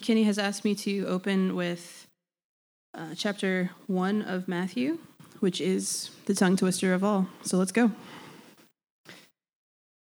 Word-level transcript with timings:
Kenny 0.00 0.24
has 0.24 0.38
asked 0.38 0.64
me 0.64 0.74
to 0.76 1.06
open 1.06 1.54
with 1.56 2.06
uh, 2.94 3.14
chapter 3.16 3.70
1 3.86 4.22
of 4.22 4.48
Matthew, 4.48 4.98
which 5.40 5.60
is 5.60 6.10
the 6.26 6.34
tongue 6.34 6.56
twister 6.56 6.94
of 6.94 7.04
all. 7.04 7.28
So 7.42 7.56
let's 7.56 7.72
go. 7.72 7.92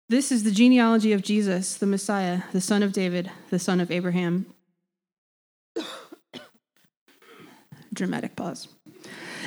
This 0.09 0.33
is 0.33 0.43
the 0.43 0.51
genealogy 0.51 1.13
of 1.13 1.23
Jesus, 1.23 1.77
the 1.77 1.87
Messiah, 1.87 2.43
the 2.53 2.63
son 2.63 2.83
of 2.83 2.95
David, 2.95 3.31
the 3.51 3.59
son 3.59 3.79
of 3.79 3.91
Abraham. 3.91 4.47
Dramatic 7.93 8.35
pause. 8.35 8.69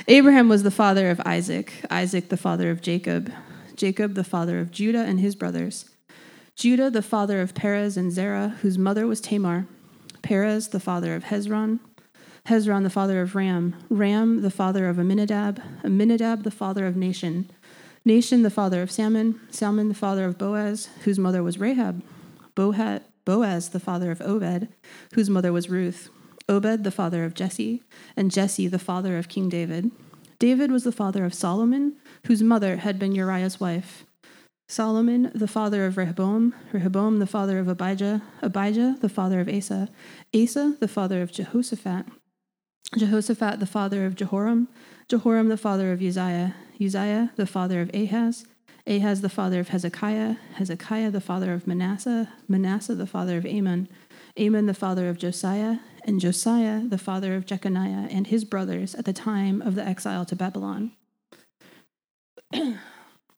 Abraham 0.07 0.49
was 0.49 0.61
the 0.63 0.69
father 0.69 1.09
of 1.09 1.19
Isaac, 1.25 1.73
Isaac 1.89 2.29
the 2.29 2.37
father 2.37 2.69
of 2.69 2.81
Jacob, 2.81 3.31
Jacob 3.75 4.13
the 4.13 4.23
father 4.23 4.59
of 4.59 4.71
Judah 4.71 5.03
and 5.03 5.19
his 5.19 5.35
brothers, 5.35 5.89
Judah 6.55 6.91
the 6.91 7.01
father 7.01 7.41
of 7.41 7.55
Perez 7.55 7.97
and 7.97 8.11
Zerah, 8.11 8.57
whose 8.61 8.77
mother 8.77 9.07
was 9.07 9.19
Tamar, 9.19 9.67
Perez 10.21 10.69
the 10.69 10.79
father 10.79 11.15
of 11.15 11.25
Hezron, 11.25 11.79
Hezron 12.47 12.83
the 12.83 12.89
father 12.89 13.21
of 13.21 13.35
Ram, 13.35 13.75
Ram 13.89 14.41
the 14.41 14.51
father 14.51 14.89
of 14.89 14.97
Amminadab, 14.97 15.61
Amminadab 15.83 16.43
the 16.43 16.51
father 16.51 16.87
of 16.87 16.95
Nahshon, 16.95 17.45
Nahshon 18.05 18.43
the 18.43 18.49
father 18.49 18.81
of 18.81 18.89
Salmon, 18.89 19.39
Salmon 19.51 19.89
the 19.89 19.93
father 19.93 20.25
of 20.25 20.37
Boaz, 20.37 20.89
whose 21.03 21.19
mother 21.19 21.43
was 21.43 21.59
Rahab, 21.59 22.01
Boaz 22.55 23.69
the 23.69 23.79
father 23.79 24.11
of 24.11 24.21
Obed, 24.21 24.69
whose 25.13 25.29
mother 25.29 25.53
was 25.53 25.69
Ruth, 25.69 26.09
Obed 26.49 26.83
the 26.83 26.91
father 26.91 27.23
of 27.23 27.35
Jesse, 27.35 27.83
and 28.17 28.31
Jesse 28.31 28.67
the 28.67 28.79
father 28.79 29.17
of 29.17 29.29
King 29.29 29.49
David. 29.49 29.91
David 30.39 30.71
was 30.71 30.83
the 30.83 30.91
father 30.91 31.23
of 31.23 31.35
Solomon, 31.35 31.95
whose 32.25 32.41
mother 32.41 32.77
had 32.77 32.97
been 32.97 33.13
Uriah's 33.13 33.59
wife. 33.59 34.03
Solomon 34.71 35.29
the 35.35 35.49
father 35.49 35.85
of 35.85 35.97
Rehoboam, 35.97 36.55
Rehoboam 36.71 37.19
the 37.19 37.27
father 37.27 37.59
of 37.59 37.67
Abijah, 37.67 38.21
Abijah 38.41 38.95
the 39.01 39.09
father 39.09 39.41
of 39.41 39.49
Asa, 39.49 39.89
Asa 40.33 40.77
the 40.79 40.87
father 40.87 41.21
of 41.21 41.33
Jehoshaphat, 41.33 42.05
Jehoshaphat 42.97 43.59
the 43.59 43.65
father 43.65 44.05
of 44.05 44.15
Jehoram, 44.15 44.69
Jehoram 45.09 45.49
the 45.49 45.57
father 45.57 45.91
of 45.91 46.01
Uzziah, 46.01 46.55
Uzziah 46.79 47.33
the 47.35 47.45
father 47.45 47.81
of 47.81 47.93
Ahaz, 47.93 48.45
Ahaz 48.87 49.19
the 49.19 49.27
father 49.27 49.59
of 49.59 49.67
Hezekiah, 49.67 50.37
Hezekiah 50.53 51.11
the 51.11 51.19
father 51.19 51.53
of 51.53 51.67
Manasseh, 51.67 52.31
Manasseh 52.47 52.95
the 52.95 53.05
father 53.05 53.35
of 53.35 53.45
Amon, 53.45 53.89
Amon 54.39 54.67
the 54.67 54.73
father 54.73 55.09
of 55.09 55.17
Josiah, 55.17 55.79
and 56.05 56.21
Josiah 56.21 56.87
the 56.87 56.97
father 56.97 57.35
of 57.35 57.45
Jeconiah 57.45 58.07
and 58.09 58.27
his 58.27 58.45
brothers 58.45 58.95
at 58.95 59.03
the 59.03 59.11
time 59.11 59.61
of 59.61 59.75
the 59.75 59.85
exile 59.85 60.23
to 60.23 60.35
Babylon. 60.37 60.93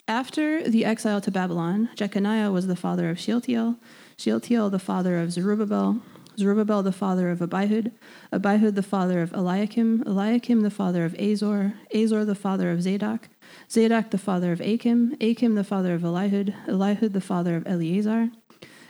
After 0.07 0.69
the 0.69 0.83
exile 0.83 1.21
to 1.21 1.31
Babylon, 1.31 1.87
Jeconiah 1.95 2.51
was 2.51 2.67
the 2.67 2.75
father 2.75 3.09
of 3.09 3.17
Shealtiel, 3.17 3.77
Shealtiel 4.17 4.69
the 4.69 4.77
father 4.77 5.17
of 5.17 5.31
Zerubbabel, 5.31 6.01
Zerubbabel 6.37 6.83
the 6.83 6.91
father 6.91 7.29
of 7.29 7.39
Abihud, 7.39 7.93
Abihud 8.33 8.75
the 8.75 8.83
father 8.83 9.21
of 9.21 9.31
Eliakim, 9.31 10.03
Eliakim 10.05 10.59
the 10.59 10.69
father 10.69 11.05
of 11.05 11.15
Azor, 11.17 11.75
Azor 11.93 12.25
the 12.25 12.35
father 12.35 12.69
of 12.69 12.81
Zadok, 12.81 13.29
Zadok 13.71 14.09
the 14.09 14.17
father 14.17 14.51
of 14.51 14.59
Achim, 14.59 15.15
Achim 15.21 15.55
the 15.55 15.63
father 15.63 15.93
of 15.93 16.01
Elihud, 16.01 16.53
Elihud 16.67 17.13
the 17.13 17.21
father 17.21 17.55
of 17.55 17.65
Eleazar, 17.65 18.29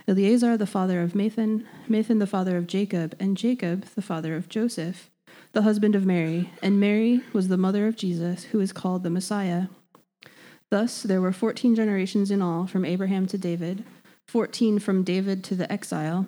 Eleazar 0.08 0.58
the 0.58 0.66
father 0.66 1.04
of 1.04 1.14
Matthan, 1.14 1.64
Matthan 1.88 2.18
the 2.18 2.26
father 2.26 2.58
of 2.58 2.66
Jacob, 2.66 3.16
and 3.20 3.38
Jacob 3.38 3.86
the 3.94 4.02
father 4.02 4.36
of 4.36 4.50
Joseph, 4.50 5.12
the 5.52 5.62
husband 5.62 5.94
of 5.94 6.08
Mary, 6.08 6.52
and 6.64 6.80
Mary 6.80 7.22
was 7.34 7.50
the 7.50 7.58
mother 7.58 7.86
of 7.86 7.96
Jesus, 7.96 8.46
who 8.46 8.60
is 8.60 8.74
called 8.74 9.04
the 9.04 9.12
Messiah. 9.12 9.68
Thus 10.74 11.04
there 11.04 11.22
were 11.22 11.32
fourteen 11.32 11.76
generations 11.76 12.32
in 12.32 12.42
all 12.42 12.66
from 12.66 12.84
Abraham 12.84 13.28
to 13.28 13.38
David, 13.38 13.86
fourteen 14.28 14.80
from 14.80 15.04
David 15.04 15.44
to 15.44 15.54
the 15.54 15.72
exile, 15.72 16.26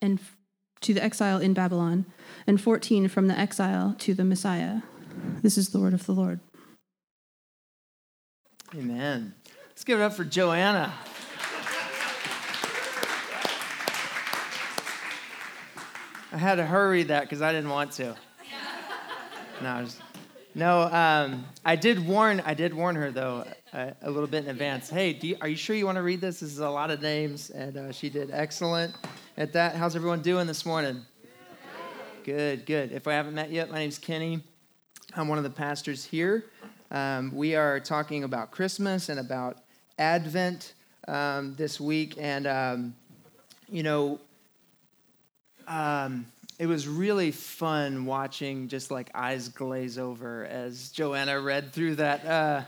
and 0.00 0.20
to 0.82 0.94
the 0.94 1.02
exile 1.02 1.40
in 1.40 1.52
Babylon, 1.52 2.06
and 2.46 2.60
14 2.60 3.08
from 3.08 3.26
the 3.26 3.36
exile 3.36 3.96
to 3.98 4.14
the 4.14 4.24
Messiah. 4.24 4.82
This 5.42 5.58
is 5.58 5.70
the 5.70 5.80
word 5.80 5.94
of 5.94 6.06
the 6.06 6.12
Lord. 6.12 6.38
Amen. 8.72 9.34
Let's 9.66 9.82
give 9.82 9.98
it 9.98 10.02
up 10.04 10.12
for 10.12 10.24
Joanna. 10.24 10.94
I 16.30 16.38
had 16.38 16.54
to 16.54 16.66
hurry 16.66 17.02
that 17.02 17.22
because 17.22 17.42
I 17.42 17.50
didn't 17.50 17.70
want 17.70 17.90
to. 17.94 18.14
No, 19.60 19.68
I, 19.68 19.86
no 20.56 20.80
um, 20.84 21.44
I 21.66 21.76
did 21.76 22.04
warn. 22.04 22.40
I 22.40 22.54
did 22.54 22.72
warn 22.72 22.96
her 22.96 23.10
though 23.10 23.44
uh, 23.74 23.90
a 24.00 24.10
little 24.10 24.26
bit 24.26 24.44
in 24.44 24.50
advance. 24.50 24.88
Hey, 24.88 25.18
you, 25.20 25.36
are 25.42 25.48
you 25.48 25.56
sure 25.56 25.76
you 25.76 25.84
want 25.84 25.96
to 25.96 26.02
read 26.02 26.22
this? 26.22 26.40
This 26.40 26.50
is 26.50 26.60
a 26.60 26.70
lot 26.70 26.90
of 26.90 27.02
names, 27.02 27.50
and 27.50 27.76
uh, 27.76 27.92
she 27.92 28.08
did 28.08 28.30
excellent 28.32 28.94
at 29.36 29.52
that. 29.52 29.76
How's 29.76 29.94
everyone 29.94 30.22
doing 30.22 30.46
this 30.46 30.64
morning? 30.64 31.02
Good, 32.24 32.64
good. 32.64 32.90
If 32.90 33.06
I 33.06 33.12
haven't 33.12 33.34
met 33.34 33.50
yet, 33.50 33.70
my 33.70 33.78
name's 33.78 33.98
Kenny. 33.98 34.42
I'm 35.14 35.28
one 35.28 35.36
of 35.36 35.44
the 35.44 35.50
pastors 35.50 36.06
here. 36.06 36.46
Um, 36.90 37.34
we 37.34 37.54
are 37.54 37.78
talking 37.78 38.24
about 38.24 38.50
Christmas 38.50 39.10
and 39.10 39.20
about 39.20 39.58
Advent 39.98 40.72
um, 41.06 41.54
this 41.56 41.78
week, 41.78 42.14
and 42.18 42.46
um, 42.46 42.96
you 43.68 43.82
know, 43.82 44.20
um, 45.68 46.26
it 46.58 46.66
was 46.66 46.88
really 46.88 47.30
fun 47.30 48.06
watching 48.06 48.68
just 48.68 48.90
like 48.90 49.10
eyes 49.14 49.48
glaze 49.48 49.98
over 49.98 50.46
as 50.46 50.90
Joanna 50.90 51.40
read 51.40 51.72
through 51.72 51.96
that 51.96 52.24
uh, 52.24 52.62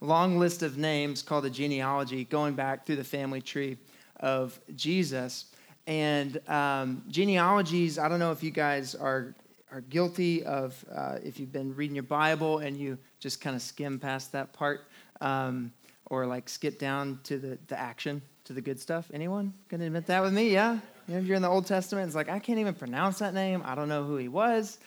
long 0.00 0.38
list 0.38 0.62
of 0.62 0.78
names 0.78 1.22
called 1.22 1.44
the 1.44 1.50
genealogy, 1.50 2.24
going 2.24 2.54
back 2.54 2.86
through 2.86 2.96
the 2.96 3.04
family 3.04 3.42
tree 3.42 3.76
of 4.20 4.58
Jesus. 4.74 5.46
And 5.86 6.40
um, 6.48 7.02
genealogies, 7.08 7.98
I 7.98 8.08
don't 8.08 8.18
know 8.18 8.32
if 8.32 8.42
you 8.42 8.50
guys 8.50 8.94
are, 8.94 9.34
are 9.70 9.82
guilty 9.82 10.44
of, 10.44 10.82
uh, 10.94 11.18
if 11.22 11.38
you've 11.38 11.52
been 11.52 11.74
reading 11.74 11.96
your 11.96 12.04
Bible 12.04 12.58
and 12.58 12.76
you 12.76 12.98
just 13.20 13.40
kind 13.40 13.54
of 13.54 13.60
skim 13.60 13.98
past 13.98 14.32
that 14.32 14.52
part 14.52 14.86
um, 15.20 15.72
or 16.06 16.26
like 16.26 16.48
skip 16.48 16.78
down 16.78 17.20
to 17.24 17.38
the, 17.38 17.58
the 17.66 17.78
action, 17.78 18.22
to 18.44 18.54
the 18.54 18.60
good 18.62 18.80
stuff. 18.80 19.10
Anyone 19.12 19.52
to 19.68 19.86
admit 19.86 20.06
that 20.06 20.22
with 20.22 20.32
me? 20.32 20.50
Yeah? 20.50 20.78
You 21.08 21.14
know, 21.14 21.20
you're 21.20 21.36
in 21.36 21.42
the 21.42 21.48
Old 21.48 21.66
Testament, 21.66 22.06
it's 22.06 22.14
like, 22.14 22.28
I 22.28 22.38
can't 22.38 22.58
even 22.58 22.74
pronounce 22.74 23.18
that 23.20 23.32
name. 23.32 23.62
I 23.64 23.74
don't 23.74 23.88
know 23.88 24.04
who 24.04 24.16
he 24.16 24.28
was. 24.28 24.78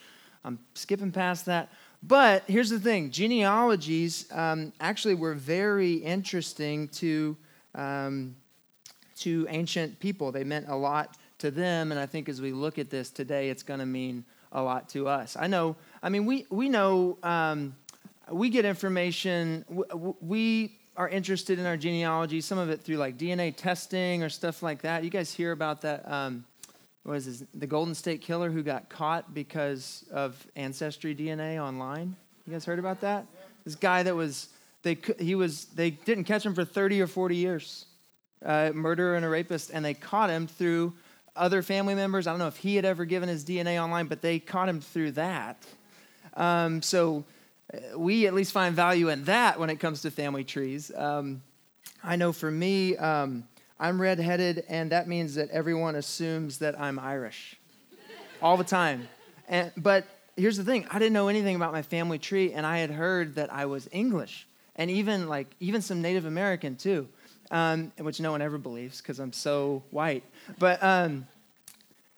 I'm 0.45 0.59
skipping 0.75 1.11
past 1.11 1.47
that. 1.47 1.69
But 2.03 2.43
here's 2.47 2.69
the 2.69 2.79
thing 2.79 3.09
genealogies 3.11 4.31
um, 4.31 4.71
actually 4.79 5.15
were 5.15 5.33
very 5.33 5.93
interesting 5.93 6.87
to 6.89 7.35
um, 7.75 8.35
to 9.17 9.47
ancient 9.49 9.99
people. 9.99 10.31
They 10.31 10.43
meant 10.43 10.67
a 10.67 10.75
lot 10.75 11.17
to 11.39 11.51
them, 11.51 11.91
and 11.91 11.99
I 11.99 12.05
think 12.07 12.27
as 12.29 12.41
we 12.41 12.51
look 12.51 12.79
at 12.79 12.89
this 12.89 13.09
today, 13.11 13.49
it's 13.49 13.61
going 13.61 13.79
to 13.79 13.85
mean 13.85 14.25
a 14.51 14.61
lot 14.61 14.89
to 14.89 15.07
us. 15.07 15.37
I 15.39 15.45
know. 15.45 15.75
I 16.01 16.09
mean, 16.09 16.25
we 16.25 16.47
we 16.49 16.69
know 16.69 17.19
um, 17.21 17.75
we 18.31 18.49
get 18.49 18.65
information. 18.65 19.63
We 20.21 20.75
are 20.97 21.07
interested 21.07 21.59
in 21.59 21.65
our 21.65 21.77
genealogy. 21.77 22.41
Some 22.41 22.57
of 22.57 22.69
it 22.69 22.81
through 22.81 22.97
like 22.97 23.17
DNA 23.17 23.55
testing 23.55 24.23
or 24.23 24.29
stuff 24.29 24.61
like 24.61 24.81
that. 24.81 25.03
You 25.03 25.09
guys 25.09 25.33
hear 25.33 25.51
about 25.51 25.81
that? 25.81 26.09
Um, 26.11 26.45
what 27.03 27.15
is 27.15 27.25
this? 27.25 27.47
The 27.53 27.67
Golden 27.67 27.95
State 27.95 28.21
Killer 28.21 28.51
who 28.51 28.61
got 28.61 28.89
caught 28.89 29.33
because 29.33 30.05
of 30.11 30.45
ancestry 30.55 31.15
DNA 31.15 31.59
online. 31.59 32.15
You 32.45 32.53
guys 32.53 32.65
heard 32.65 32.79
about 32.79 33.01
that? 33.01 33.25
This 33.65 33.75
guy 33.75 34.03
that 34.03 34.15
was 34.15 34.49
they 34.83 34.97
he 35.19 35.35
was 35.35 35.65
they 35.65 35.91
didn't 35.91 36.25
catch 36.25 36.45
him 36.45 36.53
for 36.53 36.65
30 36.65 37.01
or 37.01 37.07
40 37.07 37.35
years 37.35 37.85
uh, 38.45 38.71
murderer 38.73 39.15
and 39.15 39.25
a 39.25 39.29
rapist, 39.29 39.71
and 39.73 39.83
they 39.83 39.93
caught 39.93 40.29
him 40.29 40.47
through 40.47 40.93
other 41.35 41.61
family 41.61 41.95
members. 41.95 42.27
I 42.27 42.31
don't 42.31 42.39
know 42.39 42.47
if 42.47 42.57
he 42.57 42.75
had 42.75 42.85
ever 42.85 43.05
given 43.05 43.29
his 43.29 43.45
DNA 43.45 43.81
online, 43.81 44.07
but 44.07 44.21
they 44.21 44.39
caught 44.39 44.67
him 44.67 44.81
through 44.81 45.11
that. 45.11 45.63
Um, 46.33 46.81
so 46.81 47.23
we 47.95 48.27
at 48.27 48.33
least 48.33 48.51
find 48.51 48.75
value 48.75 49.09
in 49.09 49.23
that 49.25 49.59
when 49.59 49.69
it 49.69 49.77
comes 49.77 50.01
to 50.03 50.11
family 50.11 50.43
trees. 50.43 50.91
Um, 50.95 51.41
I 52.03 52.15
know 52.15 52.31
for 52.31 52.49
me, 52.49 52.97
um, 52.97 53.47
I'm 53.79 54.01
redheaded, 54.01 54.63
and 54.69 54.91
that 54.91 55.07
means 55.07 55.35
that 55.35 55.49
everyone 55.49 55.95
assumes 55.95 56.59
that 56.59 56.79
I'm 56.79 56.99
Irish 56.99 57.55
all 58.41 58.57
the 58.57 58.63
time. 58.63 59.07
And, 59.47 59.71
but 59.77 60.05
here's 60.35 60.57
the 60.57 60.63
thing 60.63 60.85
I 60.91 60.99
didn't 60.99 61.13
know 61.13 61.27
anything 61.27 61.55
about 61.55 61.71
my 61.71 61.81
family 61.81 62.19
tree, 62.19 62.53
and 62.53 62.65
I 62.65 62.79
had 62.79 62.91
heard 62.91 63.35
that 63.35 63.51
I 63.53 63.65
was 63.65 63.87
English, 63.91 64.47
and 64.75 64.89
even 64.91 65.27
like 65.27 65.47
even 65.59 65.81
some 65.81 66.01
Native 66.01 66.25
American 66.25 66.75
too 66.75 67.07
um, 67.51 67.91
which 67.99 68.19
no 68.19 68.31
one 68.31 68.41
ever 68.41 68.57
believes 68.57 69.01
because 69.01 69.19
I'm 69.19 69.33
so 69.33 69.83
white. 69.91 70.23
But 70.57 70.81
um, 70.81 71.27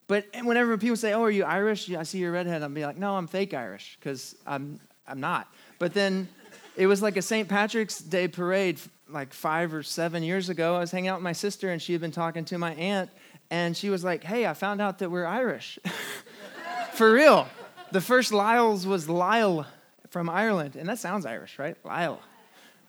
but 0.08 0.26
whenever 0.44 0.78
people 0.78 0.96
say, 0.96 1.14
"Oh, 1.14 1.24
are 1.24 1.32
you 1.32 1.44
Irish?" 1.44 1.92
I 1.92 2.04
see 2.04 2.20
you're 2.20 2.32
redhead. 2.32 2.62
I'll 2.62 2.70
be 2.70 2.86
like, 2.86 2.98
"No, 2.98 3.16
I'm 3.16 3.28
fake 3.28 3.54
Irish 3.54 3.98
because 4.00 4.36
I'm 4.46 4.80
I'm 5.08 5.20
not." 5.20 5.48
But 5.80 5.94
then 5.94 6.28
it 6.76 6.88
was 6.88 7.02
like 7.02 7.18
a 7.18 7.22
St. 7.22 7.48
Patrick's 7.48 8.00
Day 8.00 8.28
parade 8.28 8.80
like 9.10 9.34
five 9.34 9.74
or 9.74 9.84
seven 9.84 10.24
years 10.24 10.50
ago. 10.50 10.76
I 10.76 10.80
was 10.80 10.92
hanging 10.92 11.10
out 11.10 11.18
with 11.18 11.24
my 11.24 11.34
sister, 11.34 11.70
and 11.70 11.82
she 11.82 11.92
had 11.92 12.02
been 12.02 12.12
talking 12.12 12.46
to 12.46 12.58
my 12.58 12.74
aunt, 12.76 13.10
and 13.52 13.76
she 13.76 13.90
was 13.90 14.04
like, 14.04 14.24
"Hey, 14.24 14.46
I 14.46 14.54
found 14.54 14.82
out 14.82 15.00
that 15.00 15.10
we're 15.10 15.26
Irish." 15.26 15.80
For 16.94 17.12
real. 17.12 17.48
The 17.92 18.02
first 18.02 18.32
Lyles 18.32 18.88
was 18.88 19.08
Lyle 19.08 19.68
from 20.10 20.30
Ireland, 20.30 20.76
and 20.76 20.88
that 20.90 21.00
sounds 21.00 21.26
Irish, 21.26 21.60
right? 21.60 21.76
Lyle, 21.84 22.20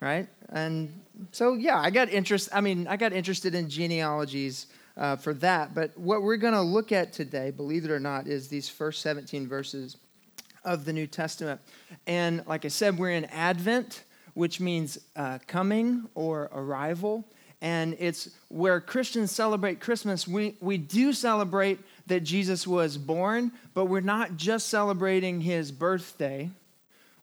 right? 0.00 0.28
And 0.50 1.02
so 1.32 1.54
yeah, 1.54 1.78
I 1.78 1.90
got 1.90 2.08
interest. 2.08 2.48
I 2.52 2.60
mean, 2.60 2.86
I 2.86 2.96
got 2.96 3.12
interested 3.12 3.54
in 3.54 3.68
genealogies 3.68 4.66
uh, 4.96 5.16
for 5.16 5.34
that. 5.34 5.74
But 5.74 5.96
what 5.98 6.22
we're 6.22 6.36
going 6.36 6.54
to 6.54 6.62
look 6.62 6.92
at 6.92 7.12
today, 7.12 7.50
believe 7.50 7.84
it 7.84 7.90
or 7.90 8.00
not, 8.00 8.26
is 8.26 8.48
these 8.48 8.68
first 8.68 9.02
17 9.02 9.48
verses 9.48 9.96
of 10.64 10.84
the 10.84 10.92
New 10.92 11.06
Testament. 11.06 11.60
And 12.06 12.44
like 12.46 12.64
I 12.64 12.68
said, 12.68 12.98
we're 12.98 13.10
in 13.10 13.26
Advent, 13.26 14.04
which 14.34 14.60
means 14.60 14.98
uh, 15.16 15.38
coming 15.46 16.08
or 16.14 16.50
arrival. 16.52 17.24
And 17.60 17.96
it's 17.98 18.30
where 18.48 18.80
Christians 18.80 19.30
celebrate 19.30 19.80
Christmas. 19.80 20.28
We, 20.28 20.56
we 20.60 20.76
do 20.76 21.12
celebrate 21.12 21.78
that 22.06 22.20
Jesus 22.20 22.66
was 22.66 22.98
born, 22.98 23.52
but 23.72 23.86
we're 23.86 24.00
not 24.00 24.36
just 24.36 24.68
celebrating 24.68 25.40
his 25.40 25.72
birthday. 25.72 26.50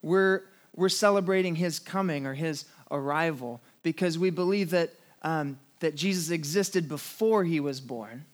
We're, 0.02 0.42
we're 0.76 0.90
celebrating 0.90 1.56
his 1.56 1.78
coming 1.78 2.26
or 2.26 2.34
his 2.34 2.66
arrival 2.90 3.62
because 3.84 4.18
we 4.18 4.30
believe 4.32 4.72
that, 4.72 4.92
um, 5.22 5.60
that 5.80 5.96
Jesus 5.96 6.32
existed 6.32 6.88
before 6.88 7.44
he 7.44 7.60
was 7.60 7.80
born, 7.80 8.26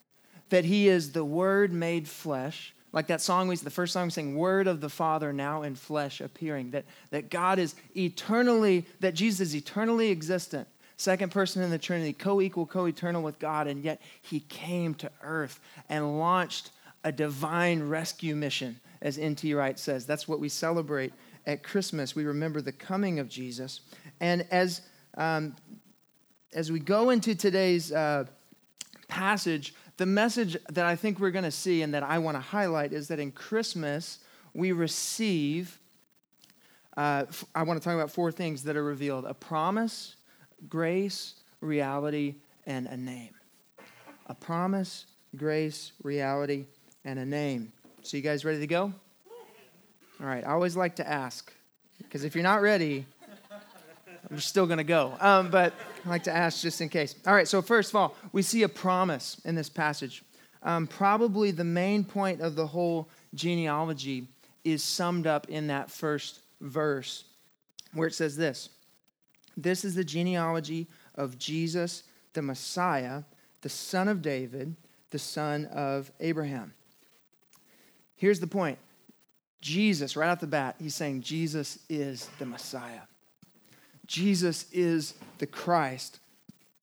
that 0.49 0.65
he 0.65 0.87
is 0.87 1.11
the 1.11 1.25
Word 1.25 1.73
made 1.73 2.07
flesh. 2.07 2.73
Like 2.97 3.05
that 3.07 3.21
song, 3.21 3.47
we, 3.47 3.55
the 3.55 3.69
first 3.69 3.93
song 3.93 4.05
we 4.05 4.09
sang, 4.09 4.35
Word 4.35 4.65
of 4.65 4.81
the 4.81 4.89
Father 4.89 5.31
now 5.31 5.61
in 5.61 5.75
flesh 5.75 6.19
appearing, 6.19 6.71
that, 6.71 6.85
that 7.11 7.29
God 7.29 7.59
is 7.59 7.75
eternally, 7.95 8.87
that 9.01 9.13
Jesus 9.13 9.49
is 9.49 9.55
eternally 9.55 10.09
existent, 10.09 10.67
second 10.95 11.31
person 11.31 11.61
in 11.61 11.69
the 11.69 11.77
Trinity, 11.77 12.11
co 12.11 12.41
equal, 12.41 12.65
co 12.65 12.85
eternal 12.85 13.21
with 13.21 13.37
God, 13.37 13.67
and 13.67 13.83
yet 13.83 14.01
he 14.23 14.39
came 14.39 14.95
to 14.95 15.11
earth 15.21 15.59
and 15.89 16.17
launched 16.17 16.71
a 17.03 17.11
divine 17.11 17.87
rescue 17.87 18.35
mission, 18.35 18.79
as 18.99 19.19
N.T. 19.19 19.53
Wright 19.53 19.77
says. 19.77 20.07
That's 20.07 20.27
what 20.27 20.39
we 20.39 20.49
celebrate 20.49 21.13
at 21.45 21.61
Christmas. 21.61 22.15
We 22.15 22.25
remember 22.25 22.61
the 22.61 22.71
coming 22.71 23.19
of 23.19 23.29
Jesus. 23.29 23.81
And 24.21 24.43
as, 24.49 24.81
um, 25.15 25.55
as 26.51 26.71
we 26.71 26.79
go 26.79 27.11
into 27.11 27.35
today's 27.35 27.91
uh, 27.91 28.25
passage, 29.07 29.75
the 29.97 30.05
message 30.05 30.55
that 30.69 30.85
I 30.85 30.95
think 30.95 31.19
we're 31.19 31.31
going 31.31 31.43
to 31.43 31.51
see 31.51 31.81
and 31.81 31.93
that 31.93 32.03
I 32.03 32.19
want 32.19 32.37
to 32.37 32.41
highlight 32.41 32.93
is 32.93 33.07
that 33.07 33.19
in 33.19 33.31
Christmas, 33.31 34.19
we 34.53 34.71
receive, 34.71 35.79
uh, 36.95 37.25
I 37.53 37.63
want 37.63 37.81
to 37.81 37.83
talk 37.83 37.95
about 37.95 38.11
four 38.11 38.31
things 38.31 38.63
that 38.63 38.77
are 38.77 38.83
revealed 38.83 39.25
a 39.25 39.33
promise, 39.33 40.15
grace, 40.69 41.33
reality, 41.61 42.35
and 42.65 42.87
a 42.87 42.97
name. 42.97 43.33
A 44.27 44.35
promise, 44.35 45.07
grace, 45.35 45.93
reality, 46.03 46.65
and 47.03 47.17
a 47.17 47.25
name. 47.25 47.71
So, 48.03 48.17
you 48.17 48.23
guys 48.23 48.45
ready 48.45 48.59
to 48.59 48.67
go? 48.67 48.93
All 50.19 50.25
right, 50.25 50.43
I 50.45 50.51
always 50.51 50.75
like 50.75 50.95
to 50.97 51.07
ask, 51.07 51.51
because 51.97 52.23
if 52.23 52.35
you're 52.35 52.43
not 52.43 52.61
ready, 52.61 53.05
I'm 54.29 54.39
still 54.39 54.65
going 54.65 54.77
to 54.77 54.83
go. 54.83 55.13
Um, 55.19 55.49
but 55.49 55.73
I 56.05 56.09
like 56.09 56.23
to 56.23 56.35
ask 56.35 56.61
just 56.61 56.81
in 56.81 56.89
case. 56.89 57.15
All 57.25 57.33
right, 57.33 57.47
so 57.47 57.61
first 57.61 57.91
of 57.91 57.95
all, 57.95 58.15
we 58.31 58.41
see 58.41 58.63
a 58.63 58.69
promise 58.69 59.39
in 59.45 59.55
this 59.55 59.69
passage. 59.69 60.23
Um, 60.63 60.87
probably 60.87 61.51
the 61.51 61.63
main 61.63 62.03
point 62.03 62.41
of 62.41 62.55
the 62.55 62.67
whole 62.67 63.09
genealogy 63.33 64.27
is 64.63 64.83
summed 64.83 65.27
up 65.27 65.47
in 65.49 65.67
that 65.67 65.89
first 65.89 66.39
verse 66.61 67.25
where 67.93 68.07
it 68.07 68.13
says 68.13 68.35
this 68.35 68.69
This 69.55 69.85
is 69.85 69.95
the 69.95 70.03
genealogy 70.03 70.87
of 71.15 71.37
Jesus, 71.37 72.03
the 72.33 72.41
Messiah, 72.41 73.23
the 73.61 73.69
son 73.69 74.07
of 74.07 74.21
David, 74.21 74.75
the 75.11 75.19
son 75.19 75.65
of 75.65 76.11
Abraham. 76.19 76.73
Here's 78.15 78.39
the 78.39 78.47
point 78.47 78.79
Jesus, 79.61 80.15
right 80.15 80.29
off 80.29 80.39
the 80.39 80.47
bat, 80.47 80.75
he's 80.79 80.95
saying 80.95 81.21
Jesus 81.21 81.79
is 81.89 82.29
the 82.39 82.45
Messiah. 82.45 83.01
Jesus 84.07 84.65
is 84.71 85.13
the 85.37 85.47
Christ. 85.47 86.19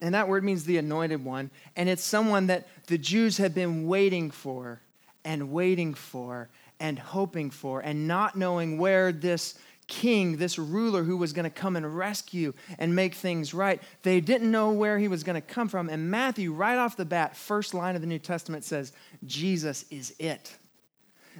And 0.00 0.14
that 0.14 0.28
word 0.28 0.44
means 0.44 0.64
the 0.64 0.76
anointed 0.76 1.24
one. 1.24 1.50
And 1.76 1.88
it's 1.88 2.04
someone 2.04 2.48
that 2.48 2.68
the 2.86 2.98
Jews 2.98 3.38
have 3.38 3.54
been 3.54 3.86
waiting 3.86 4.30
for 4.30 4.80
and 5.24 5.50
waiting 5.50 5.94
for 5.94 6.50
and 6.78 6.98
hoping 6.98 7.50
for 7.50 7.80
and 7.80 8.06
not 8.06 8.36
knowing 8.36 8.76
where 8.78 9.12
this 9.12 9.54
king, 9.86 10.36
this 10.36 10.58
ruler 10.58 11.02
who 11.02 11.16
was 11.16 11.32
going 11.32 11.44
to 11.44 11.50
come 11.50 11.76
and 11.76 11.96
rescue 11.96 12.52
and 12.78 12.94
make 12.94 13.14
things 13.14 13.54
right, 13.54 13.82
they 14.02 14.20
didn't 14.20 14.50
know 14.50 14.70
where 14.72 14.98
he 14.98 15.08
was 15.08 15.22
going 15.24 15.40
to 15.40 15.46
come 15.46 15.68
from. 15.68 15.88
And 15.88 16.10
Matthew, 16.10 16.52
right 16.52 16.76
off 16.76 16.96
the 16.96 17.04
bat, 17.04 17.36
first 17.36 17.74
line 17.74 17.94
of 17.94 18.00
the 18.00 18.06
New 18.06 18.18
Testament 18.18 18.64
says, 18.64 18.92
Jesus 19.24 19.84
is 19.90 20.14
it. 20.18 20.54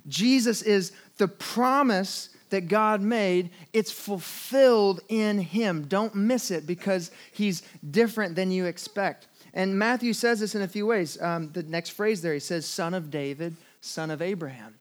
Jesus 0.09 0.63
is 0.63 0.93
the 1.19 1.29
promise 1.29 2.31
that 2.55 2.69
God 2.69 3.03
made, 3.03 3.51
it's 3.73 3.91
fulfilled 3.91 5.01
in 5.09 5.41
him. 5.41 5.87
Don't 5.89 6.15
miss 6.15 6.53
it 6.53 6.69
because 6.69 7.11
he's 7.33 7.63
different 7.91 8.37
than 8.37 8.53
you 8.53 8.67
expect. 8.67 9.27
And 9.53 9.77
Matthew 9.77 10.13
says 10.13 10.39
this 10.39 10.55
in 10.55 10.63
a 10.63 10.69
few 10.69 10.87
ways. 10.87 11.21
Um, 11.21 11.51
the 11.51 11.65
next 11.65 11.91
phrase 11.91 12.23
there, 12.23 12.33
he 12.33 12.39
says, 12.39 12.65
Son 12.65 12.95
of 12.95 13.11
David, 13.11 13.57
son 13.81 14.13
of 14.13 14.23
Abraham. 14.23 14.77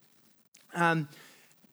Um, 0.75 1.09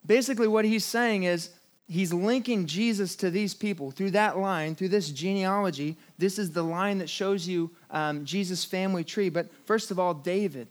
basically, 0.07 0.49
what 0.49 0.65
he's 0.65 0.87
saying 0.87 1.25
is 1.25 1.51
he's 1.87 2.15
linking 2.15 2.65
Jesus 2.65 3.15
to 3.17 3.31
these 3.31 3.53
people 3.53 3.91
through 3.91 4.13
that 4.13 4.39
line, 4.39 4.75
through 4.75 4.89
this 4.89 5.11
genealogy. 5.11 5.99
This 6.17 6.39
is 6.39 6.53
the 6.53 6.65
line 6.65 6.97
that 6.99 7.11
shows 7.11 7.47
you 7.47 7.71
um, 7.91 8.25
Jesus' 8.25 8.65
family 8.65 9.05
tree. 9.05 9.29
But 9.29 9.49
first 9.67 9.91
of 9.91 9.99
all, 9.99 10.15
David. 10.15 10.69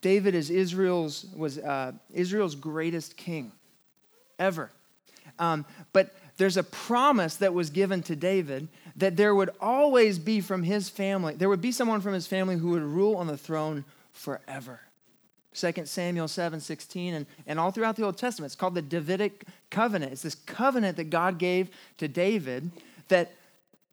David 0.00 0.34
is 0.34 0.48
Israel's 0.48 1.26
was 1.36 1.58
uh, 1.58 1.92
Israel's 2.14 2.54
greatest 2.54 3.18
king 3.18 3.52
ever. 4.40 4.70
Um, 5.38 5.64
but 5.92 6.12
there's 6.36 6.56
a 6.56 6.64
promise 6.64 7.36
that 7.36 7.54
was 7.54 7.70
given 7.70 8.02
to 8.04 8.16
David 8.16 8.66
that 8.96 9.16
there 9.16 9.34
would 9.34 9.50
always 9.60 10.18
be 10.18 10.40
from 10.40 10.64
his 10.64 10.88
family, 10.88 11.34
there 11.34 11.48
would 11.48 11.60
be 11.60 11.70
someone 11.70 12.00
from 12.00 12.14
his 12.14 12.26
family 12.26 12.56
who 12.56 12.70
would 12.70 12.82
rule 12.82 13.16
on 13.16 13.28
the 13.28 13.36
throne 13.36 13.84
forever. 14.12 14.80
2 15.54 15.84
Samuel 15.84 16.28
7 16.28 16.60
16, 16.60 17.14
and, 17.14 17.26
and 17.46 17.58
all 17.58 17.70
throughout 17.70 17.96
the 17.96 18.04
Old 18.04 18.16
Testament. 18.16 18.50
It's 18.50 18.56
called 18.56 18.74
the 18.74 18.82
Davidic 18.82 19.44
covenant. 19.68 20.12
It's 20.12 20.22
this 20.22 20.34
covenant 20.34 20.96
that 20.96 21.10
God 21.10 21.38
gave 21.38 21.70
to 21.98 22.08
David 22.08 22.70
that 23.08 23.32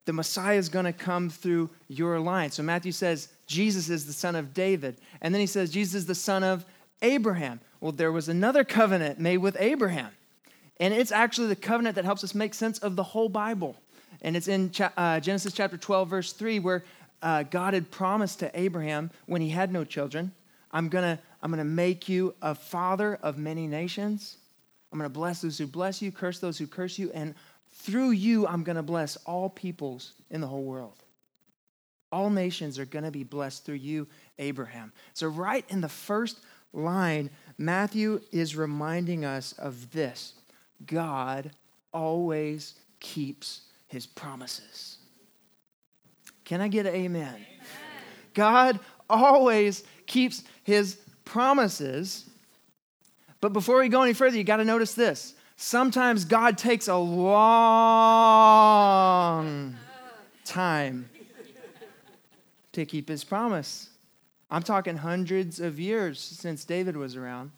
the 0.05 0.13
Messiah 0.13 0.57
is 0.57 0.69
going 0.69 0.85
to 0.85 0.93
come 0.93 1.29
through 1.29 1.69
your 1.89 2.19
line. 2.19 2.51
So 2.51 2.63
Matthew 2.63 2.91
says 2.91 3.27
Jesus 3.45 3.89
is 3.89 4.05
the 4.05 4.13
son 4.13 4.35
of 4.35 4.53
David. 4.53 4.97
And 5.21 5.33
then 5.33 5.41
he 5.41 5.47
says 5.47 5.69
Jesus 5.69 5.95
is 5.95 6.05
the 6.05 6.15
son 6.15 6.43
of 6.43 6.63
Abraham. 7.01 7.59
Well, 7.81 7.91
there 7.91 8.11
was 8.11 8.29
another 8.29 8.63
covenant 8.63 9.19
made 9.19 9.37
with 9.37 9.57
Abraham. 9.59 10.11
And 10.79 10.93
it's 10.93 11.11
actually 11.11 11.47
the 11.47 11.55
covenant 11.55 11.95
that 11.95 12.05
helps 12.05 12.23
us 12.23 12.35
make 12.35 12.53
sense 12.53 12.79
of 12.79 12.95
the 12.95 13.03
whole 13.03 13.29
Bible. 13.29 13.75
And 14.21 14.35
it's 14.35 14.47
in 14.47 14.71
uh, 14.95 15.19
Genesis 15.19 15.53
chapter 15.53 15.77
12, 15.77 16.09
verse 16.09 16.33
3, 16.33 16.59
where 16.59 16.83
uh, 17.21 17.43
God 17.43 17.73
had 17.73 17.89
promised 17.89 18.39
to 18.39 18.59
Abraham 18.59 19.11
when 19.25 19.41
he 19.41 19.49
had 19.49 19.71
no 19.71 19.83
children, 19.83 20.31
I'm 20.71 20.89
going 20.89 21.17
to 21.17 21.23
I'm 21.41 21.51
going 21.51 21.59
to 21.59 21.65
make 21.65 22.09
you 22.09 22.33
a 22.41 22.55
father 22.55 23.19
of 23.21 23.37
many 23.37 23.67
nations. 23.67 24.37
I'm 24.91 24.97
going 24.97 25.09
to 25.09 25.13
bless 25.13 25.41
those 25.41 25.57
who 25.57 25.67
bless 25.67 26.01
you, 26.01 26.11
curse 26.11 26.39
those 26.39 26.57
who 26.57 26.65
curse 26.65 26.97
you, 26.97 27.11
and 27.13 27.35
through 27.71 28.11
you, 28.11 28.47
I'm 28.47 28.63
going 28.63 28.75
to 28.75 28.83
bless 28.83 29.17
all 29.17 29.49
peoples 29.49 30.13
in 30.31 30.41
the 30.41 30.47
whole 30.47 30.63
world. 30.63 31.03
All 32.11 32.29
nations 32.29 32.79
are 32.79 32.85
going 32.85 33.05
to 33.05 33.11
be 33.11 33.23
blessed 33.23 33.65
through 33.65 33.75
you, 33.75 34.07
Abraham. 34.39 34.93
So, 35.13 35.27
right 35.27 35.63
in 35.69 35.81
the 35.81 35.89
first 35.89 36.39
line, 36.73 37.29
Matthew 37.57 38.21
is 38.31 38.55
reminding 38.55 39.25
us 39.25 39.53
of 39.53 39.91
this 39.91 40.33
God 40.85 41.51
always 41.93 42.75
keeps 42.99 43.61
his 43.87 44.05
promises. 44.05 44.97
Can 46.45 46.61
I 46.61 46.67
get 46.67 46.85
an 46.85 46.93
amen? 46.95 47.27
amen? 47.27 47.45
God 48.33 48.79
always 49.09 49.83
keeps 50.05 50.43
his 50.63 50.97
promises. 51.25 52.29
But 53.41 53.53
before 53.53 53.79
we 53.79 53.89
go 53.89 54.03
any 54.03 54.13
further, 54.13 54.37
you 54.37 54.43
got 54.43 54.57
to 54.57 54.65
notice 54.65 54.93
this. 54.93 55.33
Sometimes 55.55 56.25
God 56.25 56.57
takes 56.57 56.87
a 56.87 56.95
long 56.95 57.35
time 60.45 61.09
to 62.73 62.85
keep 62.85 63.09
his 63.09 63.23
promise. 63.23 63.89
I'm 64.51 64.61
talking 64.63 64.97
hundreds 64.97 65.59
of 65.59 65.79
years 65.79 66.19
since 66.19 66.63
David 66.63 66.95
was 66.95 67.15
around. 67.15 67.51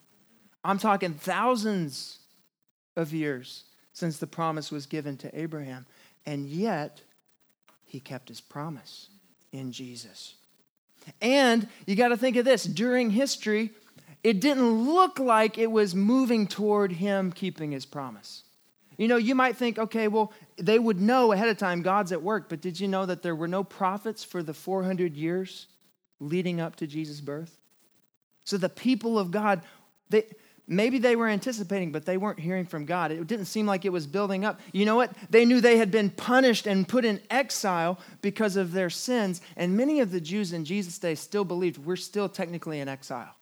I'm 0.64 0.78
talking 0.78 1.14
thousands 1.14 2.20
of 3.00 3.14
years 3.14 3.64
since 3.94 4.18
the 4.18 4.28
promise 4.28 4.72
was 4.72 4.86
given 4.86 5.18
to 5.18 5.40
Abraham. 5.40 5.86
And 6.26 6.48
yet, 6.48 7.02
he 7.86 8.00
kept 8.00 8.30
his 8.30 8.42
promise 8.42 9.10
in 9.52 9.72
Jesus. 9.72 10.36
And 11.22 11.68
you 11.86 11.96
got 11.96 12.10
to 12.10 12.18
think 12.18 12.36
of 12.36 12.46
this 12.46 12.64
during 12.64 13.10
history, 13.10 13.72
it 14.24 14.42
didn't 14.42 14.86
look 14.86 15.18
like 15.18 15.58
it 15.58 15.72
was 15.72 15.96
moving 15.96 16.46
toward 16.46 16.92
him 16.92 17.32
keeping 17.32 17.72
his 17.72 17.86
promise. 17.86 18.44
You 18.98 19.08
know, 19.08 19.16
you 19.16 19.34
might 19.34 19.56
think, 19.56 19.80
okay, 19.80 20.10
well, 20.10 20.34
they 20.58 20.78
would 20.78 21.00
know 21.00 21.32
ahead 21.32 21.48
of 21.48 21.58
time 21.58 21.82
God's 21.82 22.12
at 22.12 22.22
work, 22.22 22.50
but 22.50 22.60
did 22.60 22.80
you 22.80 22.88
know 22.88 23.06
that 23.06 23.22
there 23.22 23.36
were 23.36 23.48
no 23.48 23.64
prophets 23.64 24.26
for 24.26 24.44
the 24.44 24.54
400 24.54 25.16
years 25.16 25.68
leading 26.20 26.60
up 26.60 26.76
to 26.78 26.88
Jesus' 26.88 27.22
birth? 27.22 27.58
So 28.44 28.58
the 28.58 28.68
people 28.68 29.18
of 29.18 29.32
God, 29.32 29.62
they, 30.10 30.26
maybe 30.70 31.00
they 31.00 31.16
were 31.16 31.28
anticipating, 31.28 31.92
but 31.92 32.06
they 32.06 32.16
weren't 32.16 32.40
hearing 32.40 32.66
from 32.66 32.86
God. 32.86 33.12
It 33.12 33.28
didn't 33.28 33.46
seem 33.46 33.66
like 33.66 33.84
it 33.84 33.92
was 33.92 34.08
building 34.08 34.46
up. 34.46 34.60
You 34.72 34.86
know 34.86 34.96
what? 34.96 35.12
They 35.30 35.44
knew 35.44 35.60
they 35.60 35.78
had 35.78 35.92
been 35.92 36.12
punished 36.12 36.68
and 36.68 36.88
put 36.88 37.04
in 37.04 37.20
exile 37.30 38.00
because 38.22 38.56
of 38.56 38.72
their 38.72 38.90
sins. 38.90 39.42
And 39.58 39.76
many 39.76 40.00
of 40.00 40.12
the 40.12 40.22
Jews 40.22 40.54
in 40.54 40.64
Jesus' 40.64 41.00
day 41.00 41.16
still 41.16 41.44
believed 41.44 41.80
we're 41.80 41.96
still 41.96 42.30
technically 42.30 42.80
in 42.80 42.88
exile. 42.88 43.36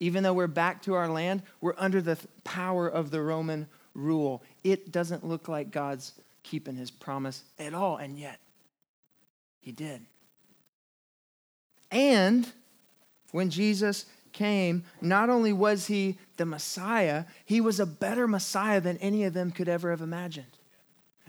Even 0.00 0.22
though 0.22 0.32
we're 0.32 0.46
back 0.46 0.82
to 0.82 0.94
our 0.94 1.08
land, 1.08 1.42
we're 1.60 1.74
under 1.76 2.00
the 2.00 2.18
power 2.42 2.88
of 2.88 3.10
the 3.10 3.22
Roman 3.22 3.68
rule. 3.94 4.42
It 4.64 4.90
doesn't 4.90 5.24
look 5.24 5.48
like 5.48 5.70
God's 5.70 6.12
keeping 6.42 6.76
his 6.76 6.90
promise 6.90 7.42
at 7.58 7.74
all, 7.74 7.98
and 7.98 8.18
yet 8.18 8.40
he 9.60 9.70
did. 9.70 10.02
And 11.90 12.50
when 13.30 13.50
Jesus 13.50 14.06
came, 14.34 14.84
not 15.00 15.30
only 15.30 15.52
was 15.52 15.86
he 15.86 16.18
the 16.36 16.44
Messiah, 16.44 17.24
he 17.46 17.62
was 17.62 17.80
a 17.80 17.86
better 17.86 18.28
Messiah 18.28 18.80
than 18.82 18.98
any 18.98 19.24
of 19.24 19.32
them 19.32 19.50
could 19.50 19.68
ever 19.68 19.90
have 19.90 20.02
imagined. 20.02 20.58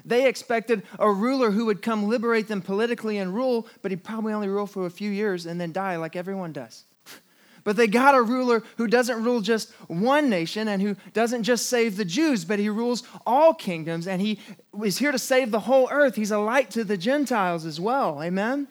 They 0.03 0.27
expected 0.27 0.83
a 1.00 1.09
ruler 1.09 1.51
who 1.51 1.65
would 1.65 1.81
come 1.81 2.07
liberate 2.07 2.47
them 2.47 2.62
politically 2.62 3.17
and 3.17 3.33
rule, 3.33 3.67
but 3.81 3.91
he'd 3.91 4.03
probably 4.03 4.33
only 4.33 4.50
rule 4.50 4.67
for 4.67 4.85
a 4.85 4.91
few 4.91 5.09
years 5.09 5.45
and 5.45 5.59
then 5.62 5.71
die 5.71 5.95
like 5.95 6.17
everyone 6.17 6.51
does. 6.51 6.83
But 7.63 7.77
they 7.77 7.88
got 7.88 8.13
a 8.13 8.21
ruler 8.21 8.62
who 8.77 8.85
doesn't 8.85 9.24
rule 9.24 9.41
just 9.41 9.71
one 9.88 10.29
nation 10.29 10.67
and 10.67 10.83
who 10.83 10.95
doesn't 11.13 11.41
just 11.41 11.65
save 11.65 11.97
the 11.97 12.05
Jews, 12.05 12.45
but 12.45 12.59
he 12.59 12.69
rules 12.69 13.01
all 13.25 13.55
kingdoms 13.55 14.07
and 14.07 14.21
he 14.21 14.39
is 14.83 15.00
here 15.00 15.12
to 15.12 15.17
save 15.17 15.50
the 15.50 15.62
whole 15.62 15.89
earth. 15.89 16.15
He's 16.15 16.29
a 16.29 16.38
light 16.38 16.69
to 16.71 16.83
the 16.83 16.95
Gentiles 16.95 17.65
as 17.65 17.79
well. 17.79 18.21
Amen? 18.21 18.67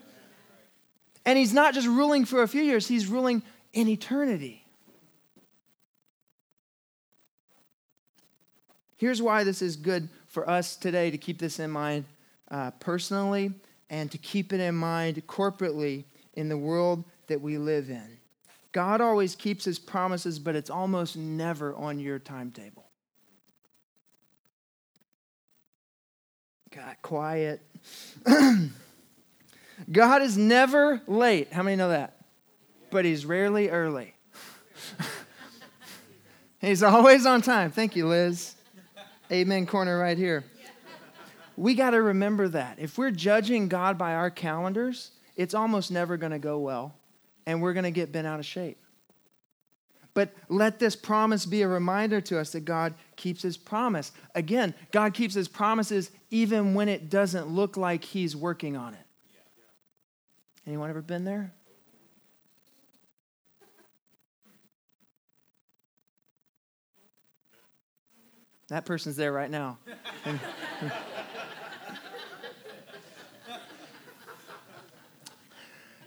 And 1.26 1.36
he's 1.36 1.52
not 1.52 1.74
just 1.74 1.88
ruling 1.88 2.24
for 2.24 2.42
a 2.42 2.46
few 2.46 2.62
years, 2.62 2.86
he's 2.86 3.08
ruling 3.08 3.42
in 3.74 3.88
eternity. 3.88 4.64
Here's 8.96 9.20
why 9.20 9.44
this 9.44 9.60
is 9.60 9.76
good 9.76 10.08
for 10.28 10.48
us 10.48 10.76
today 10.76 11.10
to 11.10 11.18
keep 11.18 11.38
this 11.38 11.58
in 11.58 11.70
mind 11.70 12.06
uh, 12.50 12.70
personally 12.72 13.52
and 13.90 14.10
to 14.10 14.18
keep 14.18 14.52
it 14.52 14.60
in 14.60 14.74
mind 14.76 15.26
corporately 15.26 16.04
in 16.34 16.48
the 16.48 16.56
world 16.56 17.04
that 17.26 17.40
we 17.40 17.58
live 17.58 17.90
in. 17.90 18.18
God 18.72 19.00
always 19.00 19.34
keeps 19.34 19.64
his 19.64 19.78
promises, 19.78 20.38
but 20.38 20.56
it's 20.56 20.70
almost 20.70 21.16
never 21.16 21.74
on 21.74 21.98
your 21.98 22.18
timetable. 22.18 22.86
Got 26.74 27.02
quiet. 27.02 27.60
God 29.92 30.22
is 30.22 30.36
never 30.36 31.02
late. 31.06 31.52
How 31.52 31.62
many 31.62 31.76
know 31.76 31.90
that? 31.90 32.13
But 32.94 33.04
he's 33.04 33.26
rarely 33.26 33.70
early. 33.70 34.14
he's 36.60 36.80
always 36.80 37.26
on 37.26 37.42
time. 37.42 37.72
Thank 37.72 37.96
you, 37.96 38.06
Liz. 38.06 38.54
Amen 39.32 39.66
corner 39.66 39.98
right 39.98 40.16
here. 40.16 40.44
We 41.56 41.74
got 41.74 41.90
to 41.90 42.00
remember 42.00 42.46
that. 42.46 42.78
If 42.78 42.96
we're 42.96 43.10
judging 43.10 43.66
God 43.66 43.98
by 43.98 44.14
our 44.14 44.30
calendars, 44.30 45.10
it's 45.34 45.54
almost 45.54 45.90
never 45.90 46.16
going 46.16 46.30
to 46.30 46.38
go 46.38 46.60
well 46.60 46.94
and 47.46 47.60
we're 47.60 47.72
going 47.72 47.82
to 47.82 47.90
get 47.90 48.12
bent 48.12 48.28
out 48.28 48.38
of 48.38 48.46
shape. 48.46 48.78
But 50.14 50.32
let 50.48 50.78
this 50.78 50.94
promise 50.94 51.46
be 51.46 51.62
a 51.62 51.68
reminder 51.68 52.20
to 52.20 52.38
us 52.38 52.52
that 52.52 52.64
God 52.64 52.94
keeps 53.16 53.42
his 53.42 53.56
promise. 53.56 54.12
Again, 54.36 54.72
God 54.92 55.14
keeps 55.14 55.34
his 55.34 55.48
promises 55.48 56.12
even 56.30 56.74
when 56.74 56.88
it 56.88 57.10
doesn't 57.10 57.48
look 57.48 57.76
like 57.76 58.04
he's 58.04 58.36
working 58.36 58.76
on 58.76 58.94
it. 58.94 59.06
Anyone 60.64 60.90
ever 60.90 61.02
been 61.02 61.24
there? 61.24 61.52
That 68.68 68.84
person's 68.86 69.16
there 69.16 69.32
right 69.32 69.50
now. 69.50 69.78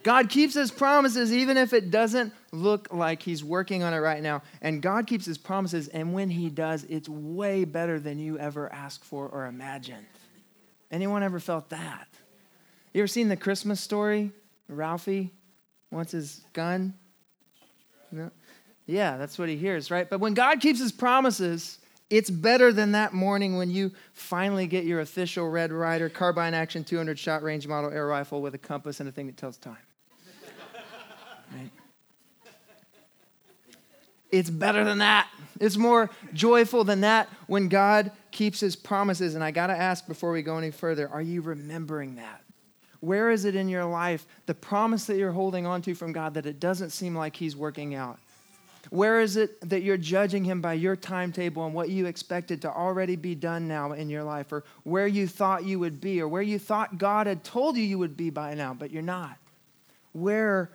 God 0.03 0.29
keeps 0.29 0.53
his 0.53 0.71
promises 0.71 1.33
even 1.33 1.57
if 1.57 1.73
it 1.73 1.91
doesn't 1.91 2.33
look 2.53 2.93
like 2.93 3.21
he's 3.21 3.43
working 3.43 3.83
on 3.83 3.93
it 3.93 3.97
right 3.97 4.23
now. 4.23 4.41
And 4.61 4.81
God 4.81 5.05
keeps 5.05 5.25
his 5.25 5.37
promises, 5.37 5.89
and 5.89 6.13
when 6.13 6.29
he 6.29 6.49
does, 6.49 6.85
it's 6.85 7.09
way 7.09 7.65
better 7.65 7.99
than 7.99 8.17
you 8.17 8.39
ever 8.39 8.71
asked 8.71 9.03
for 9.03 9.27
or 9.27 9.47
imagined. 9.47 10.05
Anyone 10.91 11.23
ever 11.23 11.41
felt 11.41 11.69
that? 11.71 12.07
You 12.93 13.01
ever 13.01 13.07
seen 13.07 13.27
the 13.27 13.35
Christmas 13.35 13.81
story? 13.81 14.31
Ralphie 14.69 15.33
wants 15.91 16.13
his 16.13 16.41
gun? 16.53 16.93
No? 18.09 18.31
Yeah, 18.85 19.17
that's 19.17 19.37
what 19.37 19.49
he 19.49 19.57
hears, 19.57 19.91
right? 19.91 20.09
But 20.09 20.21
when 20.21 20.33
God 20.33 20.61
keeps 20.61 20.79
his 20.79 20.93
promises, 20.93 21.79
it's 22.09 22.29
better 22.29 22.71
than 22.71 22.93
that 22.93 23.13
morning 23.13 23.57
when 23.57 23.69
you 23.69 23.91
finally 24.13 24.67
get 24.67 24.85
your 24.85 25.01
official 25.01 25.49
Red 25.49 25.71
Ryder 25.71 26.09
carbine 26.09 26.53
action 26.53 26.83
200 26.83 27.19
shot 27.19 27.43
range 27.43 27.67
model 27.67 27.91
air 27.91 28.07
rifle 28.07 28.41
with 28.41 28.53
a 28.53 28.57
compass 28.57 28.99
and 28.99 29.09
a 29.09 29.11
thing 29.11 29.27
that 29.27 29.37
tells 29.37 29.57
time. 29.57 29.77
Right? 31.55 31.71
It's 34.31 34.49
better 34.49 34.83
than 34.83 34.97
that. 34.97 35.29
It's 35.59 35.77
more 35.77 36.09
joyful 36.33 36.83
than 36.83 37.01
that 37.01 37.29
when 37.47 37.69
God 37.69 38.11
keeps 38.31 38.59
his 38.59 38.75
promises. 38.75 39.35
And 39.35 39.43
I 39.43 39.51
got 39.51 39.67
to 39.67 39.77
ask 39.77 40.05
before 40.05 40.31
we 40.31 40.41
go 40.41 40.57
any 40.57 40.71
further 40.71 41.09
are 41.09 41.21
you 41.21 41.41
remembering 41.41 42.15
that? 42.15 42.41
Where 42.99 43.31
is 43.31 43.45
it 43.45 43.55
in 43.55 43.69
your 43.69 43.85
life, 43.85 44.25
the 44.45 44.55
promise 44.55 45.05
that 45.05 45.17
you're 45.17 45.31
holding 45.31 45.65
on 45.65 45.81
to 45.83 45.95
from 45.95 46.11
God, 46.11 46.33
that 46.33 46.45
it 46.45 46.59
doesn't 46.59 46.89
seem 46.89 47.15
like 47.15 47.35
he's 47.35 47.55
working 47.55 47.95
out? 47.95 48.19
Where 48.89 49.19
is 49.19 49.37
it 49.37 49.69
that 49.69 49.83
you're 49.83 49.97
judging 49.97 50.43
him 50.43 50.61
by 50.61 50.73
your 50.73 50.95
timetable 50.95 51.65
and 51.65 51.73
what 51.73 51.89
you 51.89 52.05
expected 52.05 52.61
to 52.61 52.71
already 52.71 53.15
be 53.15 53.35
done 53.35 53.67
now 53.67 53.91
in 53.91 54.09
your 54.09 54.23
life, 54.23 54.51
or 54.51 54.63
where 54.83 55.07
you 55.07 55.27
thought 55.27 55.65
you 55.65 55.79
would 55.79 55.99
be, 55.99 56.21
or 56.21 56.27
where 56.27 56.41
you 56.41 56.59
thought 56.59 56.97
God 56.97 57.27
had 57.27 57.43
told 57.43 57.77
you 57.77 57.83
you 57.83 57.99
would 57.99 58.15
be 58.15 58.29
by 58.29 58.53
now, 58.53 58.73
but 58.73 58.91
you're 58.91 59.01
not? 59.01 59.37
Where 60.13 60.71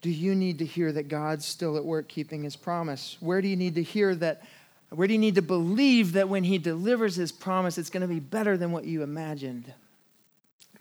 do 0.00 0.10
you 0.10 0.34
need 0.34 0.58
to 0.58 0.64
hear 0.64 0.92
that 0.92 1.08
God's 1.08 1.44
still 1.44 1.76
at 1.76 1.84
work 1.84 2.08
keeping 2.08 2.42
his 2.42 2.56
promise? 2.56 3.16
Where 3.20 3.42
do 3.42 3.48
you 3.48 3.56
need 3.56 3.74
to 3.76 3.82
hear 3.82 4.14
that? 4.16 4.42
Where 4.90 5.08
do 5.08 5.14
you 5.14 5.18
need 5.18 5.34
to 5.34 5.42
believe 5.42 6.12
that 6.12 6.28
when 6.28 6.44
he 6.44 6.58
delivers 6.58 7.16
his 7.16 7.32
promise, 7.32 7.78
it's 7.78 7.90
going 7.90 8.02
to 8.02 8.08
be 8.08 8.20
better 8.20 8.56
than 8.56 8.72
what 8.72 8.84
you 8.84 9.02
imagined? 9.02 9.72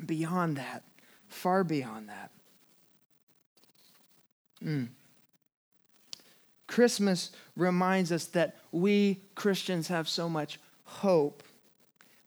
Beyond 0.05 0.57
that, 0.57 0.83
far 1.27 1.63
beyond 1.63 2.09
that. 2.09 2.31
Mm. 4.63 4.89
Christmas 6.67 7.31
reminds 7.55 8.11
us 8.11 8.25
that 8.27 8.57
we 8.71 9.21
Christians 9.35 9.87
have 9.87 10.07
so 10.07 10.29
much 10.29 10.59
hope 10.83 11.43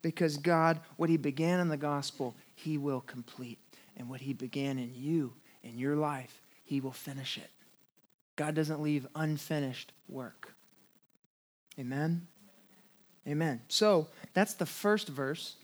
because 0.03 0.37
God, 0.37 0.81
what 0.97 1.11
He 1.11 1.17
began 1.17 1.61
in 1.61 1.69
the 1.69 1.77
gospel, 1.77 2.35
He 2.55 2.79
will 2.79 3.03
complete. 3.03 3.59
And 3.97 4.09
what 4.09 4.23
He 4.23 4.33
began 4.33 4.79
in 4.79 4.93
you, 4.95 5.35
in 5.63 5.79
your 5.79 5.97
life, 5.97 6.41
he 6.71 6.81
will 6.81 6.93
finish 6.93 7.37
it. 7.37 7.51
God 8.37 8.55
doesn't 8.55 8.81
leave 8.81 9.05
unfinished 9.17 9.93
work. 10.09 10.55
Amen? 11.81 12.29
Amen. 13.27 13.61
So 13.67 14.07
that's 14.35 14.55
the 14.55 14.67
first 14.67 15.09
verse. 15.09 15.57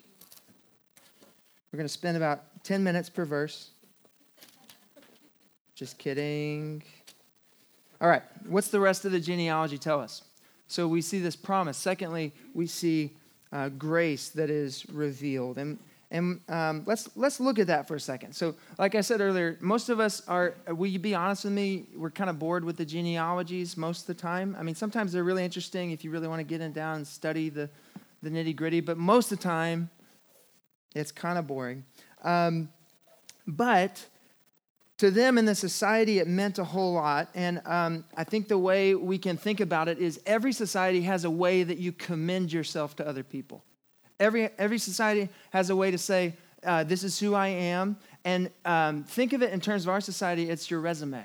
We're 1.70 1.76
going 1.76 1.86
to 1.86 1.92
spend 1.92 2.16
about 2.16 2.64
10 2.64 2.82
minutes 2.82 3.08
per 3.08 3.24
verse. 3.24 3.70
Just 5.76 5.96
kidding. 5.96 6.82
All 8.00 8.08
right, 8.08 8.22
what's 8.46 8.68
the 8.68 8.80
rest 8.80 9.04
of 9.04 9.12
the 9.12 9.20
genealogy 9.20 9.78
tell 9.78 10.00
us? 10.00 10.22
So 10.68 10.88
we 10.88 11.00
see 11.00 11.18
this 11.20 11.36
promise. 11.36 11.76
Secondly, 11.76 12.32
we 12.54 12.66
see 12.66 13.12
uh, 13.52 13.68
grace 13.70 14.28
that 14.30 14.50
is 14.50 14.88
revealed. 14.90 15.58
And 15.58 15.78
and 16.10 16.40
um, 16.48 16.84
let's 16.86 17.08
let's 17.16 17.40
look 17.40 17.58
at 17.58 17.66
that 17.66 17.88
for 17.88 17.96
a 17.96 18.00
second. 18.00 18.32
So, 18.32 18.54
like 18.78 18.94
I 18.94 19.00
said 19.00 19.20
earlier, 19.20 19.58
most 19.60 19.88
of 19.88 19.98
us 19.98 20.26
are. 20.28 20.54
Will 20.68 20.86
you 20.86 21.00
be 21.00 21.14
honest 21.14 21.44
with 21.44 21.52
me? 21.52 21.86
We're 21.96 22.10
kind 22.10 22.30
of 22.30 22.38
bored 22.38 22.64
with 22.64 22.76
the 22.76 22.84
genealogies 22.84 23.76
most 23.76 24.02
of 24.02 24.06
the 24.06 24.14
time. 24.14 24.56
I 24.58 24.62
mean, 24.62 24.76
sometimes 24.76 25.12
they're 25.12 25.24
really 25.24 25.44
interesting 25.44 25.90
if 25.90 26.04
you 26.04 26.10
really 26.12 26.28
want 26.28 26.38
to 26.38 26.44
get 26.44 26.60
in 26.60 26.72
down 26.72 26.96
and 26.96 27.06
study 27.06 27.48
the 27.48 27.68
the 28.22 28.30
nitty 28.30 28.54
gritty. 28.54 28.80
But 28.80 28.98
most 28.98 29.32
of 29.32 29.38
the 29.38 29.42
time, 29.42 29.90
it's 30.94 31.10
kind 31.10 31.38
of 31.38 31.48
boring. 31.48 31.84
Um, 32.22 32.68
but 33.44 34.04
to 34.98 35.10
them 35.10 35.36
in 35.36 35.44
the 35.44 35.54
society, 35.54 36.18
it 36.18 36.26
meant 36.26 36.58
a 36.58 36.64
whole 36.64 36.94
lot. 36.94 37.28
And 37.34 37.60
um, 37.66 38.04
I 38.16 38.24
think 38.24 38.48
the 38.48 38.58
way 38.58 38.94
we 38.94 39.18
can 39.18 39.36
think 39.36 39.60
about 39.60 39.88
it 39.88 39.98
is 39.98 40.20
every 40.24 40.52
society 40.52 41.02
has 41.02 41.24
a 41.24 41.30
way 41.30 41.62
that 41.62 41.78
you 41.78 41.92
commend 41.92 42.52
yourself 42.52 42.96
to 42.96 43.06
other 43.06 43.22
people. 43.22 43.62
Every, 44.18 44.48
every 44.58 44.78
society 44.78 45.28
has 45.50 45.68
a 45.68 45.76
way 45.76 45.90
to 45.90 45.98
say, 45.98 46.34
uh, 46.64 46.84
this 46.84 47.04
is 47.04 47.18
who 47.18 47.34
I 47.34 47.48
am. 47.48 47.98
And 48.24 48.50
um, 48.64 49.04
think 49.04 49.34
of 49.34 49.42
it 49.42 49.52
in 49.52 49.60
terms 49.60 49.84
of 49.84 49.90
our 49.90 50.00
society, 50.00 50.48
it's 50.48 50.70
your 50.70 50.80
resume, 50.80 51.22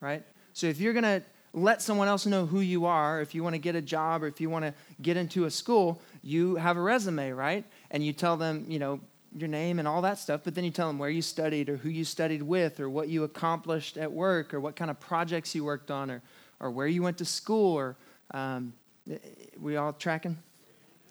right? 0.00 0.24
So 0.52 0.66
if 0.66 0.80
you're 0.80 0.92
going 0.92 1.04
to 1.04 1.22
let 1.52 1.80
someone 1.80 2.08
else 2.08 2.26
know 2.26 2.46
who 2.46 2.60
you 2.60 2.84
are, 2.84 3.20
if 3.20 3.34
you 3.34 3.44
want 3.44 3.54
to 3.54 3.60
get 3.60 3.76
a 3.76 3.80
job 3.80 4.24
or 4.24 4.26
if 4.26 4.40
you 4.40 4.50
want 4.50 4.64
to 4.64 4.74
get 5.00 5.16
into 5.16 5.44
a 5.44 5.50
school, 5.50 6.02
you 6.22 6.56
have 6.56 6.76
a 6.76 6.80
resume, 6.80 7.30
right? 7.30 7.64
And 7.92 8.04
you 8.04 8.12
tell 8.12 8.36
them, 8.36 8.66
you 8.68 8.80
know, 8.80 9.00
your 9.36 9.48
name 9.48 9.78
and 9.78 9.88
all 9.88 10.02
that 10.02 10.18
stuff, 10.18 10.42
but 10.44 10.54
then 10.54 10.64
you 10.64 10.70
tell 10.70 10.86
them 10.86 10.98
where 10.98 11.10
you 11.10 11.22
studied 11.22 11.68
or 11.68 11.76
who 11.76 11.88
you 11.88 12.04
studied 12.04 12.42
with 12.42 12.78
or 12.80 12.88
what 12.88 13.08
you 13.08 13.24
accomplished 13.24 13.96
at 13.96 14.12
work 14.12 14.54
or 14.54 14.60
what 14.60 14.76
kind 14.76 14.90
of 14.90 15.00
projects 15.00 15.54
you 15.54 15.64
worked 15.64 15.90
on 15.90 16.10
or 16.10 16.22
or 16.60 16.70
where 16.70 16.86
you 16.86 17.02
went 17.02 17.18
to 17.18 17.24
school, 17.24 17.74
or 17.74 17.96
um, 18.32 18.72
we 19.60 19.76
all 19.76 19.92
tracking? 19.92 20.38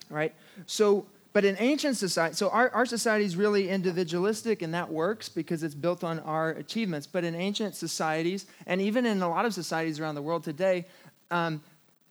Right? 0.10 0.34
So, 0.66 1.06
but 1.32 1.46
in 1.46 1.56
ancient 1.60 1.98
society, 1.98 2.36
so 2.36 2.50
our, 2.50 2.70
our 2.72 2.86
society 2.86 3.26
is 3.26 3.36
really 3.36 3.70
individualistic, 3.70 4.62
and 4.62 4.74
that 4.74 4.92
works 4.92 5.30
because 5.30 5.64
it's 5.64 5.76
built 5.76 6.04
on 6.04 6.20
our 6.20 6.52
achievements. 6.52 7.08
But 7.08 7.24
in 7.24 7.36
ancient 7.36 7.76
societies, 7.76 8.46
and 8.66 8.82
even 8.82 9.06
in 9.06 9.22
a 9.22 9.30
lot 9.30 9.46
of 9.46 9.54
societies 9.54 10.00
around 10.00 10.16
the 10.16 10.22
world 10.22 10.44
today, 10.44 10.86
um, 11.32 11.62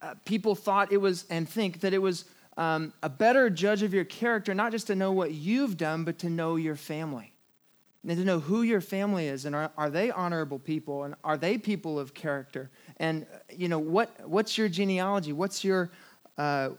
uh, 0.00 0.14
people 0.24 0.54
thought 0.54 0.92
it 0.92 0.98
was 0.98 1.24
and 1.30 1.48
think 1.48 1.80
that 1.80 1.92
it 1.92 2.02
was 2.02 2.24
um, 2.56 2.92
a 3.02 3.08
better 3.08 3.48
judge 3.48 3.82
of 3.82 3.94
your 3.94 4.04
character, 4.04 4.54
not 4.54 4.72
just 4.72 4.86
to 4.88 4.94
know 4.94 5.12
what 5.12 5.32
you've 5.32 5.76
done, 5.76 6.04
but 6.04 6.18
to 6.20 6.30
know 6.30 6.56
your 6.56 6.76
family. 6.76 7.32
And 8.06 8.18
to 8.18 8.24
know 8.24 8.40
who 8.40 8.62
your 8.62 8.80
family 8.80 9.28
is, 9.28 9.44
and 9.44 9.54
are, 9.54 9.70
are 9.78 9.88
they 9.88 10.10
honorable 10.10 10.58
people, 10.58 11.04
and 11.04 11.14
are 11.22 11.36
they 11.36 11.56
people 11.56 12.00
of 12.00 12.14
character? 12.14 12.68
And, 12.96 13.26
you 13.48 13.68
know, 13.68 13.78
what, 13.78 14.28
what's 14.28 14.58
your 14.58 14.68
genealogy? 14.68 15.32
What's 15.32 15.62
your, 15.62 15.92
uh, 16.36 16.70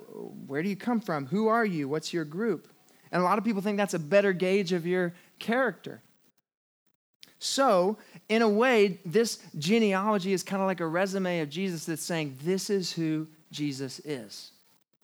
where 0.48 0.62
do 0.62 0.68
you 0.68 0.76
come 0.76 1.00
from? 1.00 1.26
Who 1.28 1.48
are 1.48 1.66
you? 1.66 1.88
What's 1.88 2.14
your 2.14 2.26
group? 2.26 2.68
And 3.12 3.22
a 3.22 3.26
lot 3.26 3.38
of 3.38 3.46
people 3.46 3.62
think 3.62 3.78
that's 3.78 3.94
a 3.94 4.00
better 4.00 4.34
gauge 4.34 4.74
of 4.74 4.86
your 4.86 5.14
character. 5.40 6.02
So, 7.40 7.98
in 8.30 8.42
a 8.42 8.50
way, 8.50 9.00
this 9.06 9.40
genealogy 9.58 10.34
is 10.34 10.44
kind 10.44 10.62
of 10.62 10.68
like 10.68 10.80
a 10.80 10.88
resume 10.88 11.42
of 11.42 11.50
Jesus 11.50 11.86
that's 11.86 12.02
saying, 12.02 12.38
this 12.42 12.70
is 12.70 12.92
who 12.92 13.28
Jesus 13.52 14.00
is. 14.00 14.53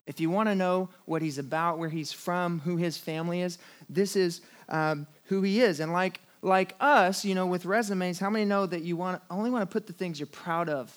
If 0.09 0.19
you 0.19 0.31
want 0.31 0.49
to 0.49 0.55
know 0.55 0.89
what 1.05 1.21
he's 1.21 1.37
about, 1.37 1.77
where 1.77 1.87
he's 1.87 2.11
from, 2.11 2.57
who 2.61 2.77
his 2.77 2.97
family 2.97 3.41
is, 3.41 3.59
this 3.87 4.15
is 4.15 4.41
um, 4.67 5.05
who 5.25 5.43
he 5.43 5.61
is. 5.61 5.79
And 5.79 5.93
like, 5.93 6.19
like 6.41 6.73
us, 6.79 7.23
you 7.23 7.35
know, 7.35 7.45
with 7.45 7.63
resumes, 7.63 8.17
how 8.17 8.31
many 8.31 8.43
know 8.43 8.65
that 8.65 8.81
you 8.81 8.97
want 8.97 9.21
only 9.29 9.51
want 9.51 9.61
to 9.61 9.71
put 9.71 9.85
the 9.85 9.93
things 9.93 10.19
you're 10.19 10.25
proud 10.25 10.67
of 10.67 10.91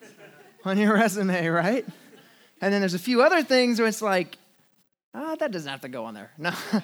on 0.64 0.78
your 0.78 0.94
resume, 0.94 1.46
right? 1.48 1.84
And 2.62 2.72
then 2.72 2.80
there's 2.80 2.94
a 2.94 2.98
few 2.98 3.20
other 3.20 3.42
things 3.42 3.80
where 3.80 3.86
it's 3.86 4.00
like, 4.00 4.38
ah, 5.12 5.36
that 5.38 5.52
doesn't 5.52 5.70
have 5.70 5.82
to 5.82 5.90
go 5.90 6.06
on 6.06 6.14
there. 6.14 6.30
No. 6.38 6.52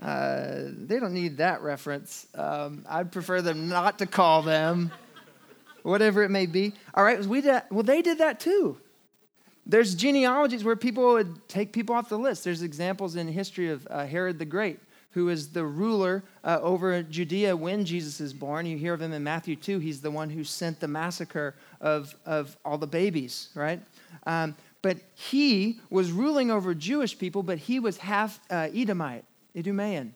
Uh, 0.00 0.68
they 0.68 1.00
don't 1.00 1.12
need 1.12 1.38
that 1.38 1.60
reference. 1.60 2.28
Um, 2.32 2.84
I'd 2.88 3.10
prefer 3.10 3.42
them 3.42 3.68
not 3.68 3.98
to 3.98 4.06
call 4.06 4.42
them, 4.42 4.92
whatever 5.82 6.22
it 6.22 6.28
may 6.28 6.46
be. 6.46 6.72
All 6.94 7.02
right, 7.02 7.18
we 7.26 7.40
did, 7.40 7.62
well, 7.72 7.82
they 7.82 8.00
did 8.00 8.18
that 8.18 8.38
too. 8.38 8.78
There's 9.68 9.94
genealogies 9.94 10.64
where 10.64 10.76
people 10.76 11.12
would 11.12 11.46
take 11.46 11.72
people 11.74 11.94
off 11.94 12.08
the 12.08 12.18
list. 12.18 12.42
There's 12.42 12.62
examples 12.62 13.16
in 13.16 13.28
history 13.28 13.68
of 13.68 13.86
uh, 13.90 14.06
Herod 14.06 14.38
the 14.38 14.46
Great, 14.46 14.80
who 15.10 15.28
is 15.28 15.50
the 15.50 15.64
ruler 15.64 16.24
uh, 16.42 16.58
over 16.62 17.02
Judea 17.02 17.54
when 17.54 17.84
Jesus 17.84 18.18
is 18.18 18.32
born. 18.32 18.64
You 18.64 18.78
hear 18.78 18.94
of 18.94 19.02
him 19.02 19.12
in 19.12 19.22
Matthew 19.22 19.56
2. 19.56 19.78
He's 19.78 20.00
the 20.00 20.10
one 20.10 20.30
who 20.30 20.42
sent 20.42 20.80
the 20.80 20.88
massacre 20.88 21.54
of, 21.82 22.14
of 22.24 22.56
all 22.64 22.78
the 22.78 22.86
babies, 22.86 23.50
right? 23.54 23.80
Um, 24.26 24.56
but 24.80 24.96
he 25.14 25.80
was 25.90 26.12
ruling 26.12 26.50
over 26.50 26.72
Jewish 26.72 27.18
people, 27.18 27.42
but 27.42 27.58
he 27.58 27.78
was 27.78 27.98
half 27.98 28.40
uh, 28.48 28.68
Edomite, 28.74 29.24
Idumean. 29.54 30.14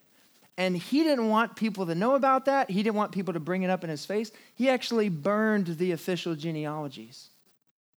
And 0.56 0.76
he 0.76 1.02
didn't 1.02 1.28
want 1.28 1.56
people 1.56 1.84
to 1.86 1.94
know 1.94 2.14
about 2.14 2.46
that. 2.46 2.70
He 2.70 2.82
didn't 2.82 2.96
want 2.96 3.12
people 3.12 3.34
to 3.34 3.40
bring 3.40 3.64
it 3.64 3.70
up 3.70 3.84
in 3.84 3.90
his 3.90 4.06
face. 4.06 4.32
He 4.54 4.70
actually 4.70 5.10
burned 5.10 5.66
the 5.78 5.92
official 5.92 6.34
genealogies 6.34 7.28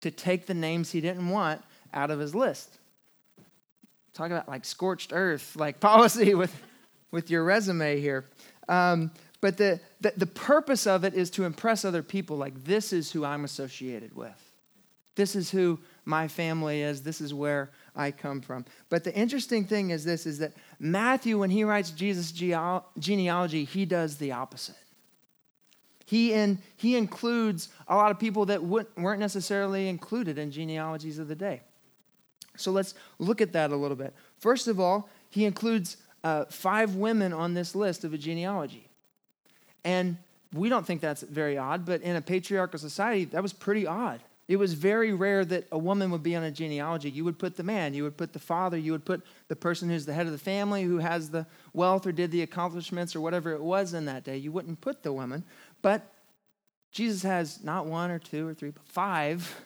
to 0.03 0.11
take 0.11 0.45
the 0.45 0.53
names 0.53 0.91
he 0.91 1.01
didn't 1.01 1.29
want 1.29 1.61
out 1.93 2.11
of 2.11 2.19
his 2.19 2.35
list. 2.35 2.77
Talk 4.13 4.27
about 4.27 4.47
like 4.47 4.65
scorched 4.65 5.11
earth, 5.13 5.55
like 5.55 5.79
policy 5.79 6.35
with, 6.35 6.53
with 7.11 7.31
your 7.31 7.43
resume 7.43 7.99
here. 7.99 8.25
Um, 8.69 9.11
but 9.41 9.57
the, 9.57 9.79
the, 10.01 10.13
the 10.15 10.25
purpose 10.25 10.85
of 10.85 11.03
it 11.03 11.13
is 11.13 11.29
to 11.31 11.45
impress 11.45 11.83
other 11.83 12.03
people 12.03 12.37
like, 12.37 12.63
this 12.63 12.93
is 12.93 13.11
who 13.11 13.25
I'm 13.25 13.43
associated 13.43 14.15
with. 14.15 14.39
This 15.15 15.35
is 15.35 15.51
who 15.51 15.79
my 16.05 16.27
family 16.27 16.81
is. 16.81 17.03
This 17.03 17.21
is 17.21 17.33
where 17.33 17.71
I 17.95 18.11
come 18.11 18.41
from. 18.41 18.65
But 18.89 19.03
the 19.03 19.13
interesting 19.13 19.65
thing 19.65 19.91
is 19.91 20.03
this 20.03 20.25
is 20.25 20.39
that 20.39 20.53
Matthew, 20.79 21.39
when 21.39 21.49
he 21.49 21.63
writes 21.63 21.91
Jesus' 21.91 22.31
genealogy, 22.31 23.63
he 23.63 23.85
does 23.85 24.17
the 24.17 24.31
opposite. 24.31 24.75
He, 26.05 26.33
in, 26.33 26.59
he 26.75 26.97
includes 26.97 27.69
a 27.87 27.95
lot 27.95 28.11
of 28.11 28.19
people 28.19 28.45
that 28.47 28.63
weren't 28.63 29.19
necessarily 29.19 29.87
included 29.87 30.37
in 30.37 30.51
genealogies 30.51 31.19
of 31.19 31.27
the 31.27 31.35
day. 31.35 31.61
So 32.57 32.71
let's 32.71 32.93
look 33.19 33.41
at 33.41 33.53
that 33.53 33.71
a 33.71 33.75
little 33.75 33.97
bit. 33.97 34.13
First 34.37 34.67
of 34.67 34.79
all, 34.79 35.09
he 35.29 35.45
includes 35.45 35.97
uh, 36.23 36.45
five 36.45 36.95
women 36.95 37.33
on 37.33 37.53
this 37.53 37.73
list 37.73 38.03
of 38.03 38.13
a 38.13 38.17
genealogy. 38.17 38.87
And 39.83 40.17
we 40.53 40.69
don't 40.69 40.85
think 40.85 41.01
that's 41.01 41.23
very 41.23 41.57
odd, 41.57 41.85
but 41.85 42.01
in 42.01 42.15
a 42.15 42.21
patriarchal 42.21 42.79
society, 42.79 43.25
that 43.25 43.41
was 43.41 43.53
pretty 43.53 43.87
odd. 43.87 44.21
It 44.47 44.57
was 44.57 44.73
very 44.73 45.13
rare 45.13 45.45
that 45.45 45.67
a 45.71 45.77
woman 45.77 46.11
would 46.11 46.21
be 46.21 46.35
on 46.35 46.43
a 46.43 46.51
genealogy. 46.51 47.09
You 47.09 47.23
would 47.23 47.39
put 47.39 47.55
the 47.55 47.63
man, 47.63 47.93
you 47.93 48.03
would 48.03 48.17
put 48.17 48.33
the 48.33 48.39
father, 48.39 48.77
you 48.77 48.91
would 48.91 49.05
put 49.05 49.21
the 49.47 49.55
person 49.55 49.89
who's 49.89 50.05
the 50.05 50.13
head 50.13 50.25
of 50.25 50.33
the 50.33 50.37
family, 50.37 50.83
who 50.83 50.97
has 50.97 51.29
the 51.29 51.47
wealth 51.73 52.05
or 52.05 52.11
did 52.11 52.29
the 52.29 52.41
accomplishments 52.41 53.15
or 53.15 53.21
whatever 53.21 53.53
it 53.53 53.61
was 53.61 53.93
in 53.93 54.05
that 54.05 54.25
day. 54.25 54.37
You 54.37 54.51
wouldn't 54.51 54.81
put 54.81 55.01
the 55.01 55.13
woman. 55.13 55.43
But 55.83 56.11
Jesus 56.91 57.21
has 57.21 57.63
not 57.63 57.85
one 57.85 58.09
or 58.09 58.17
two 58.17 58.47
or 58.47 58.55
three, 58.55 58.71
but 58.71 58.87
five 58.87 59.61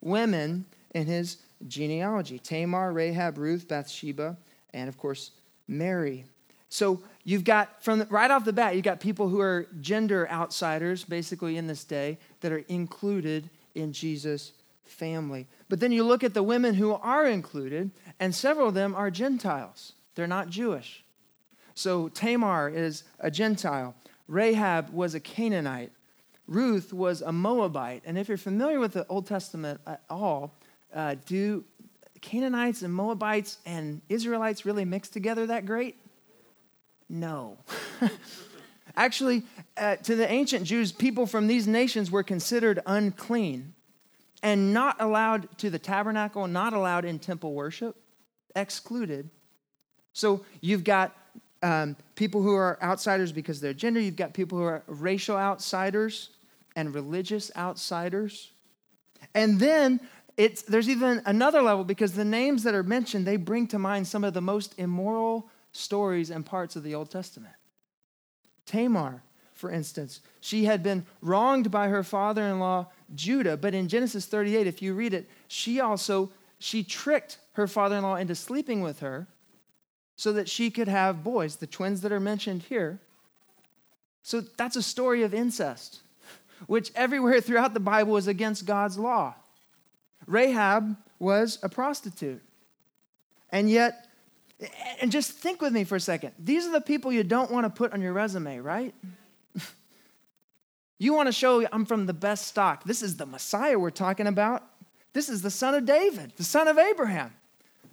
women 0.00 0.66
in 0.94 1.06
his 1.06 1.38
genealogy 1.66 2.38
Tamar, 2.38 2.92
Rahab, 2.92 3.38
Ruth, 3.38 3.66
Bathsheba, 3.66 4.36
and 4.72 4.88
of 4.88 4.96
course, 4.96 5.32
Mary. 5.66 6.26
So 6.68 7.02
you've 7.24 7.44
got, 7.44 7.82
from 7.82 8.00
the, 8.00 8.04
right 8.06 8.30
off 8.30 8.44
the 8.44 8.52
bat, 8.52 8.74
you've 8.74 8.84
got 8.84 9.00
people 9.00 9.28
who 9.28 9.40
are 9.40 9.66
gender 9.80 10.28
outsiders, 10.30 11.04
basically, 11.04 11.56
in 11.56 11.66
this 11.66 11.84
day, 11.84 12.18
that 12.40 12.52
are 12.52 12.64
included 12.68 13.48
in 13.74 13.92
Jesus' 13.92 14.52
family. 14.84 15.46
But 15.68 15.80
then 15.80 15.92
you 15.92 16.04
look 16.04 16.24
at 16.24 16.34
the 16.34 16.42
women 16.42 16.74
who 16.74 16.92
are 16.92 17.26
included, 17.26 17.90
and 18.20 18.34
several 18.34 18.68
of 18.68 18.74
them 18.74 18.94
are 18.94 19.10
Gentiles. 19.10 19.92
They're 20.14 20.26
not 20.26 20.50
Jewish. 20.50 21.04
So 21.74 22.08
Tamar 22.08 22.68
is 22.68 23.04
a 23.20 23.30
Gentile. 23.30 23.94
Rahab 24.28 24.90
was 24.90 25.14
a 25.14 25.20
Canaanite. 25.20 25.92
Ruth 26.46 26.92
was 26.92 27.22
a 27.22 27.32
Moabite. 27.32 28.02
And 28.04 28.18
if 28.18 28.28
you're 28.28 28.36
familiar 28.36 28.78
with 28.80 28.92
the 28.92 29.06
Old 29.08 29.26
Testament 29.26 29.80
at 29.86 30.02
all, 30.08 30.54
uh, 30.94 31.16
do 31.26 31.64
Canaanites 32.20 32.82
and 32.82 32.92
Moabites 32.92 33.58
and 33.66 34.00
Israelites 34.08 34.64
really 34.64 34.84
mix 34.84 35.08
together 35.08 35.46
that 35.46 35.66
great? 35.66 35.96
No. 37.08 37.58
Actually, 38.96 39.42
uh, 39.76 39.96
to 39.96 40.16
the 40.16 40.30
ancient 40.30 40.64
Jews, 40.64 40.90
people 40.90 41.26
from 41.26 41.46
these 41.46 41.66
nations 41.66 42.10
were 42.10 42.22
considered 42.22 42.80
unclean 42.86 43.74
and 44.42 44.72
not 44.72 44.96
allowed 45.00 45.48
to 45.58 45.70
the 45.70 45.78
tabernacle, 45.78 46.46
not 46.46 46.72
allowed 46.72 47.04
in 47.04 47.18
temple 47.18 47.52
worship, 47.52 47.96
excluded. 48.54 49.28
So 50.12 50.44
you've 50.60 50.84
got 50.84 51.14
um, 51.62 51.96
people 52.14 52.42
who 52.42 52.54
are 52.54 52.78
outsiders 52.82 53.32
because 53.32 53.58
of 53.58 53.62
their 53.62 53.74
gender, 53.74 54.00
you've 54.00 54.16
got 54.16 54.34
people 54.34 54.58
who 54.58 54.64
are 54.64 54.82
racial 54.86 55.36
outsiders 55.36 56.30
and 56.74 56.94
religious 56.94 57.50
outsiders. 57.56 58.52
And 59.34 59.58
then 59.58 60.00
it's, 60.36 60.62
there's 60.62 60.88
even 60.88 61.22
another 61.24 61.62
level 61.62 61.84
because 61.84 62.12
the 62.12 62.24
names 62.24 62.62
that 62.64 62.74
are 62.74 62.82
mentioned, 62.82 63.26
they 63.26 63.36
bring 63.36 63.66
to 63.68 63.78
mind 63.78 64.06
some 64.06 64.24
of 64.24 64.34
the 64.34 64.42
most 64.42 64.74
immoral 64.78 65.48
stories 65.72 66.30
and 66.30 66.44
parts 66.44 66.76
of 66.76 66.82
the 66.82 66.94
Old 66.94 67.10
Testament. 67.10 67.54
Tamar, 68.66 69.22
for 69.52 69.70
instance, 69.70 70.20
she 70.40 70.64
had 70.64 70.82
been 70.82 71.06
wronged 71.22 71.70
by 71.70 71.88
her 71.88 72.02
father-in-law 72.02 72.86
Judah, 73.14 73.56
but 73.56 73.74
in 73.74 73.88
Genesis 73.88 74.26
38, 74.26 74.66
if 74.66 74.82
you 74.82 74.94
read 74.94 75.14
it, 75.14 75.28
she 75.48 75.80
also 75.80 76.30
she 76.58 76.82
tricked 76.82 77.38
her 77.52 77.66
father-in-law 77.66 78.16
into 78.16 78.34
sleeping 78.34 78.80
with 78.80 79.00
her 79.00 79.26
so 80.16 80.32
that 80.32 80.48
she 80.48 80.70
could 80.70 80.88
have 80.88 81.22
boys, 81.22 81.56
the 81.56 81.66
twins 81.66 82.00
that 82.00 82.10
are 82.10 82.20
mentioned 82.20 82.62
here. 82.62 82.98
So 84.22 84.40
that's 84.40 84.74
a 84.74 84.82
story 84.82 85.22
of 85.22 85.34
incest, 85.34 86.00
which 86.66 86.90
everywhere 86.96 87.40
throughout 87.42 87.74
the 87.74 87.80
Bible 87.80 88.16
is 88.16 88.26
against 88.26 88.66
God's 88.66 88.98
law. 88.98 89.34
Rahab 90.26 90.96
was 91.18 91.58
a 91.62 91.68
prostitute. 91.68 92.42
And 93.50 93.70
yet, 93.70 94.06
and 95.00 95.12
just 95.12 95.32
think 95.32 95.60
with 95.60 95.72
me 95.72 95.84
for 95.84 95.96
a 95.96 96.00
second. 96.00 96.32
These 96.38 96.66
are 96.66 96.72
the 96.72 96.80
people 96.80 97.12
you 97.12 97.22
don't 97.22 97.50
want 97.50 97.64
to 97.64 97.70
put 97.70 97.92
on 97.92 98.00
your 98.00 98.12
resume, 98.12 98.58
right? 98.58 98.94
you 100.98 101.12
want 101.12 101.28
to 101.28 101.32
show 101.32 101.66
I'm 101.70 101.84
from 101.84 102.06
the 102.06 102.14
best 102.14 102.48
stock. 102.48 102.84
This 102.84 103.02
is 103.02 103.16
the 103.16 103.26
Messiah 103.26 103.78
we're 103.78 103.90
talking 103.90 104.26
about. 104.26 104.64
This 105.12 105.28
is 105.28 105.42
the 105.42 105.50
son 105.50 105.74
of 105.74 105.86
David, 105.86 106.32
the 106.36 106.44
son 106.44 106.68
of 106.68 106.78
Abraham. 106.78 107.32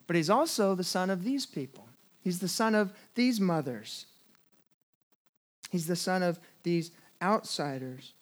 But 0.07 0.15
he's 0.15 0.29
also 0.29 0.73
the 0.75 0.83
son 0.83 1.09
of 1.09 1.23
these 1.23 1.45
people. 1.45 1.87
He's 2.23 2.39
the 2.39 2.47
son 2.47 2.73
of 2.73 2.93
these 3.15 3.39
mothers. 3.39 4.05
He's 5.69 5.87
the 5.87 5.95
son 5.95 6.23
of 6.23 6.39
these 6.63 6.91
outsiders. 7.21 8.13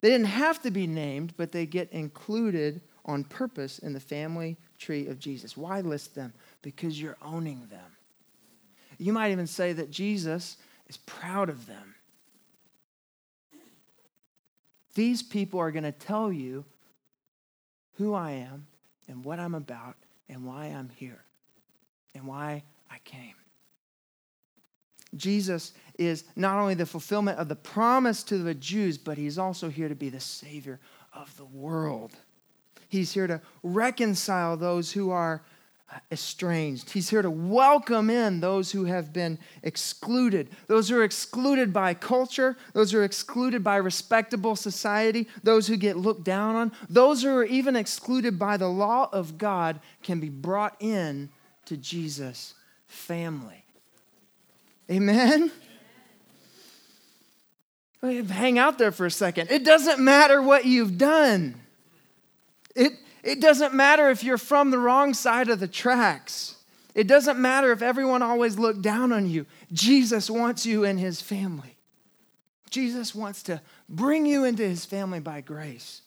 They 0.00 0.08
didn't 0.08 0.26
have 0.26 0.62
to 0.62 0.70
be 0.70 0.86
named, 0.86 1.34
but 1.36 1.52
they 1.52 1.66
get 1.66 1.92
included 1.92 2.80
on 3.04 3.24
purpose 3.24 3.78
in 3.78 3.92
the 3.92 4.00
family 4.00 4.56
tree 4.78 5.06
of 5.08 5.18
Jesus. 5.18 5.56
Why 5.56 5.80
list 5.80 6.14
them? 6.14 6.32
Because 6.62 7.00
you're 7.00 7.18
owning 7.22 7.66
them. 7.70 7.96
You 8.98 9.12
might 9.12 9.32
even 9.32 9.46
say 9.46 9.72
that 9.74 9.90
Jesus 9.90 10.56
is 10.86 10.96
proud 10.96 11.48
of 11.48 11.66
them. 11.66 11.94
These 14.94 15.22
people 15.22 15.60
are 15.60 15.70
going 15.70 15.84
to 15.84 15.92
tell 15.92 16.32
you 16.32 16.64
who 17.94 18.14
I 18.14 18.32
am 18.32 18.66
and 19.08 19.24
what 19.24 19.38
I'm 19.38 19.54
about 19.54 19.96
and 20.28 20.44
why 20.44 20.66
I'm 20.66 20.88
here 20.88 21.22
and 22.14 22.26
why 22.26 22.62
I 22.90 22.98
came. 23.04 23.34
Jesus 25.16 25.72
is 25.98 26.24
not 26.36 26.58
only 26.58 26.74
the 26.74 26.86
fulfillment 26.86 27.38
of 27.38 27.48
the 27.48 27.56
promise 27.56 28.22
to 28.24 28.38
the 28.38 28.54
Jews, 28.54 28.96
but 28.98 29.18
he's 29.18 29.38
also 29.38 29.68
here 29.68 29.88
to 29.88 29.94
be 29.94 30.08
the 30.08 30.20
Savior 30.20 30.78
of 31.12 31.36
the 31.36 31.44
world. 31.44 32.12
He's 32.88 33.12
here 33.12 33.26
to 33.26 33.40
reconcile 33.62 34.56
those 34.56 34.92
who 34.92 35.10
are 35.10 35.42
estranged. 36.12 36.90
He's 36.90 37.10
here 37.10 37.22
to 37.22 37.30
welcome 37.30 38.10
in 38.10 38.40
those 38.40 38.70
who 38.70 38.84
have 38.84 39.12
been 39.12 39.38
excluded, 39.62 40.48
those 40.68 40.88
who 40.88 40.96
are 40.96 41.04
excluded 41.04 41.72
by 41.72 41.94
culture, 41.94 42.56
those 42.74 42.92
who 42.92 42.98
are 42.98 43.04
excluded 43.04 43.64
by 43.64 43.76
respectable 43.76 44.54
society, 44.54 45.26
those 45.42 45.66
who 45.66 45.76
get 45.76 45.96
looked 45.96 46.24
down 46.24 46.54
on, 46.54 46.72
those 46.88 47.22
who 47.22 47.30
are 47.30 47.44
even 47.44 47.74
excluded 47.74 48.38
by 48.38 48.56
the 48.56 48.68
law 48.68 49.08
of 49.12 49.36
God 49.38 49.80
can 50.02 50.20
be 50.20 50.28
brought 50.28 50.76
in 50.80 51.28
to 51.64 51.76
Jesus' 51.76 52.54
family. 52.90 53.64
Amen? 54.90 55.50
Hang 58.02 58.58
out 58.58 58.78
there 58.78 58.92
for 58.92 59.06
a 59.06 59.10
second. 59.10 59.50
It 59.50 59.64
doesn't 59.64 59.98
matter 59.98 60.42
what 60.42 60.64
you've 60.64 60.98
done. 60.98 61.54
It, 62.74 62.92
it 63.22 63.40
doesn't 63.40 63.74
matter 63.74 64.10
if 64.10 64.24
you're 64.24 64.38
from 64.38 64.70
the 64.70 64.78
wrong 64.78 65.14
side 65.14 65.48
of 65.48 65.60
the 65.60 65.68
tracks. 65.68 66.56
It 66.94 67.06
doesn't 67.06 67.38
matter 67.38 67.72
if 67.72 67.82
everyone 67.82 68.22
always 68.22 68.58
looked 68.58 68.82
down 68.82 69.12
on 69.12 69.28
you. 69.28 69.46
Jesus 69.72 70.28
wants 70.28 70.66
you 70.66 70.84
in 70.84 70.98
his 70.98 71.20
family. 71.20 71.76
Jesus 72.70 73.14
wants 73.14 73.42
to 73.44 73.60
bring 73.88 74.26
you 74.26 74.44
into 74.44 74.62
his 74.62 74.84
family 74.84 75.20
by 75.20 75.40
grace. 75.40 76.02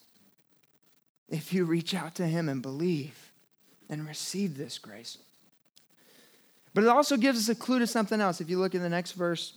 If 1.30 1.54
you 1.54 1.65
reach 1.65 1.93
out 1.93 2.15
to 2.15 2.28
him 2.28 2.50
and 2.50 2.62
believe 2.62 3.32
and 3.89 4.08
receive 4.08 4.58
this 4.58 4.78
grace. 4.78 5.17
But 6.73 6.83
it 6.83 6.89
also 6.89 7.17
gives 7.17 7.38
us 7.38 7.49
a 7.49 7.55
clue 7.55 7.79
to 7.79 7.88
something 7.88 8.19
else. 8.19 8.41
If 8.41 8.49
you 8.49 8.59
look 8.59 8.75
in 8.75 8.81
the 8.81 8.89
next 8.89 9.13
verse, 9.13 9.53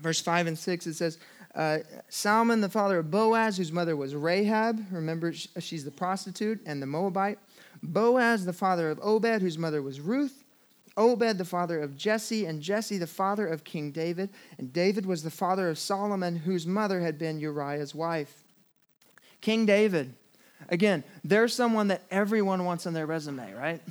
verse 0.00 0.20
5 0.20 0.48
and 0.48 0.58
6, 0.58 0.86
it 0.86 0.94
says, 0.94 1.18
uh, 1.54 1.78
Salmon, 2.08 2.60
the 2.60 2.68
father 2.68 2.98
of 2.98 3.10
Boaz, 3.10 3.56
whose 3.56 3.72
mother 3.72 3.96
was 3.96 4.14
Rahab. 4.14 4.84
Remember, 4.92 5.32
she's 5.32 5.84
the 5.84 5.90
prostitute 5.90 6.60
and 6.64 6.80
the 6.80 6.86
Moabite. 6.86 7.38
Boaz, 7.82 8.44
the 8.44 8.52
father 8.52 8.90
of 8.90 9.00
Obed, 9.02 9.42
whose 9.42 9.58
mother 9.58 9.82
was 9.82 10.00
Ruth. 10.00 10.44
Obed, 10.96 11.38
the 11.38 11.44
father 11.44 11.80
of 11.80 11.96
Jesse, 11.96 12.46
and 12.46 12.60
Jesse, 12.60 12.98
the 12.98 13.06
father 13.06 13.46
of 13.46 13.64
King 13.64 13.90
David. 13.90 14.30
And 14.58 14.72
David 14.72 15.06
was 15.06 15.22
the 15.22 15.30
father 15.30 15.68
of 15.68 15.78
Solomon, 15.78 16.36
whose 16.36 16.66
mother 16.66 17.00
had 17.00 17.18
been 17.18 17.40
Uriah's 17.40 17.94
wife. 17.94 18.44
King 19.40 19.66
David. 19.66 20.14
Again, 20.68 21.02
there's 21.24 21.54
someone 21.54 21.88
that 21.88 22.02
everyone 22.10 22.64
wants 22.64 22.86
on 22.86 22.92
their 22.92 23.06
resume, 23.06 23.52
right? 23.54 23.80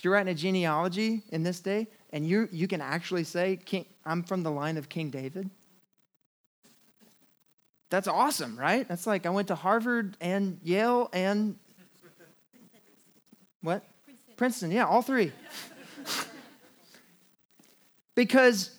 If 0.00 0.04
you're 0.04 0.14
writing 0.14 0.32
a 0.32 0.34
genealogy 0.34 1.24
in 1.28 1.42
this 1.42 1.60
day, 1.60 1.86
and 2.08 2.26
you 2.26 2.48
you 2.50 2.66
can 2.66 2.80
actually 2.80 3.24
say, 3.24 3.58
King, 3.62 3.84
I'm 4.02 4.22
from 4.22 4.42
the 4.42 4.50
line 4.50 4.78
of 4.78 4.88
King 4.88 5.10
David, 5.10 5.50
that's 7.90 8.08
awesome, 8.08 8.58
right? 8.58 8.88
That's 8.88 9.06
like 9.06 9.26
I 9.26 9.28
went 9.28 9.48
to 9.48 9.54
Harvard 9.54 10.16
and 10.18 10.58
Yale 10.62 11.10
and 11.12 11.54
what? 13.60 13.84
Princeton. 14.06 14.34
Princeton, 14.38 14.70
yeah, 14.70 14.86
all 14.86 15.02
three. 15.02 15.32
because 18.14 18.74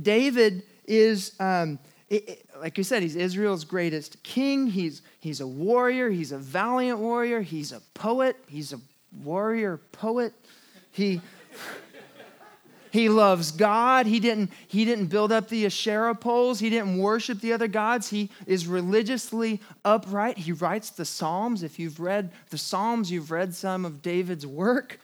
David 0.00 0.62
is, 0.86 1.34
um, 1.40 1.78
it, 2.08 2.26
it, 2.26 2.46
like 2.58 2.78
you 2.78 2.84
said, 2.84 3.02
he's 3.02 3.16
Israel's 3.16 3.66
greatest 3.66 4.22
king. 4.22 4.66
He's, 4.66 5.02
he's 5.20 5.42
a 5.42 5.46
warrior. 5.46 6.08
He's 6.08 6.32
a 6.32 6.38
valiant 6.38 7.00
warrior. 7.00 7.42
He's 7.42 7.70
a 7.72 7.82
poet. 7.92 8.34
He's 8.48 8.72
a 8.72 8.80
warrior 9.12 9.78
poet. 9.92 10.32
He. 10.90 11.20
He 12.90 13.08
loves 13.08 13.50
God. 13.52 14.06
He 14.06 14.18
didn't, 14.18 14.50
he 14.66 14.84
didn't 14.84 15.06
build 15.06 15.30
up 15.30 15.48
the 15.48 15.66
Asherah 15.66 16.14
poles. 16.14 16.58
He 16.58 16.70
didn't 16.70 16.98
worship 16.98 17.40
the 17.40 17.52
other 17.52 17.68
gods. 17.68 18.08
He 18.08 18.30
is 18.46 18.66
religiously 18.66 19.60
upright. 19.84 20.38
He 20.38 20.52
writes 20.52 20.90
the 20.90 21.04
Psalms. 21.04 21.62
If 21.62 21.78
you've 21.78 22.00
read 22.00 22.30
the 22.50 22.58
Psalms, 22.58 23.10
you've 23.12 23.30
read 23.30 23.54
some 23.54 23.84
of 23.84 24.00
David's 24.00 24.46
work. 24.46 25.00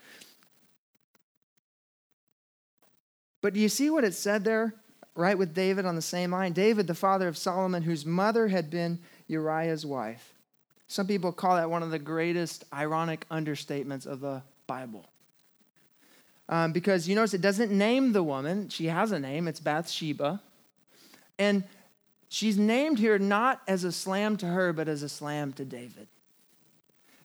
But 3.42 3.52
do 3.52 3.60
you 3.60 3.68
see 3.68 3.90
what 3.90 4.04
it 4.04 4.14
said 4.14 4.44
there, 4.44 4.74
right 5.14 5.36
with 5.36 5.54
David 5.54 5.84
on 5.84 5.94
the 5.94 6.02
same 6.02 6.30
line? 6.30 6.54
David, 6.54 6.86
the 6.86 6.94
father 6.94 7.28
of 7.28 7.36
Solomon, 7.36 7.82
whose 7.82 8.06
mother 8.06 8.48
had 8.48 8.70
been 8.70 8.98
Uriah's 9.26 9.84
wife. 9.84 10.33
Some 10.86 11.06
people 11.06 11.32
call 11.32 11.56
that 11.56 11.70
one 11.70 11.82
of 11.82 11.90
the 11.90 11.98
greatest 11.98 12.64
ironic 12.72 13.26
understatements 13.30 14.06
of 14.06 14.20
the 14.20 14.42
Bible 14.66 15.06
um, 16.48 16.72
because 16.72 17.08
you 17.08 17.14
notice 17.14 17.34
it 17.34 17.40
doesn't 17.40 17.72
name 17.72 18.12
the 18.12 18.22
woman. 18.22 18.68
She 18.68 18.86
has 18.86 19.12
a 19.12 19.18
name, 19.18 19.48
it's 19.48 19.60
Bathsheba. 19.60 20.40
And 21.38 21.64
she's 22.28 22.58
named 22.58 22.98
here 22.98 23.18
not 23.18 23.62
as 23.66 23.84
a 23.84 23.92
slam 23.92 24.36
to 24.38 24.46
her, 24.46 24.72
but 24.72 24.88
as 24.88 25.02
a 25.02 25.08
slam 25.08 25.52
to 25.54 25.64
David. 25.64 26.08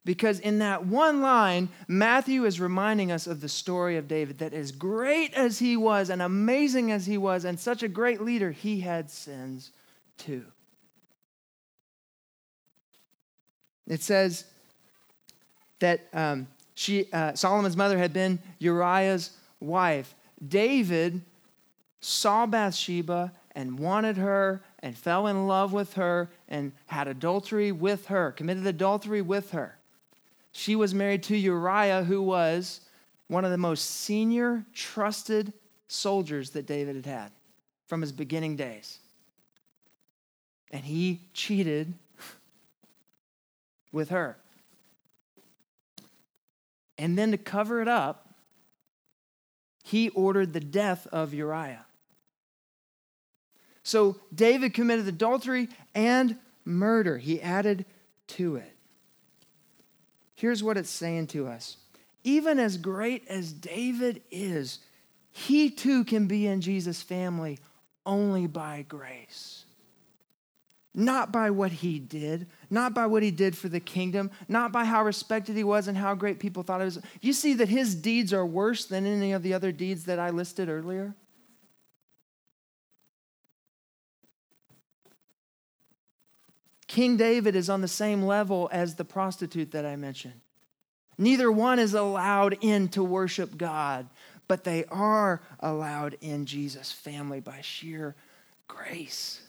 Because 0.05 0.39
in 0.39 0.59
that 0.59 0.85
one 0.85 1.21
line, 1.21 1.69
Matthew 1.87 2.45
is 2.45 2.59
reminding 2.59 3.11
us 3.11 3.27
of 3.27 3.41
the 3.41 3.49
story 3.49 3.97
of 3.97 4.07
David 4.07 4.39
that 4.39 4.53
as 4.53 4.71
great 4.71 5.33
as 5.33 5.59
he 5.59 5.75
was 5.75 6.09
and 6.09 6.21
amazing 6.21 6.91
as 6.91 7.05
he 7.05 7.17
was 7.17 7.43
and 7.43 7.59
such 7.59 7.83
a 7.83 7.87
great 7.87 8.21
leader, 8.21 8.51
he 8.51 8.79
had 8.79 9.11
sins 9.11 9.71
too. 10.17 10.45
It 13.89 14.01
says 14.01 14.45
that 15.79 16.07
um, 16.13 16.47
she, 16.75 17.11
uh, 17.11 17.33
Solomon's 17.33 17.75
mother 17.75 17.97
had 17.97 18.13
been 18.13 18.39
Uriah's 18.59 19.31
wife. 19.59 20.15
David 20.47 21.21
saw 21.99 22.45
Bathsheba 22.45 23.33
and 23.53 23.77
wanted 23.77 24.15
her 24.17 24.61
and 24.81 24.97
fell 24.97 25.27
in 25.27 25.47
love 25.47 25.73
with 25.73 25.95
her 25.95 26.29
and 26.47 26.71
had 26.85 27.07
adultery 27.07 27.71
with 27.71 28.05
her, 28.05 28.31
committed 28.31 28.65
adultery 28.65 29.21
with 29.21 29.51
her. 29.51 29.77
She 30.51 30.75
was 30.75 30.93
married 30.93 31.23
to 31.23 31.35
Uriah, 31.35 32.03
who 32.03 32.21
was 32.21 32.81
one 33.27 33.43
of 33.43 33.51
the 33.51 33.57
most 33.57 33.83
senior, 33.83 34.65
trusted 34.73 35.53
soldiers 35.87 36.51
that 36.51 36.65
David 36.65 36.95
had 36.95 37.05
had 37.05 37.31
from 37.87 38.01
his 38.01 38.11
beginning 38.11 38.55
days. 38.55 38.99
And 40.71 40.83
he 40.83 41.21
cheated 41.33 41.93
with 43.91 44.09
her. 44.09 44.37
And 46.97 47.17
then 47.17 47.31
to 47.31 47.37
cover 47.37 47.81
it 47.81 47.87
up, 47.87 48.33
he 49.83 50.09
ordered 50.09 50.53
the 50.53 50.59
death 50.59 51.07
of 51.07 51.33
Uriah. 51.33 51.85
So 53.83 54.17
David 54.33 54.73
committed 54.73 55.07
adultery 55.07 55.69
and 55.95 56.37
murder. 56.65 57.17
He 57.17 57.41
added 57.41 57.85
to 58.27 58.57
it. 58.57 58.75
Here's 60.35 60.63
what 60.63 60.77
it's 60.77 60.89
saying 60.89 61.27
to 61.27 61.47
us 61.47 61.77
even 62.23 62.59
as 62.59 62.77
great 62.77 63.27
as 63.27 63.53
David 63.53 64.21
is, 64.29 64.79
he 65.31 65.69
too 65.69 66.03
can 66.03 66.27
be 66.27 66.45
in 66.45 66.61
Jesus' 66.61 67.01
family 67.01 67.59
only 68.05 68.45
by 68.45 68.85
grace 68.87 69.58
not 70.99 71.31
by 71.31 71.49
what 71.49 71.71
he 71.71 71.97
did, 71.97 72.47
not 72.69 72.93
by 72.93 73.05
what 73.05 73.23
he 73.23 73.31
did 73.31 73.57
for 73.57 73.69
the 73.69 73.79
kingdom, 73.79 74.29
not 74.47 74.71
by 74.71 74.83
how 74.85 75.03
respected 75.03 75.55
he 75.55 75.63
was 75.63 75.87
and 75.87 75.97
how 75.97 76.13
great 76.13 76.39
people 76.39 76.61
thought 76.61 76.81
he 76.81 76.85
was. 76.85 76.99
You 77.21 77.33
see 77.33 77.53
that 77.55 77.69
his 77.69 77.95
deeds 77.95 78.33
are 78.33 78.45
worse 78.45 78.85
than 78.85 79.05
any 79.07 79.31
of 79.31 79.41
the 79.41 79.53
other 79.53 79.71
deeds 79.71 80.05
that 80.05 80.19
I 80.19 80.29
listed 80.29 80.69
earlier? 80.69 81.15
King 86.87 87.17
David 87.17 87.55
is 87.55 87.69
on 87.69 87.81
the 87.81 87.87
same 87.87 88.23
level 88.23 88.67
as 88.71 88.95
the 88.95 89.05
prostitute 89.05 89.71
that 89.71 89.85
I 89.85 89.95
mentioned. 89.95 90.41
Neither 91.17 91.51
one 91.51 91.79
is 91.79 91.93
allowed 91.93 92.57
in 92.61 92.87
to 92.89 93.03
worship 93.03 93.57
God, 93.57 94.09
but 94.47 94.63
they 94.63 94.85
are 94.85 95.41
allowed 95.59 96.17
in 96.21 96.45
Jesus' 96.45 96.91
family 96.91 97.39
by 97.39 97.61
sheer 97.61 98.15
grace. 98.67 99.41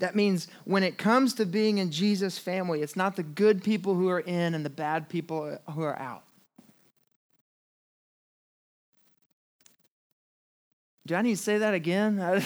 That 0.00 0.16
means 0.16 0.48
when 0.64 0.82
it 0.82 0.98
comes 0.98 1.34
to 1.34 1.46
being 1.46 1.78
in 1.78 1.90
Jesus' 1.90 2.36
family, 2.36 2.82
it's 2.82 2.96
not 2.96 3.16
the 3.16 3.22
good 3.22 3.62
people 3.62 3.94
who 3.94 4.08
are 4.08 4.20
in 4.20 4.54
and 4.54 4.64
the 4.64 4.70
bad 4.70 5.08
people 5.08 5.58
who 5.72 5.82
are 5.82 5.98
out. 5.98 6.22
Do 11.06 11.14
I 11.14 11.22
need 11.22 11.36
to 11.36 11.42
say 11.42 11.58
that 11.58 11.74
again? 11.74 12.18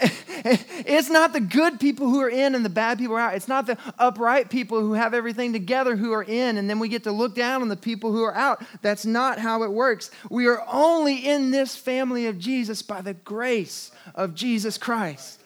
it's 0.00 1.08
not 1.08 1.32
the 1.32 1.40
good 1.40 1.78
people 1.78 2.08
who 2.08 2.20
are 2.20 2.28
in 2.28 2.54
and 2.54 2.64
the 2.64 2.70
bad 2.70 2.98
people 2.98 3.16
are 3.16 3.20
out. 3.20 3.34
It's 3.34 3.48
not 3.48 3.66
the 3.66 3.78
upright 3.98 4.50
people 4.50 4.80
who 4.80 4.94
have 4.94 5.14
everything 5.14 5.52
together 5.52 5.96
who 5.96 6.12
are 6.12 6.24
in, 6.24 6.58
and 6.58 6.68
then 6.68 6.80
we 6.80 6.88
get 6.88 7.04
to 7.04 7.12
look 7.12 7.34
down 7.34 7.62
on 7.62 7.68
the 7.68 7.76
people 7.76 8.12
who 8.12 8.24
are 8.24 8.34
out. 8.34 8.62
That's 8.82 9.06
not 9.06 9.38
how 9.38 9.62
it 9.62 9.70
works. 9.70 10.10
We 10.28 10.46
are 10.48 10.64
only 10.70 11.16
in 11.16 11.50
this 11.50 11.76
family 11.76 12.26
of 12.26 12.38
Jesus 12.38 12.82
by 12.82 13.00
the 13.00 13.14
grace 13.14 13.92
of 14.14 14.34
Jesus 14.34 14.76
Christ. 14.76 15.37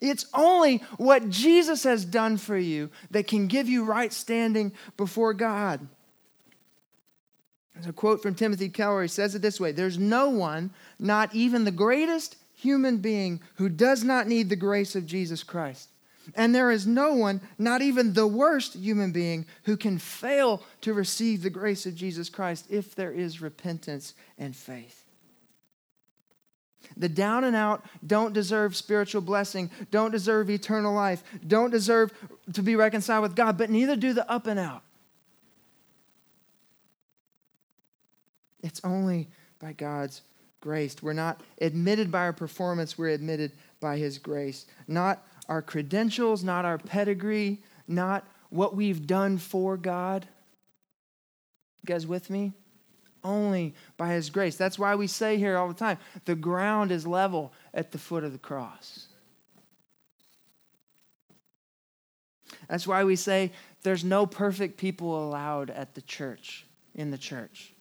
It's 0.00 0.26
only 0.32 0.78
what 0.96 1.28
Jesus 1.28 1.84
has 1.84 2.04
done 2.04 2.36
for 2.36 2.56
you 2.56 2.90
that 3.10 3.26
can 3.26 3.48
give 3.48 3.68
you 3.68 3.84
right 3.84 4.12
standing 4.12 4.72
before 4.96 5.34
God. 5.34 5.86
There's 7.74 7.86
a 7.86 7.92
quote 7.92 8.22
from 8.22 8.34
Timothy 8.34 8.68
Keller. 8.68 9.02
He 9.02 9.08
says 9.08 9.34
it 9.34 9.42
this 9.42 9.60
way 9.60 9.72
There's 9.72 9.98
no 9.98 10.30
one, 10.30 10.70
not 10.98 11.34
even 11.34 11.64
the 11.64 11.70
greatest 11.70 12.36
human 12.54 12.98
being, 12.98 13.40
who 13.54 13.68
does 13.68 14.02
not 14.02 14.26
need 14.26 14.48
the 14.48 14.56
grace 14.56 14.96
of 14.96 15.06
Jesus 15.06 15.42
Christ. 15.42 15.88
And 16.34 16.54
there 16.54 16.70
is 16.70 16.86
no 16.86 17.14
one, 17.14 17.40
not 17.56 17.80
even 17.80 18.12
the 18.12 18.26
worst 18.26 18.74
human 18.74 19.12
being, 19.12 19.46
who 19.62 19.76
can 19.76 19.98
fail 19.98 20.62
to 20.82 20.92
receive 20.92 21.42
the 21.42 21.50
grace 21.50 21.86
of 21.86 21.94
Jesus 21.94 22.28
Christ 22.28 22.66
if 22.68 22.94
there 22.94 23.12
is 23.12 23.40
repentance 23.40 24.14
and 24.36 24.54
faith. 24.54 25.07
The 26.96 27.08
down 27.08 27.44
and 27.44 27.54
out 27.54 27.84
don't 28.06 28.32
deserve 28.32 28.76
spiritual 28.76 29.20
blessing, 29.20 29.70
don't 29.90 30.10
deserve 30.10 30.50
eternal 30.50 30.92
life, 30.92 31.22
don't 31.46 31.70
deserve 31.70 32.12
to 32.54 32.62
be 32.62 32.76
reconciled 32.76 33.22
with 33.22 33.36
God, 33.36 33.58
but 33.58 33.70
neither 33.70 33.96
do 33.96 34.12
the 34.12 34.28
up 34.30 34.46
and 34.46 34.58
out. 34.58 34.82
It's 38.62 38.80
only 38.84 39.28
by 39.60 39.72
God's 39.72 40.22
grace. 40.60 40.96
We're 41.02 41.12
not 41.12 41.40
admitted 41.60 42.10
by 42.10 42.20
our 42.20 42.32
performance, 42.32 42.98
we're 42.98 43.08
admitted 43.08 43.52
by 43.80 43.96
His 43.96 44.18
grace. 44.18 44.66
Not 44.86 45.24
our 45.48 45.62
credentials, 45.62 46.44
not 46.44 46.64
our 46.64 46.78
pedigree, 46.78 47.62
not 47.86 48.26
what 48.50 48.74
we've 48.74 49.06
done 49.06 49.38
for 49.38 49.76
God. 49.76 50.26
You 51.82 51.86
guys 51.86 52.06
with 52.06 52.28
me? 52.28 52.52
Only 53.24 53.74
by 53.96 54.12
His 54.12 54.30
grace. 54.30 54.56
That's 54.56 54.78
why 54.78 54.94
we 54.94 55.06
say 55.06 55.36
here 55.36 55.56
all 55.56 55.68
the 55.68 55.74
time 55.74 55.98
the 56.24 56.34
ground 56.34 56.92
is 56.92 57.06
level 57.06 57.52
at 57.74 57.92
the 57.92 57.98
foot 57.98 58.24
of 58.24 58.32
the 58.32 58.38
cross. 58.38 59.08
That's 62.68 62.86
why 62.86 63.04
we 63.04 63.16
say 63.16 63.52
there's 63.82 64.04
no 64.04 64.26
perfect 64.26 64.76
people 64.76 65.26
allowed 65.26 65.70
at 65.70 65.94
the 65.94 66.02
church, 66.02 66.66
in 66.94 67.10
the 67.10 67.18
church. 67.18 67.72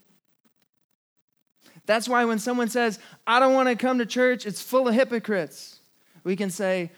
That's 1.85 2.07
why 2.07 2.25
when 2.25 2.39
someone 2.39 2.69
says, 2.69 2.99
I 3.25 3.39
don't 3.39 3.53
want 3.53 3.69
to 3.69 3.75
come 3.75 3.97
to 3.99 4.05
church, 4.05 4.45
it's 4.45 4.61
full 4.61 4.87
of 4.87 4.93
hypocrites, 4.93 5.79
we 6.23 6.35
can 6.35 6.49
say, 6.49 6.91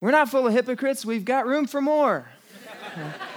We're 0.00 0.12
not 0.12 0.28
full 0.28 0.46
of 0.46 0.52
hypocrites, 0.52 1.04
we've 1.04 1.24
got 1.24 1.46
room 1.46 1.66
for 1.66 1.80
more. 1.80 2.28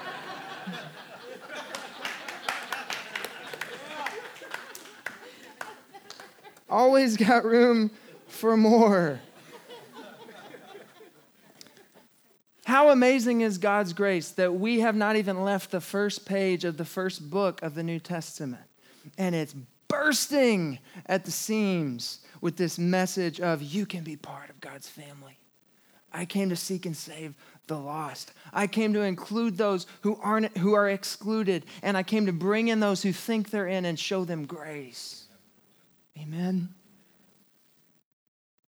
Always 6.69 7.17
got 7.17 7.45
room 7.45 7.91
for 8.27 8.55
more. 8.55 9.19
How 12.65 12.91
amazing 12.91 13.41
is 13.41 13.57
God's 13.57 13.93
grace 13.93 14.29
that 14.31 14.53
we 14.53 14.81
have 14.81 14.95
not 14.95 15.15
even 15.15 15.43
left 15.43 15.71
the 15.71 15.81
first 15.81 16.27
page 16.27 16.65
of 16.65 16.77
the 16.77 16.85
first 16.85 17.31
book 17.31 17.63
of 17.63 17.73
the 17.73 17.81
New 17.81 17.99
Testament. 17.99 18.61
And 19.17 19.33
it's 19.33 19.55
bursting 19.87 20.77
at 21.07 21.25
the 21.25 21.31
seams 21.31 22.19
with 22.41 22.57
this 22.57 22.77
message 22.77 23.39
of 23.39 23.63
you 23.63 23.87
can 23.87 24.03
be 24.03 24.15
part 24.15 24.51
of 24.51 24.61
God's 24.61 24.87
family. 24.87 25.39
I 26.13 26.25
came 26.25 26.49
to 26.49 26.55
seek 26.55 26.85
and 26.85 26.95
save 26.95 27.33
the 27.65 27.77
lost. 27.77 28.33
I 28.53 28.67
came 28.67 28.93
to 28.93 29.01
include 29.01 29.57
those 29.57 29.87
who 30.01 30.19
aren't 30.21 30.55
who 30.57 30.73
are 30.75 30.89
excluded 30.89 31.65
and 31.81 31.97
I 31.97 32.03
came 32.03 32.27
to 32.27 32.33
bring 32.33 32.67
in 32.67 32.79
those 32.79 33.01
who 33.01 33.11
think 33.11 33.49
they're 33.49 33.67
in 33.67 33.85
and 33.85 33.97
show 33.97 34.25
them 34.25 34.45
grace. 34.45 35.18
Amen. 36.21 36.69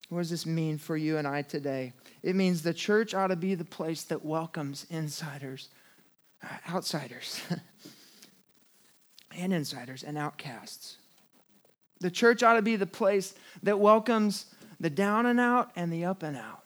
What 0.08 0.20
does 0.20 0.30
this 0.30 0.46
mean 0.46 0.78
for 0.78 0.96
you 0.96 1.16
and 1.18 1.26
I 1.26 1.42
today? 1.42 1.92
It 2.22 2.36
means 2.36 2.62
the 2.62 2.74
church 2.74 3.14
ought 3.14 3.28
to 3.28 3.36
be 3.36 3.54
the 3.54 3.64
place 3.64 4.04
that 4.04 4.24
welcomes 4.24 4.86
insiders, 4.90 5.68
uh, 6.42 6.72
outsiders, 6.72 7.40
and 9.36 9.52
insiders 9.52 10.02
and 10.02 10.16
outcasts. 10.16 10.98
The 12.00 12.10
church 12.10 12.42
ought 12.42 12.54
to 12.54 12.62
be 12.62 12.76
the 12.76 12.86
place 12.86 13.34
that 13.62 13.78
welcomes 13.78 14.46
the 14.78 14.90
down 14.90 15.26
and 15.26 15.40
out 15.40 15.70
and 15.74 15.92
the 15.92 16.04
up 16.04 16.22
and 16.22 16.36
out. 16.36 16.60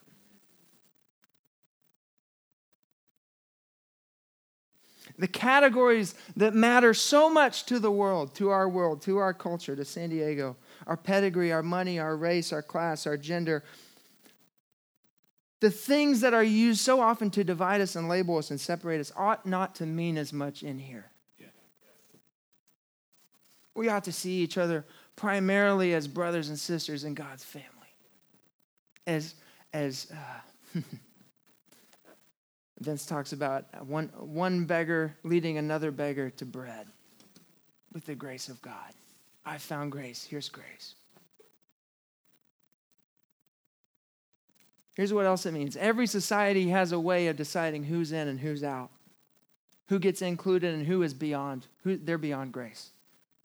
The 5.17 5.27
categories 5.27 6.15
that 6.37 6.53
matter 6.53 6.93
so 6.93 7.29
much 7.29 7.65
to 7.65 7.79
the 7.79 7.91
world, 7.91 8.35
to 8.35 8.49
our 8.49 8.69
world, 8.69 9.01
to 9.01 9.17
our 9.17 9.33
culture, 9.33 9.75
to 9.75 9.83
San 9.83 10.09
Diego 10.09 10.55
our 10.87 10.97
pedigree, 10.97 11.51
our 11.51 11.63
money, 11.63 11.99
our 11.99 12.15
race, 12.15 12.51
our 12.53 12.61
class, 12.61 13.05
our 13.07 13.17
gender. 13.17 13.63
The 15.59 15.69
things 15.69 16.21
that 16.21 16.33
are 16.33 16.43
used 16.43 16.79
so 16.79 17.01
often 17.01 17.29
to 17.31 17.43
divide 17.43 17.81
us 17.81 17.95
and 17.95 18.07
label 18.07 18.37
us 18.37 18.49
and 18.49 18.59
separate 18.59 19.01
us 19.01 19.11
ought 19.15 19.45
not 19.45 19.75
to 19.75 19.85
mean 19.85 20.17
as 20.17 20.31
much 20.31 20.63
in 20.63 20.79
here. 20.79 21.11
We 23.75 23.87
ought 23.87 24.03
to 24.05 24.11
see 24.11 24.41
each 24.41 24.57
other 24.57 24.85
primarily 25.15 25.93
as 25.93 26.07
brothers 26.07 26.49
and 26.49 26.59
sisters 26.59 27.03
in 27.03 27.13
God's 27.13 27.43
family. 27.43 27.67
As, 29.07 29.35
as 29.73 30.11
uh, 30.75 30.79
Vince 32.79 33.05
talks 33.05 33.33
about 33.33 33.85
one, 33.85 34.07
one 34.17 34.65
beggar 34.65 35.15
leading 35.23 35.57
another 35.57 35.91
beggar 35.91 36.29
to 36.29 36.45
bread 36.45 36.87
with 37.93 38.05
the 38.05 38.15
grace 38.15 38.49
of 38.49 38.61
God. 38.61 38.93
I 39.49 39.57
found 39.57 39.91
grace. 39.91 40.27
Here's 40.29 40.47
grace. 40.47 40.93
Here's 44.95 45.11
what 45.11 45.25
else 45.25 45.47
it 45.47 45.53
means 45.53 45.75
every 45.75 46.05
society 46.05 46.69
has 46.69 46.91
a 46.91 46.99
way 46.99 47.27
of 47.27 47.35
deciding 47.35 47.85
who's 47.85 48.11
in 48.11 48.27
and 48.27 48.39
who's 48.39 48.63
out, 48.63 48.91
who 49.87 49.97
gets 49.97 50.21
included 50.21 50.75
and 50.75 50.85
who 50.85 51.01
is 51.01 51.15
beyond. 51.15 51.65
Who, 51.83 51.97
they're 51.97 52.19
beyond 52.19 52.51
grace. 52.51 52.91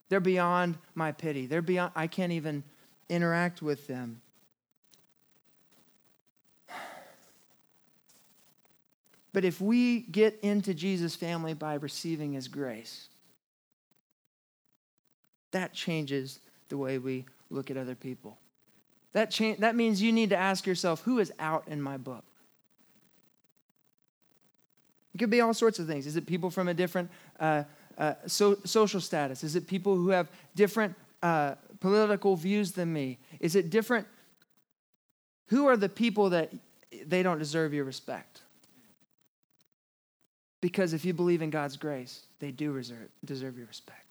They're 0.09 0.19
beyond 0.19 0.77
my 0.93 1.11
pity. 1.11 1.47
They're 1.47 1.63
beyond, 1.63 1.93
I 1.95 2.05
can't 2.05 2.33
even 2.33 2.63
interact 3.09 3.63
with 3.63 3.87
them. 3.87 4.21
But 9.33 9.43
if 9.43 9.59
we 9.59 10.01
get 10.01 10.39
into 10.41 10.75
Jesus' 10.75 11.15
family 11.15 11.55
by 11.55 11.73
receiving 11.73 12.33
his 12.33 12.47
grace, 12.47 13.09
that 15.55 15.73
changes 15.73 16.39
the 16.67 16.77
way 16.77 16.97
we 16.97 17.25
look 17.49 17.71
at 17.71 17.77
other 17.77 17.95
people. 17.95 18.37
That, 19.13 19.31
cha- 19.31 19.55
that 19.59 19.73
means 19.73 20.01
you 20.01 20.11
need 20.11 20.31
to 20.31 20.35
ask 20.35 20.67
yourself 20.67 21.01
who 21.03 21.19
is 21.19 21.31
out 21.39 21.63
in 21.67 21.81
my 21.81 21.95
book? 21.95 22.25
It 25.13 25.19
could 25.19 25.29
be 25.29 25.39
all 25.39 25.53
sorts 25.53 25.79
of 25.79 25.87
things. 25.87 26.07
Is 26.07 26.17
it 26.17 26.25
people 26.25 26.49
from 26.49 26.67
a 26.67 26.73
different 26.73 27.09
uh, 27.39 27.63
uh, 27.97 28.15
so, 28.27 28.57
social 28.65 28.99
status? 28.99 29.45
Is 29.45 29.55
it 29.55 29.65
people 29.65 29.95
who 29.95 30.09
have 30.09 30.27
different 30.55 30.93
uh, 31.23 31.55
political 31.79 32.35
views 32.35 32.73
than 32.73 32.91
me? 32.91 33.17
Is 33.39 33.55
it 33.55 33.69
different? 33.69 34.05
Who 35.47 35.67
are 35.67 35.77
the 35.77 35.87
people 35.87 36.31
that 36.31 36.51
they 37.05 37.23
don't 37.23 37.39
deserve 37.39 37.73
your 37.73 37.85
respect? 37.85 38.41
Because 40.59 40.91
if 40.91 41.05
you 41.05 41.13
believe 41.13 41.41
in 41.41 41.49
God's 41.49 41.77
grace, 41.77 42.23
they 42.39 42.51
do 42.51 42.73
reserve, 42.73 43.07
deserve 43.23 43.57
your 43.57 43.67
respect. 43.67 44.04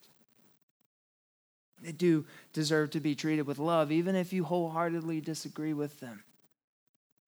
They 1.84 1.92
do 1.92 2.24
deserve 2.52 2.90
to 2.90 3.00
be 3.00 3.14
treated 3.14 3.46
with 3.46 3.58
love, 3.58 3.92
even 3.92 4.16
if 4.16 4.32
you 4.32 4.44
wholeheartedly 4.44 5.20
disagree 5.20 5.74
with 5.74 6.00
them, 6.00 6.24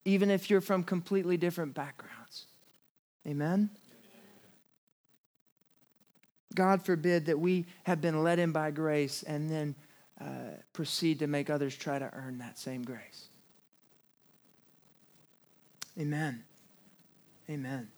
even 0.03 0.31
if 0.31 0.49
you're 0.49 0.61
from 0.61 0.83
completely 0.83 1.37
different 1.37 1.75
backgrounds. 1.75 2.47
Amen? 3.27 3.69
God 6.55 6.81
forbid 6.81 7.27
that 7.27 7.39
we 7.39 7.67
have 7.83 8.01
been 8.01 8.23
led 8.23 8.39
in 8.39 8.51
by 8.51 8.71
grace 8.71 9.21
and 9.21 9.47
then 9.47 9.75
uh, 10.19 10.55
proceed 10.73 11.19
to 11.19 11.27
make 11.27 11.51
others 11.51 11.75
try 11.75 11.99
to 11.99 12.09
earn 12.13 12.39
that 12.39 12.57
same 12.57 12.81
grace. 12.81 13.27
Amen. 15.99 16.43
Amen. 17.47 17.89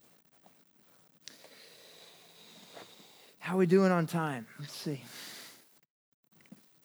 How 3.39 3.55
are 3.55 3.57
we 3.57 3.65
doing 3.65 3.91
on 3.91 4.05
time? 4.05 4.45
Let's 4.59 4.73
see. 4.73 5.01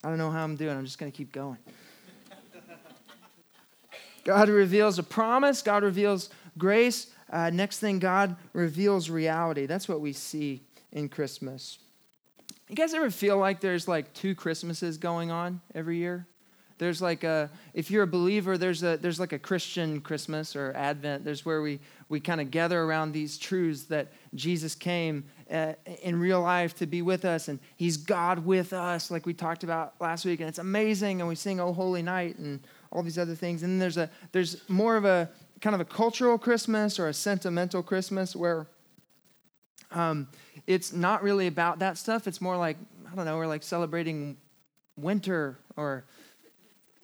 I 0.05 0.09
don't 0.09 0.19
know 0.19 0.29
how 0.29 0.43
I'm 0.43 0.55
doing. 0.55 0.77
I'm 0.77 0.85
just 0.85 0.99
going 0.99 1.11
to 1.11 1.17
keep 1.17 1.31
going. 1.31 1.57
God 4.23 4.49
reveals 4.49 4.99
a 4.99 5.03
promise, 5.03 5.63
God 5.63 5.81
reveals 5.81 6.29
grace. 6.59 7.07
Uh, 7.31 7.49
next 7.49 7.79
thing, 7.79 7.97
God 7.97 8.35
reveals 8.53 9.09
reality. 9.09 9.65
That's 9.65 9.89
what 9.89 10.01
we 10.01 10.13
see 10.13 10.61
in 10.91 11.09
Christmas. 11.09 11.79
You 12.69 12.75
guys 12.75 12.93
ever 12.93 13.09
feel 13.09 13.39
like 13.39 13.61
there's 13.61 13.87
like 13.87 14.13
two 14.13 14.35
Christmases 14.35 14.97
going 14.97 15.31
on 15.31 15.59
every 15.73 15.97
year? 15.97 16.27
There's 16.77 17.01
like 17.01 17.23
a, 17.23 17.49
if 17.73 17.89
you're 17.89 18.03
a 18.03 18.07
believer, 18.07 18.59
there's 18.59 18.83
a, 18.83 18.97
there's 18.97 19.19
like 19.19 19.33
a 19.33 19.39
Christian 19.39 20.01
Christmas 20.01 20.55
or 20.55 20.71
Advent. 20.75 21.25
There's 21.25 21.43
where 21.43 21.63
we, 21.63 21.79
we 22.09 22.19
kind 22.19 22.39
of 22.39 22.51
gather 22.51 22.79
around 22.79 23.11
these 23.11 23.39
truths 23.39 23.85
that 23.85 24.11
Jesus 24.35 24.75
came 24.75 25.23
uh, 25.51 25.73
in 26.01 26.19
real 26.19 26.41
life 26.41 26.75
to 26.75 26.85
be 26.85 27.01
with 27.01 27.25
us 27.25 27.47
and 27.47 27.59
he's 27.75 27.97
God 27.97 28.45
with 28.45 28.73
us, 28.73 29.11
like 29.11 29.25
we 29.25 29.33
talked 29.33 29.63
about 29.63 29.93
last 29.99 30.25
week. 30.25 30.39
And 30.39 30.49
it's 30.49 30.59
amazing. 30.59 31.21
And 31.21 31.27
we 31.27 31.35
sing 31.35 31.59
Oh 31.59 31.73
Holy 31.73 32.01
Night 32.01 32.37
and 32.37 32.59
all 32.91 33.03
these 33.03 33.19
other 33.19 33.35
things. 33.35 33.63
And 33.63 33.73
then 33.73 33.79
there's 33.79 33.97
a, 33.97 34.09
there's 34.31 34.67
more 34.69 34.95
of 34.95 35.05
a, 35.05 35.29
kind 35.61 35.73
of 35.73 35.81
a 35.81 35.85
cultural 35.85 36.37
Christmas 36.37 36.99
or 36.99 37.07
a 37.07 37.13
sentimental 37.13 37.81
Christmas 37.81 38.35
where 38.35 38.67
um, 39.91 40.27
it's 40.67 40.93
not 40.93 41.23
really 41.23 41.47
about 41.47 41.79
that 41.79 41.97
stuff. 41.97 42.27
It's 42.27 42.41
more 42.41 42.57
like, 42.57 42.77
I 43.11 43.15
don't 43.15 43.25
know, 43.25 43.37
we're 43.37 43.47
like 43.47 43.63
celebrating 43.63 44.37
winter 44.97 45.57
or 45.77 46.05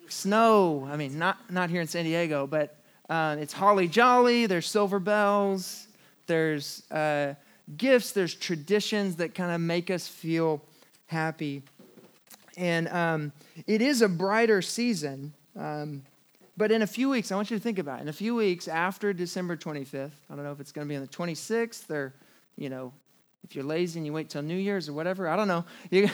snow. 0.10 0.88
I 0.92 0.98
mean, 0.98 1.18
not, 1.18 1.38
not 1.52 1.70
here 1.70 1.82
in 1.82 1.88
San 1.88 2.06
Diego, 2.06 2.48
but 2.48 2.78
uh, 3.10 3.38
it's 3.40 3.54
holly 3.54 3.88
jolly. 3.88 4.46
There's 4.46 4.68
silver 4.68 5.00
bells. 5.00 5.88
There's 6.28 6.90
uh, 6.92 7.36
gifts. 7.78 8.12
There's 8.12 8.34
traditions 8.34 9.18
that 9.18 9.36
kind 9.36 9.52
of 9.52 9.62
make 9.62 9.90
us 9.90 10.08
feel 10.08 10.62
happy. 11.08 11.64
And 12.58 12.88
um, 12.90 13.32
it 13.68 13.82
is 13.82 14.02
a 14.02 14.10
brighter 14.10 14.62
season. 14.62 15.34
Um, 15.58 16.04
but 16.58 16.72
in 16.72 16.82
a 16.82 16.88
few 16.88 17.10
weeks, 17.10 17.32
I 17.32 17.36
want 17.36 17.50
you 17.50 17.58
to 17.58 17.64
think 17.64 17.80
about 17.80 18.00
it. 18.00 18.04
In 18.04 18.08
a 18.08 18.14
few 18.14 18.36
weeks 18.36 18.68
after 18.68 19.14
December 19.14 19.56
25th, 19.56 20.12
I 20.30 20.36
don't 20.36 20.44
know 20.44 20.52
if 20.52 20.60
it's 20.60 20.72
going 20.72 20.88
to 20.88 20.90
be 20.90 20.96
on 20.96 21.02
the 21.02 21.08
26th 21.08 21.90
or, 21.90 22.14
you 22.56 22.70
know, 22.70 22.94
if 23.44 23.56
you're 23.56 23.66
lazy 23.66 24.00
and 24.00 24.06
you 24.06 24.14
wait 24.14 24.30
till 24.30 24.42
New 24.42 24.58
Year's 24.58 24.88
or 24.88 24.94
whatever, 24.94 25.28
I 25.28 25.36
don't 25.36 25.48
know. 25.48 25.66
You, 25.90 26.10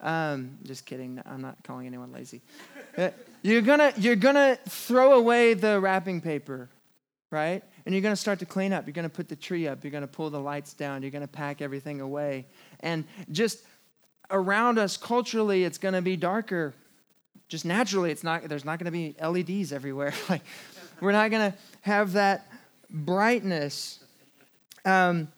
um, 0.00 0.58
just 0.62 0.84
kidding. 0.84 1.20
I'm 1.24 1.40
not 1.40 1.56
calling 1.64 1.86
anyone 1.86 2.12
lazy. 2.12 2.42
Uh, 2.98 3.10
you're 3.42 3.60
gonna 3.60 3.92
you're 3.98 4.16
gonna 4.16 4.56
throw 4.66 5.18
away 5.18 5.52
the 5.52 5.78
wrapping 5.78 6.22
paper, 6.22 6.70
right? 7.30 7.62
And 7.86 7.94
you're 7.94 8.02
gonna 8.02 8.16
start 8.16 8.38
to 8.40 8.46
clean 8.46 8.72
up. 8.74 8.86
You're 8.86 8.92
gonna 8.92 9.08
put 9.08 9.28
the 9.28 9.36
tree 9.36 9.66
up. 9.66 9.82
You're 9.82 9.92
gonna 9.92 10.06
pull 10.06 10.28
the 10.28 10.40
lights 10.40 10.74
down. 10.74 11.02
You're 11.02 11.10
gonna 11.10 11.26
pack 11.26 11.62
everything 11.62 12.00
away. 12.00 12.46
And 12.80 13.04
just 13.30 13.62
around 14.30 14.78
us 14.78 14.98
culturally, 14.98 15.64
it's 15.64 15.78
gonna 15.78 16.02
be 16.02 16.16
darker. 16.16 16.74
Just 17.48 17.64
naturally, 17.64 18.10
it's 18.10 18.24
not. 18.24 18.48
There's 18.48 18.64
not 18.64 18.78
gonna 18.78 18.90
be 18.90 19.14
LEDs 19.22 19.72
everywhere. 19.72 20.12
like 20.28 20.42
we're 21.00 21.12
not 21.12 21.30
gonna 21.30 21.54
have 21.82 22.12
that 22.12 22.50
brightness. 22.90 24.00
Um, 24.84 25.28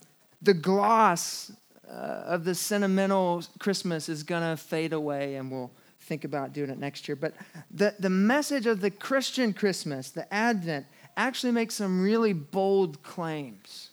the 0.43 0.55
gloss 0.55 1.53
uh, 1.89 2.23
of 2.27 2.45
the 2.45 2.55
sentimental 2.55 3.43
Christmas 3.59 4.09
is 4.09 4.23
going 4.23 4.43
to 4.43 4.57
fade 4.57 4.93
away, 4.93 5.37
and 5.37 5.51
we'll 5.51 5.71
think 6.01 6.25
about 6.25 6.53
doing 6.53 6.71
it 6.71 6.79
next 6.79 7.09
year. 7.09 7.17
But 7.17 7.35
the, 7.71 7.95
the 7.99 8.11
message 8.11 8.67
of 8.67 8.81
the 8.81 8.91
Christian 8.91 9.53
Christmas, 9.53 10.11
the 10.11 10.33
Advent, 10.33 10.87
actually 11.19 11.53
makes 11.53 11.75
some 11.75 12.01
really 12.01 12.33
bold 12.33 13.03
claims 13.03 13.91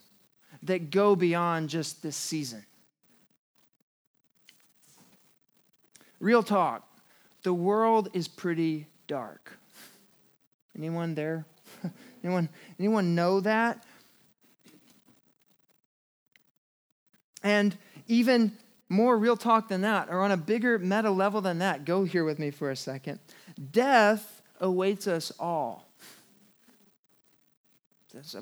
that 0.63 0.91
go 0.91 1.15
beyond 1.15 1.69
just 1.69 2.03
this 2.03 2.15
season. 2.15 2.63
Real 6.19 6.43
talk, 6.43 6.87
the 7.43 7.53
world 7.53 8.09
is 8.13 8.27
pretty 8.27 8.87
dark. 9.07 9.57
Anyone 10.77 11.15
there? 11.15 11.45
anyone, 12.23 12.47
anyone 12.79 13.15
know 13.15 13.39
that? 13.39 13.83
And 17.43 17.75
even 18.07 18.51
more 18.87 19.17
real 19.17 19.37
talk 19.37 19.67
than 19.67 19.81
that, 19.81 20.09
or 20.09 20.21
on 20.21 20.31
a 20.31 20.37
bigger 20.37 20.77
meta 20.77 21.09
level 21.09 21.41
than 21.41 21.59
that, 21.59 21.85
go 21.85 22.03
here 22.03 22.23
with 22.23 22.39
me 22.39 22.51
for 22.51 22.69
a 22.69 22.75
second. 22.75 23.19
Death 23.71 24.41
awaits 24.59 25.07
us 25.07 25.31
all. 25.39 25.85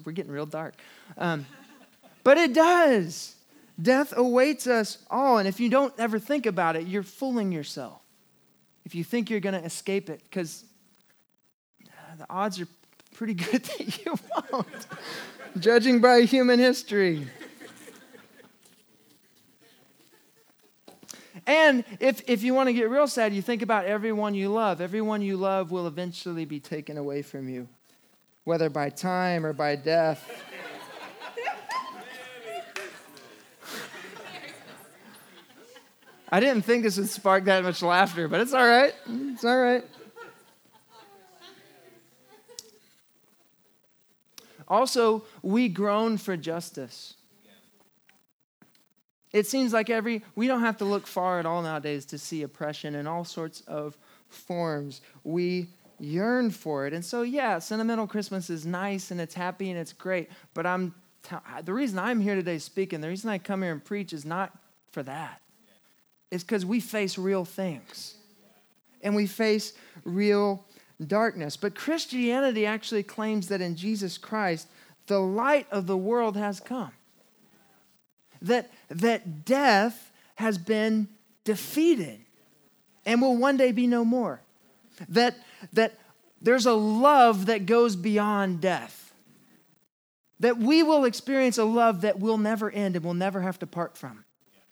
We're 0.04 0.12
getting 0.12 0.32
real 0.32 0.46
dark. 0.46 0.76
Um, 1.18 1.46
but 2.24 2.38
it 2.38 2.54
does. 2.54 3.36
Death 3.82 4.14
awaits 4.16 4.68
us 4.68 5.00
all. 5.10 5.38
And 5.40 5.48
if 5.48 5.60
you 5.60 5.70
don't 5.70 5.94
ever 5.98 6.20
think 6.20 6.46
about 6.46 6.76
it, 6.76 6.88
you're 6.88 7.04
fooling 7.04 7.52
yourself. 7.52 8.00
If 8.86 8.96
you 8.96 9.04
think 9.04 9.30
you're 9.30 9.40
going 9.40 9.60
to 9.60 9.66
escape 9.66 10.10
it, 10.10 10.22
because 10.24 10.64
the 12.18 12.26
odds 12.30 12.60
are 12.60 12.68
pretty 13.16 13.34
good 13.52 13.64
that 13.64 14.06
you 14.06 14.16
won't, 14.52 14.68
judging 15.60 16.02
by 16.02 16.22
human 16.22 16.60
history. 16.60 17.28
And 21.46 21.84
if, 22.00 22.22
if 22.28 22.44
you 22.44 22.54
want 22.54 22.70
to 22.70 22.74
get 22.74 22.90
real 22.90 23.08
sad, 23.08 23.34
you 23.34 23.42
think 23.42 23.62
about 23.62 23.86
everyone 23.86 24.34
you 24.34 24.50
love. 24.50 24.80
Everyone 24.80 25.22
you 25.22 25.36
love 25.36 25.72
will 25.72 25.88
eventually 25.88 26.46
be 26.46 26.60
taken 26.60 26.98
away 26.98 27.22
from 27.22 27.50
you, 27.50 27.68
whether 28.44 28.70
by 28.70 28.90
time 28.90 29.46
or 29.46 29.54
by 29.54 29.76
death. 29.76 30.30
I 36.30 36.40
didn't 36.40 36.64
think 36.64 36.84
this 36.84 36.98
would 36.98 37.10
spark 37.10 37.44
that 37.46 37.64
much 37.64 37.84
laughter, 37.84 38.28
but 38.28 38.42
it's 38.42 38.54
all 38.54 38.66
right. 38.66 38.96
It's 39.08 39.46
all 39.46 39.62
right. 39.62 39.84
Also, 44.68 45.24
we 45.44 45.70
groan 45.70 46.18
for 46.18 46.36
justice. 46.36 47.14
It 49.32 49.46
seems 49.46 49.74
like 49.74 49.92
every, 49.92 50.24
we 50.36 50.48
don't 50.48 50.62
have 50.62 50.78
to 50.78 50.86
look 50.86 51.06
far 51.06 51.40
at 51.40 51.46
all 51.46 51.62
nowadays 51.62 52.06
to 52.06 52.18
see 52.18 52.42
oppression 52.42 52.96
in 52.96 53.06
all 53.06 53.26
sorts 53.26 53.62
of 53.62 53.96
forms. 54.30 55.02
We 55.24 55.68
yearn 56.04 56.52
for 56.52 56.86
it. 56.86 56.94
And 56.94 57.04
so, 57.04 57.22
yeah, 57.22 57.60
sentimental 57.60 58.08
Christmas 58.08 58.50
is 58.50 58.66
nice 58.66 59.12
and 59.12 59.22
it's 59.22 59.34
happy 59.34 59.70
and 59.70 59.80
it's 59.80 59.94
great. 59.94 60.30
But 60.54 60.66
I'm, 60.66 60.94
the 61.64 61.74
reason 61.74 62.00
I'm 62.00 62.20
here 62.20 62.36
today 62.36 62.58
speaking, 62.58 63.02
the 63.02 63.08
reason 63.08 63.30
I 63.30 63.38
come 63.38 63.62
here 63.62 63.72
and 63.72 63.84
preach 63.84 64.14
is 64.14 64.26
not 64.26 64.58
for 64.92 65.04
that. 65.04 65.42
It's 66.32 66.44
because 66.44 66.66
we 66.66 66.80
face 66.80 67.18
real 67.18 67.46
things 67.46 68.16
and 69.02 69.16
we 69.16 69.28
face 69.28 69.74
real 70.04 70.66
darkness. 71.06 71.58
But 71.58 71.76
Christianity 71.76 72.66
actually 72.66 73.04
claims 73.04 73.48
that 73.48 73.62
in 73.62 73.76
Jesus 73.76 74.18
Christ, 74.18 74.68
the 75.08 75.20
light 75.20 75.68
of 75.72 75.88
the 75.88 75.98
world 75.98 76.38
has 76.38 76.60
come 76.60 76.92
that, 78.44 78.70
that 78.90 79.46
death 79.46 80.12
has 80.36 80.58
been 80.58 81.08
defeated 81.44 82.20
and 83.06 83.22
will 83.22 83.38
one 83.38 83.58
day 83.58 83.72
be 83.72 83.88
no 83.88 84.06
more. 84.06 84.42
That, 85.10 85.36
that 85.74 85.98
there's 86.42 86.66
a 86.66 86.74
love 86.74 87.48
that 87.48 87.66
goes 87.66 87.96
beyond 87.96 88.62
death. 88.62 89.14
That 90.40 90.58
we 90.58 90.84
will 90.84 91.06
experience 91.06 91.58
a 91.58 91.64
love 91.64 92.02
that 92.02 92.20
will 92.20 92.38
never 92.38 92.70
end 92.70 92.96
and 92.96 93.06
we'll 93.06 93.14
never 93.14 93.42
have 93.42 93.60
to 93.60 93.68
part 93.68 93.98
from 93.98 94.26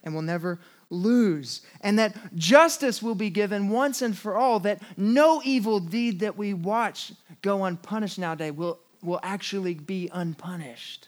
and 0.03 0.13
we'll 0.13 0.23
never 0.23 0.59
lose. 0.89 1.61
And 1.79 1.97
that 1.99 2.35
justice 2.35 3.01
will 3.01 3.15
be 3.15 3.29
given 3.29 3.69
once 3.69 4.01
and 4.01 4.17
for 4.17 4.35
all, 4.35 4.59
that 4.61 4.81
no 4.97 5.41
evil 5.45 5.79
deed 5.79 6.19
that 6.19 6.37
we 6.37 6.53
watch 6.53 7.13
go 7.41 7.63
unpunished 7.63 8.19
nowadays 8.19 8.51
will, 8.51 8.79
will 9.01 9.19
actually 9.23 9.75
be 9.75 10.09
unpunished 10.11 11.07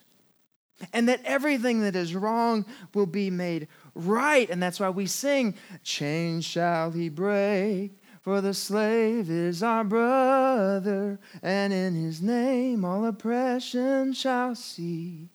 and 0.92 1.08
that 1.08 1.22
everything 1.24 1.82
that 1.82 1.96
is 1.96 2.16
wrong 2.16 2.66
will 2.94 3.06
be 3.06 3.30
made 3.30 3.68
right. 3.96 4.50
And 4.50 4.62
that's 4.62 4.80
why 4.80 4.90
we 4.90 5.06
sing, 5.06 5.56
Chains 5.84 6.46
shall 6.46 6.92
he 6.92 7.10
break, 7.10 7.92
for 8.24 8.42
the 8.42 8.54
slave 8.54 9.30
is 9.30 9.62
our 9.62 9.84
brother, 9.84 11.20
and 11.42 11.72
in 11.72 11.94
his 11.94 12.22
name 12.22 12.84
all 12.84 13.06
oppression 13.06 14.14
shall 14.14 14.56
cease. 14.56 15.28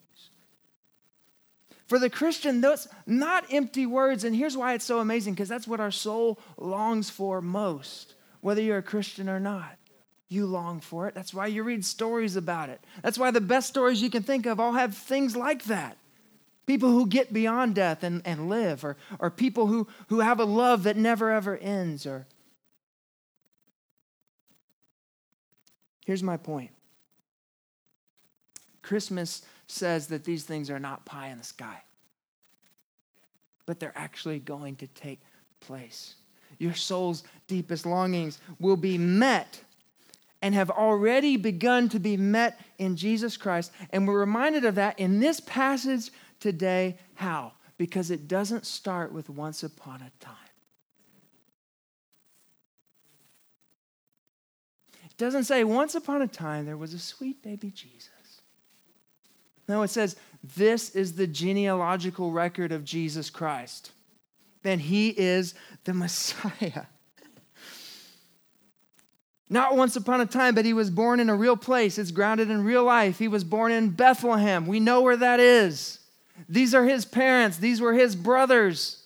For 1.87 1.99
the 1.99 2.11
Christian, 2.11 2.61
those 2.61 2.89
not 3.07 3.45
empty 3.53 3.87
words, 3.87 4.25
and 4.25 4.35
here's 4.35 4.57
why 4.57 4.75
it's 4.75 4.85
so 4.85 4.99
amazing 4.99 5.35
because 5.35 5.49
that's 5.49 5.69
what 5.69 5.81
our 5.81 5.91
soul 5.91 6.39
longs 6.57 7.09
for 7.11 7.41
most, 7.41 8.15
whether 8.41 8.61
you're 8.61 8.79
a 8.79 8.83
Christian 8.83 9.29
or 9.29 9.39
not 9.39 9.79
you 10.29 10.47
long 10.47 10.81
for 10.81 11.09
it. 11.09 11.15
That's 11.15 11.33
why 11.33 11.47
you 11.47 11.63
read 11.63 11.85
stories 11.85 12.37
about 12.37 12.69
it. 12.69 12.81
That's 13.03 13.19
why 13.19 13.31
the 13.31 13.41
best 13.41 13.69
stories 13.69 14.03
you 14.03 14.11
can 14.11 14.23
think 14.23 14.47
of 14.47 14.61
all 14.61 14.73
have 14.73 14.95
things 14.95 15.35
like 15.35 15.65
that. 15.65 15.97
People 16.67 16.91
who 16.91 17.07
get 17.07 17.33
beyond 17.33 17.75
death 17.75 18.03
and, 18.03 18.21
and 18.27 18.51
live, 18.51 18.85
or, 18.85 18.99
or 19.19 19.31
people 19.31 19.69
who, 19.69 19.89
who 20.09 20.21
have 20.21 20.39
a 20.39 20.45
love 20.45 20.83
that 20.83 20.99
never 20.99 21.31
ever 21.31 21.57
ends. 21.57 22.05
Or 22.05 22.27
here's 26.09 26.23
my 26.23 26.39
point. 26.39 26.71
Christmas 28.81 29.43
says 29.67 30.07
that 30.07 30.25
these 30.25 30.43
things 30.43 30.71
are 30.71 30.79
not 30.79 31.05
pie 31.05 31.29
in 31.29 31.37
the 31.37 31.45
sky, 31.45 31.83
but 33.67 33.79
they're 33.79 33.93
actually 33.95 34.39
going 34.39 34.75
to 34.77 34.87
take 34.87 35.21
place. 35.61 36.15
Your 36.57 36.73
soul's 36.73 37.25
deepest 37.47 37.85
longings 37.85 38.39
will 38.59 38.79
be 38.79 38.97
met 38.97 39.61
and 40.41 40.55
have 40.55 40.71
already 40.71 41.37
begun 41.37 41.91
to 41.91 42.01
be 42.01 42.17
met 42.17 42.59
in 42.79 42.97
Jesus 42.97 43.37
Christ. 43.37 43.71
And 43.91 44.09
we're 44.09 44.19
reminded 44.19 44.65
of 44.65 44.77
that 44.77 44.99
in 44.99 45.21
this 45.21 45.41
passage 45.41 46.11
today. 46.41 46.97
How? 47.17 47.53
Because 47.77 48.11
it 48.11 48.29
doesn't 48.29 48.65
start 48.65 49.13
with 49.13 49.29
once 49.29 49.63
upon 49.63 49.97
a 49.97 50.25
time. 50.25 50.37
It 55.05 55.08
doesn't 55.19 55.45
say 55.45 55.65
once 55.65 55.95
upon 55.95 56.23
a 56.23 56.29
time 56.29 56.65
there 56.65 56.77
was 56.77 56.95
a 56.95 56.99
sweet 56.99 57.43
baby 57.43 57.71
Jesus. 57.71 58.09
No, 59.69 59.83
it 59.83 59.89
says 59.89 60.17
this 60.57 60.91
is 60.91 61.15
the 61.15 61.27
genealogical 61.27 62.31
record 62.31 62.73
of 62.73 62.85
Jesus 62.85 63.29
Christ. 63.29 63.93
Then 64.63 64.79
he 64.79 65.11
is 65.11 65.55
the 65.85 65.93
Messiah. 65.93 66.87
Not 69.51 69.77
once 69.77 69.97
upon 69.97 70.21
a 70.21 70.27
time, 70.27 70.55
but 70.55 70.65
he 70.65 70.73
was 70.73 70.91
born 70.91 71.21
in 71.21 71.29
a 71.29 71.37
real 71.37 71.57
place. 71.57 71.99
It's 71.99 72.11
grounded 72.11 72.51
in 72.51 72.65
real 72.65 72.85
life. 72.85 73.19
He 73.19 73.29
was 73.29 73.45
born 73.45 73.73
in 73.73 73.91
Bethlehem. 73.91 74.67
We 74.67 74.81
know 74.81 75.01
where 75.01 75.17
that 75.17 75.41
is. 75.41 76.01
These 76.49 76.75
are 76.75 76.85
his 76.85 77.05
parents, 77.05 77.57
these 77.57 77.81
were 77.81 77.95
his 77.95 78.15
brothers. 78.15 79.03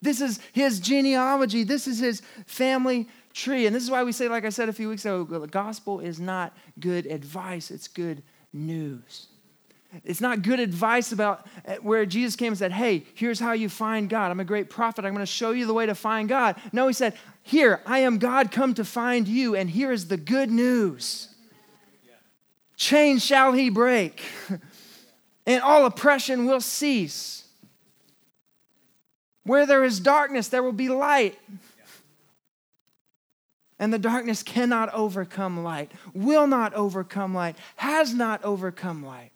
This 0.00 0.20
is 0.20 0.38
his 0.52 0.80
genealogy, 0.80 1.64
this 1.64 1.86
is 1.86 1.98
his 1.98 2.22
family 2.46 3.08
tree. 3.38 3.66
And 3.66 3.74
this 3.74 3.82
is 3.82 3.90
why 3.90 4.02
we 4.02 4.12
say, 4.12 4.28
like 4.28 4.44
I 4.44 4.50
said 4.50 4.68
a 4.68 4.72
few 4.72 4.88
weeks 4.88 5.04
ago, 5.04 5.24
the 5.24 5.46
gospel 5.46 6.00
is 6.00 6.20
not 6.20 6.56
good 6.78 7.06
advice, 7.06 7.70
it's 7.70 7.88
good 7.88 8.22
news. 8.52 9.28
It's 10.04 10.20
not 10.20 10.42
good 10.42 10.60
advice 10.60 11.12
about 11.12 11.46
uh, 11.66 11.76
where 11.76 12.04
Jesus 12.04 12.36
came 12.36 12.48
and 12.48 12.58
said, 12.58 12.72
Hey, 12.72 13.04
here's 13.14 13.40
how 13.40 13.52
you 13.52 13.70
find 13.70 14.10
God. 14.10 14.30
I'm 14.30 14.40
a 14.40 14.44
great 14.44 14.68
prophet. 14.68 15.06
I'm 15.06 15.14
going 15.14 15.24
to 15.24 15.26
show 15.26 15.52
you 15.52 15.66
the 15.66 15.72
way 15.72 15.86
to 15.86 15.94
find 15.94 16.28
God. 16.28 16.56
No, 16.72 16.86
he 16.88 16.92
said, 16.92 17.14
Here, 17.42 17.80
I 17.86 18.00
am 18.00 18.18
God 18.18 18.50
come 18.50 18.74
to 18.74 18.84
find 18.84 19.26
you, 19.26 19.56
and 19.56 19.70
here 19.70 19.90
is 19.90 20.08
the 20.08 20.18
good 20.18 20.50
news. 20.50 21.34
Chains 22.76 23.24
shall 23.24 23.52
he 23.54 23.70
break, 23.70 24.22
and 25.46 25.62
all 25.62 25.86
oppression 25.86 26.44
will 26.44 26.60
cease. 26.60 27.46
Where 29.44 29.64
there 29.64 29.82
is 29.84 30.00
darkness, 30.00 30.48
there 30.48 30.62
will 30.62 30.72
be 30.72 30.90
light. 30.90 31.38
And 33.78 33.92
the 33.92 33.98
darkness 33.98 34.42
cannot 34.42 34.92
overcome 34.92 35.62
light, 35.62 35.92
will 36.12 36.46
not 36.46 36.74
overcome 36.74 37.34
light, 37.34 37.56
has 37.76 38.12
not 38.12 38.42
overcome 38.44 39.04
light. 39.04 39.30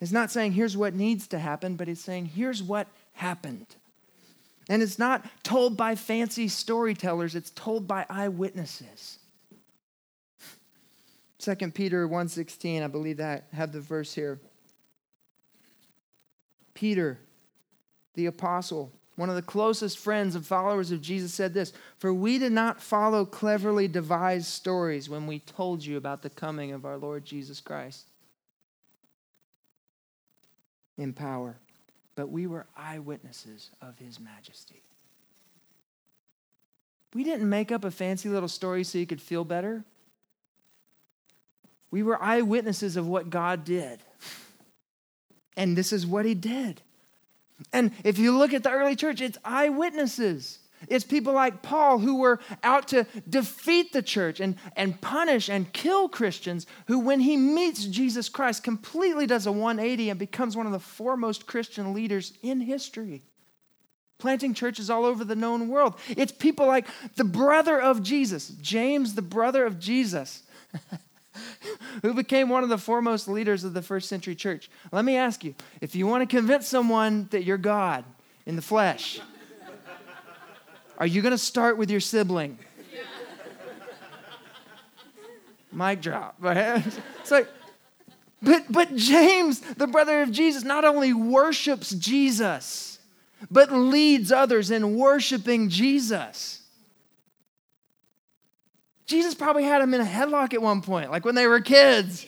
It's 0.00 0.12
not 0.12 0.30
saying 0.30 0.52
here's 0.52 0.76
what 0.76 0.94
needs 0.94 1.28
to 1.28 1.38
happen, 1.38 1.76
but 1.76 1.88
it's 1.88 2.00
saying 2.00 2.26
here's 2.26 2.62
what 2.62 2.88
happened. 3.14 3.76
And 4.68 4.82
it's 4.82 4.98
not 4.98 5.24
told 5.42 5.76
by 5.76 5.94
fancy 5.94 6.48
storytellers, 6.48 7.34
it's 7.34 7.50
told 7.50 7.86
by 7.86 8.04
eyewitnesses. 8.10 9.18
2 11.38 11.72
Peter 11.72 12.06
1:16, 12.06 12.82
I 12.82 12.86
believe 12.88 13.16
that 13.16 13.48
have 13.52 13.72
the 13.72 13.80
verse 13.80 14.14
here. 14.14 14.40
Peter, 16.74 17.18
the 18.14 18.26
apostle, 18.26 18.92
one 19.16 19.28
of 19.28 19.34
the 19.34 19.42
closest 19.42 19.98
friends 19.98 20.34
and 20.34 20.46
followers 20.46 20.90
of 20.90 21.02
Jesus 21.02 21.34
said 21.34 21.54
this, 21.54 21.72
"For 21.98 22.12
we 22.14 22.38
did 22.38 22.52
not 22.52 22.80
follow 22.80 23.24
cleverly 23.24 23.88
devised 23.88 24.46
stories 24.46 25.08
when 25.08 25.26
we 25.26 25.38
told 25.38 25.84
you 25.84 25.96
about 25.96 26.22
the 26.22 26.30
coming 26.30 26.72
of 26.72 26.84
our 26.84 26.96
Lord 26.96 27.24
Jesus 27.24 27.60
Christ." 27.60 28.08
in 30.98 31.12
power, 31.12 31.56
but 32.14 32.28
we 32.28 32.46
were 32.46 32.66
eyewitnesses 32.76 33.70
of 33.80 33.98
his 33.98 34.20
majesty. 34.20 34.82
We 37.14 37.24
didn't 37.24 37.48
make 37.48 37.70
up 37.70 37.84
a 37.84 37.90
fancy 37.90 38.28
little 38.28 38.48
story 38.48 38.84
so 38.84 38.98
you 38.98 39.06
could 39.06 39.20
feel 39.20 39.44
better. 39.44 39.84
We 41.90 42.02
were 42.02 42.22
eyewitnesses 42.22 42.96
of 42.96 43.06
what 43.06 43.28
God 43.28 43.64
did. 43.64 44.02
And 45.56 45.76
this 45.76 45.92
is 45.92 46.06
what 46.06 46.24
he 46.24 46.34
did. 46.34 46.80
And 47.72 47.92
if 48.04 48.18
you 48.18 48.36
look 48.36 48.52
at 48.52 48.62
the 48.62 48.70
early 48.70 48.96
church, 48.96 49.20
it's 49.20 49.38
eyewitnesses. 49.44 50.58
It's 50.88 51.04
people 51.04 51.32
like 51.32 51.62
Paul 51.62 51.98
who 51.98 52.16
were 52.16 52.40
out 52.62 52.88
to 52.88 53.06
defeat 53.28 53.92
the 53.92 54.02
church 54.02 54.40
and, 54.40 54.56
and 54.76 55.00
punish 55.00 55.48
and 55.48 55.72
kill 55.72 56.08
Christians, 56.08 56.66
who, 56.86 56.98
when 56.98 57.20
he 57.20 57.36
meets 57.36 57.84
Jesus 57.84 58.28
Christ, 58.28 58.64
completely 58.64 59.26
does 59.26 59.46
a 59.46 59.52
180 59.52 60.10
and 60.10 60.18
becomes 60.18 60.56
one 60.56 60.66
of 60.66 60.72
the 60.72 60.80
foremost 60.80 61.46
Christian 61.46 61.94
leaders 61.94 62.32
in 62.42 62.60
history. 62.60 63.22
Planting 64.18 64.54
churches 64.54 64.90
all 64.90 65.04
over 65.04 65.24
the 65.24 65.36
known 65.36 65.68
world. 65.68 65.94
It's 66.08 66.32
people 66.32 66.66
like 66.66 66.86
the 67.16 67.24
brother 67.24 67.80
of 67.80 68.02
Jesus, 68.02 68.48
James, 68.48 69.14
the 69.14 69.22
brother 69.22 69.64
of 69.64 69.78
Jesus, 69.78 70.42
who 72.02 72.14
became 72.14 72.48
one 72.48 72.62
of 72.62 72.68
the 72.68 72.78
foremost 72.78 73.28
leaders 73.28 73.64
of 73.64 73.74
the 73.74 73.82
first 73.82 74.08
century 74.08 74.34
church. 74.34 74.70
Let 74.90 75.04
me 75.04 75.16
ask 75.16 75.44
you 75.44 75.54
if 75.80 75.94
you 75.94 76.06
want 76.06 76.28
to 76.28 76.36
convince 76.36 76.68
someone 76.68 77.28
that 77.30 77.44
you're 77.44 77.58
God 77.58 78.04
in 78.46 78.56
the 78.56 78.62
flesh, 78.62 79.20
are 80.98 81.06
you 81.06 81.22
going 81.22 81.32
to 81.32 81.38
start 81.38 81.76
with 81.76 81.90
your 81.90 82.00
sibling? 82.00 82.58
Mic 85.72 86.00
drop. 86.00 86.36
It's 86.42 87.30
like, 87.30 87.48
but, 88.42 88.64
but 88.70 88.96
James, 88.96 89.60
the 89.60 89.86
brother 89.86 90.22
of 90.22 90.32
Jesus, 90.32 90.64
not 90.64 90.84
only 90.84 91.12
worships 91.12 91.90
Jesus, 91.90 92.98
but 93.50 93.72
leads 93.72 94.32
others 94.32 94.70
in 94.70 94.96
worshiping 94.96 95.68
Jesus. 95.68 96.61
Jesus 99.12 99.34
probably 99.34 99.64
had 99.64 99.82
him 99.82 99.92
in 99.92 100.00
a 100.00 100.06
headlock 100.06 100.54
at 100.54 100.62
one 100.62 100.80
point, 100.80 101.10
like 101.10 101.24
when 101.26 101.34
they 101.34 101.46
were 101.46 101.60
kids. 101.60 102.26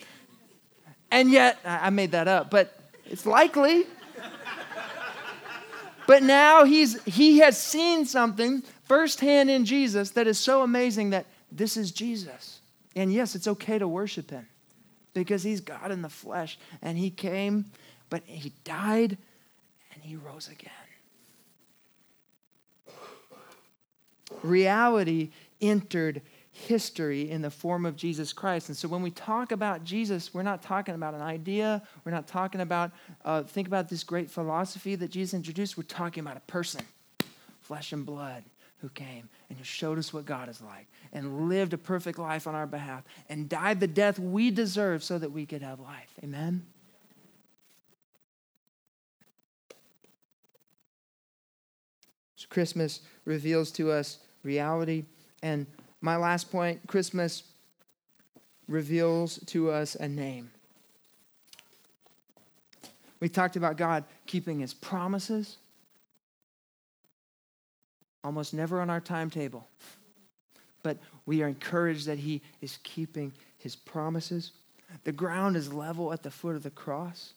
And 1.09 1.31
yet, 1.31 1.57
I 1.65 1.89
made 1.89 2.11
that 2.11 2.27
up, 2.27 2.51
but 2.51 2.79
it's 3.05 3.25
likely. 3.25 3.87
But 6.05 6.21
now 6.21 6.63
he's, 6.63 7.01
he 7.03 7.39
has 7.39 7.59
seen 7.59 8.05
something 8.05 8.61
firsthand 8.83 9.49
in 9.49 9.65
Jesus 9.65 10.11
that 10.11 10.27
is 10.27 10.37
so 10.37 10.61
amazing 10.61 11.09
that 11.09 11.25
this 11.51 11.75
is 11.75 11.91
Jesus. 11.91 12.59
And 12.95 13.11
yes, 13.11 13.33
it's 13.33 13.47
okay 13.47 13.79
to 13.79 13.87
worship 13.87 14.29
him 14.29 14.47
because 15.15 15.41
he's 15.41 15.61
God 15.61 15.91
in 15.91 16.03
the 16.03 16.09
flesh. 16.09 16.59
And 16.83 16.99
he 16.99 17.09
came, 17.09 17.65
but 18.11 18.21
he 18.25 18.53
died 18.63 19.17
and 19.91 20.03
he 20.03 20.15
rose 20.17 20.47
again. 20.49 20.71
Reality 24.43 25.31
entered 25.59 26.21
history 26.55 27.29
in 27.29 27.41
the 27.41 27.51
form 27.51 27.85
of 27.85 27.97
Jesus 27.97 28.31
Christ. 28.31 28.69
And 28.69 28.77
so 28.77 28.87
when 28.87 29.01
we 29.01 29.11
talk 29.11 29.51
about 29.51 29.83
Jesus, 29.83 30.33
we're 30.33 30.41
not 30.41 30.61
talking 30.61 30.95
about 30.95 31.13
an 31.13 31.21
idea. 31.21 31.81
We're 32.05 32.13
not 32.13 32.27
talking 32.27 32.61
about, 32.61 32.91
uh, 33.25 33.43
think 33.43 33.67
about 33.67 33.89
this 33.89 34.05
great 34.05 34.31
philosophy 34.31 34.95
that 34.95 35.11
Jesus 35.11 35.33
introduced. 35.33 35.77
We're 35.77 35.83
talking 35.83 36.21
about 36.21 36.37
a 36.37 36.41
person, 36.51 36.81
flesh 37.59 37.91
and 37.91 38.05
blood, 38.05 38.45
who 38.77 38.89
came 38.89 39.27
and 39.49 39.57
who 39.57 39.63
showed 39.63 39.97
us 39.97 40.13
what 40.13 40.25
God 40.25 40.47
is 40.47 40.61
like 40.61 40.87
and 41.11 41.49
lived 41.49 41.73
a 41.73 41.77
perfect 41.77 42.19
life 42.19 42.47
on 42.47 42.55
our 42.55 42.67
behalf 42.67 43.03
and 43.27 43.49
died 43.49 43.79
the 43.79 43.87
death 43.87 44.17
we 44.17 44.49
deserve 44.49 45.03
so 45.03 45.17
that 45.17 45.31
we 45.31 45.45
could 45.45 45.61
have 45.61 45.79
life. 45.79 46.13
Amen? 46.23 46.65
So 52.35 52.47
Christmas 52.49 53.01
reveals 53.25 53.71
to 53.71 53.91
us 53.91 54.19
reality 54.43 55.05
and 55.41 55.65
my 56.05 56.17
last 56.17 56.51
point 56.51 56.79
Christmas 56.85 57.41
reveals 58.67 59.39
to 59.47 59.71
us 59.71 59.95
a 59.95 60.07
name. 60.07 60.51
We 63.19 63.27
talked 63.27 63.55
about 63.55 63.75
God 63.75 64.03
keeping 64.27 64.59
his 64.59 64.71
promises, 64.71 65.57
almost 68.23 68.53
never 68.53 68.81
on 68.81 68.91
our 68.91 69.01
timetable. 69.01 69.67
But 70.83 70.99
we 71.25 71.41
are 71.41 71.47
encouraged 71.47 72.05
that 72.05 72.19
he 72.19 72.43
is 72.61 72.77
keeping 72.83 73.33
his 73.57 73.75
promises. 73.75 74.51
The 75.05 75.11
ground 75.11 75.55
is 75.55 75.73
level 75.73 76.13
at 76.13 76.21
the 76.21 76.29
foot 76.29 76.55
of 76.55 76.61
the 76.61 76.69
cross. 76.69 77.33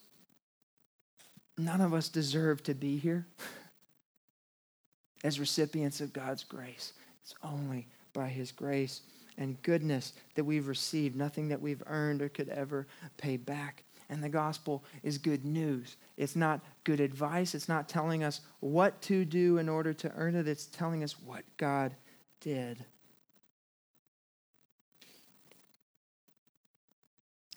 None 1.57 1.81
of 1.81 1.95
us 1.95 2.07
deserve 2.07 2.61
to 2.63 2.75
be 2.75 2.97
here 2.97 3.25
as 5.23 5.39
recipients 5.39 6.01
of 6.01 6.13
God's 6.13 6.43
grace. 6.43 6.93
It's 7.23 7.33
only 7.43 7.87
by 8.13 8.27
his 8.27 8.51
grace 8.51 9.01
and 9.37 9.61
goodness 9.61 10.13
that 10.35 10.43
we've 10.43 10.67
received, 10.67 11.15
nothing 11.15 11.47
that 11.49 11.61
we've 11.61 11.83
earned 11.87 12.21
or 12.21 12.29
could 12.29 12.49
ever 12.49 12.87
pay 13.17 13.37
back. 13.37 13.83
And 14.09 14.23
the 14.23 14.29
gospel 14.29 14.83
is 15.03 15.17
good 15.17 15.45
news. 15.45 15.95
It's 16.17 16.35
not 16.35 16.61
good 16.83 16.99
advice. 16.99 17.53
It's 17.53 17.69
not 17.69 17.87
telling 17.87 18.23
us 18.23 18.41
what 18.59 19.01
to 19.03 19.23
do 19.23 19.59
in 19.59 19.69
order 19.69 19.93
to 19.93 20.11
earn 20.15 20.35
it. 20.35 20.47
It's 20.47 20.65
telling 20.65 21.03
us 21.03 21.15
what 21.21 21.43
God 21.57 21.95
did. 22.41 22.83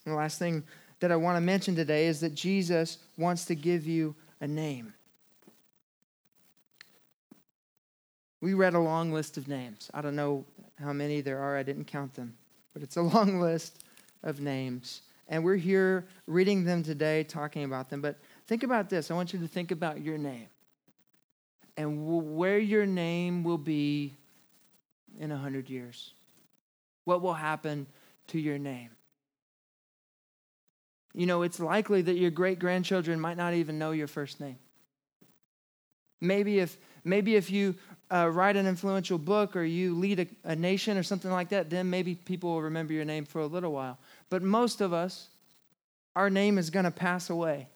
And 0.05 0.13
the 0.13 0.19
last 0.19 0.39
thing 0.39 0.65
that 1.01 1.11
I 1.11 1.17
want 1.17 1.37
to 1.37 1.41
mention 1.41 1.75
today 1.75 2.07
is 2.07 2.21
that 2.21 2.35
Jesus 2.35 2.99
wants 3.17 3.45
to 3.47 3.55
give 3.55 3.87
you 3.87 4.15
a 4.41 4.47
name. 4.47 4.95
We 8.43 8.55
read 8.55 8.75
a 8.75 8.81
long 8.81 9.13
list 9.13 9.39
of 9.39 9.47
names. 9.47 9.89
I 9.95 10.03
don't 10.03 10.17
know 10.17 10.45
how 10.79 10.93
many 10.93 11.21
there 11.21 11.39
are, 11.39 11.57
I 11.57 11.63
didn't 11.63 11.85
count 11.85 12.13
them, 12.15 12.35
but 12.75 12.83
it's 12.83 12.97
a 12.97 13.03
long 13.15 13.41
list 13.41 13.85
of 14.25 14.41
names. 14.41 15.03
And 15.29 15.45
we're 15.45 15.57
here 15.57 16.07
reading 16.27 16.65
them 16.65 16.83
today, 16.83 17.23
talking 17.23 17.63
about 17.65 17.89
them. 17.89 18.03
But 18.03 18.19
think 18.49 18.65
about 18.65 18.91
this 18.91 19.11
I 19.11 19.15
want 19.15 19.33
you 19.33 19.39
to 19.39 19.49
think 19.49 19.71
about 19.71 20.03
your 20.03 20.19
name 20.19 20.49
and 21.77 22.37
where 22.37 22.59
your 22.59 22.85
name 22.85 23.45
will 23.45 23.59
be 23.59 24.15
in 25.19 25.31
a 25.31 25.35
100 25.35 25.71
years. 25.71 26.13
What 27.05 27.23
will 27.23 27.35
happen 27.35 27.87
to 28.29 28.41
your 28.41 28.59
name? 28.59 28.91
You 31.15 31.27
know, 31.27 31.43
it's 31.43 31.61
likely 31.61 32.03
that 32.03 32.17
your 32.17 32.31
great 32.31 32.59
grandchildren 32.59 33.21
might 33.21 33.37
not 33.37 33.55
even 33.55 33.79
know 33.79 33.93
your 33.93 34.09
first 34.09 34.41
name. 34.41 34.59
Maybe 36.21 36.59
if, 36.59 36.77
maybe 37.05 37.37
if 37.37 37.51
you 37.51 37.75
uh, 38.13 38.29
write 38.29 38.57
an 38.57 38.67
influential 38.67 39.19
book 39.19 39.57
or 39.57 39.65
you 39.65 39.95
lead 39.95 40.21
a, 40.21 40.27
a 40.45 40.57
nation 40.57 40.99
or 40.99 41.03
something 41.03 41.31
like 41.31 41.49
that, 41.49 41.71
then 41.71 41.89
maybe 41.89 42.15
people 42.15 42.51
will 42.51 42.63
remember 42.63 42.93
your 42.93 43.05
name 43.05 43.25
for 43.25 43.41
a 43.41 43.47
little 43.47 43.73
while. 43.73 43.99
But 44.29 44.43
most 44.43 44.81
of 44.81 44.93
us, 44.93 45.29
our 46.15 46.29
name 46.29 46.59
is 46.59 46.69
going 46.69 46.85
to 46.85 46.91
pass 46.91 47.31
away 47.31 47.69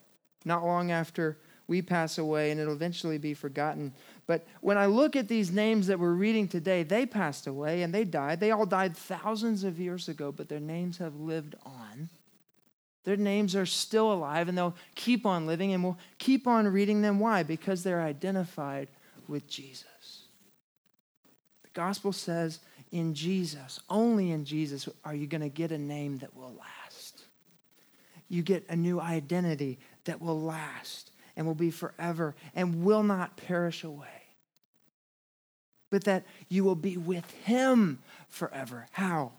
not 0.45 0.63
long 0.63 0.91
after 0.91 1.37
we 1.67 1.81
pass 1.81 2.17
away 2.17 2.51
and 2.51 2.59
it'll 2.59 2.73
eventually 2.73 3.17
be 3.17 3.33
forgotten. 3.33 3.93
But 4.25 4.45
when 4.61 4.77
I 4.77 4.85
look 4.85 5.15
at 5.15 5.27
these 5.27 5.51
names 5.51 5.87
that 5.87 5.99
we're 5.99 6.13
reading 6.13 6.47
today, 6.47 6.83
they 6.83 7.05
passed 7.05 7.47
away 7.47 7.81
and 7.81 7.93
they 7.93 8.03
died. 8.03 8.39
They 8.39 8.51
all 8.51 8.65
died 8.65 8.95
thousands 8.95 9.63
of 9.63 9.79
years 9.79 10.07
ago, 10.07 10.31
but 10.31 10.49
their 10.49 10.59
names 10.59 10.99
have 10.99 11.15
lived 11.15 11.55
on. 11.65 12.09
Their 13.03 13.17
names 13.17 13.55
are 13.55 13.65
still 13.65 14.13
alive 14.13 14.49
and 14.49 14.57
they'll 14.57 14.75
keep 14.95 15.25
on 15.25 15.47
living 15.47 15.73
and 15.73 15.83
we'll 15.83 15.97
keep 16.19 16.45
on 16.47 16.67
reading 16.67 17.01
them. 17.01 17.19
Why? 17.19 17.43
Because 17.43 17.83
they're 17.83 18.01
identified 18.01 18.87
with 19.27 19.47
Jesus. 19.47 19.85
Gospel 21.77 22.11
says 22.11 22.59
in 22.91 23.13
Jesus, 23.13 23.79
only 23.87 24.31
in 24.31 24.45
Jesus, 24.45 24.89
are 25.05 25.13
you 25.13 25.27
going 25.27 25.41
to 25.41 25.47
get 25.47 25.71
a 25.71 25.77
name 25.77 26.17
that 26.17 26.35
will 26.35 26.55
last. 26.57 27.21
You 28.29 28.41
get 28.41 28.65
a 28.67 28.75
new 28.75 28.99
identity 28.99 29.77
that 30.05 30.19
will 30.19 30.41
last 30.41 31.11
and 31.35 31.45
will 31.45 31.53
be 31.53 31.69
forever 31.69 32.35
and 32.55 32.83
will 32.83 33.03
not 33.03 33.37
perish 33.37 33.83
away. 33.83 34.07
But 35.91 36.05
that 36.05 36.25
you 36.49 36.63
will 36.63 36.73
be 36.73 36.97
with 36.97 37.29
Him 37.43 37.99
forever. 38.27 38.87
How? 38.91 39.33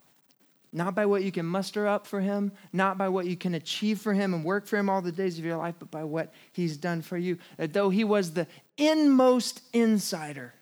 Not 0.72 0.94
by 0.94 1.06
what 1.06 1.24
you 1.24 1.32
can 1.32 1.44
muster 1.44 1.88
up 1.88 2.06
for 2.06 2.20
Him, 2.20 2.52
not 2.72 2.96
by 2.96 3.08
what 3.08 3.26
you 3.26 3.36
can 3.36 3.54
achieve 3.54 3.98
for 3.98 4.14
Him 4.14 4.32
and 4.32 4.44
work 4.44 4.68
for 4.68 4.76
Him 4.76 4.88
all 4.88 5.02
the 5.02 5.10
days 5.10 5.40
of 5.40 5.44
your 5.44 5.56
life, 5.56 5.74
but 5.80 5.90
by 5.90 6.04
what 6.04 6.32
He's 6.52 6.76
done 6.76 7.02
for 7.02 7.18
you. 7.18 7.36
That 7.56 7.72
though 7.72 7.90
He 7.90 8.04
was 8.04 8.34
the 8.34 8.46
inmost 8.76 9.60
insider, 9.72 10.54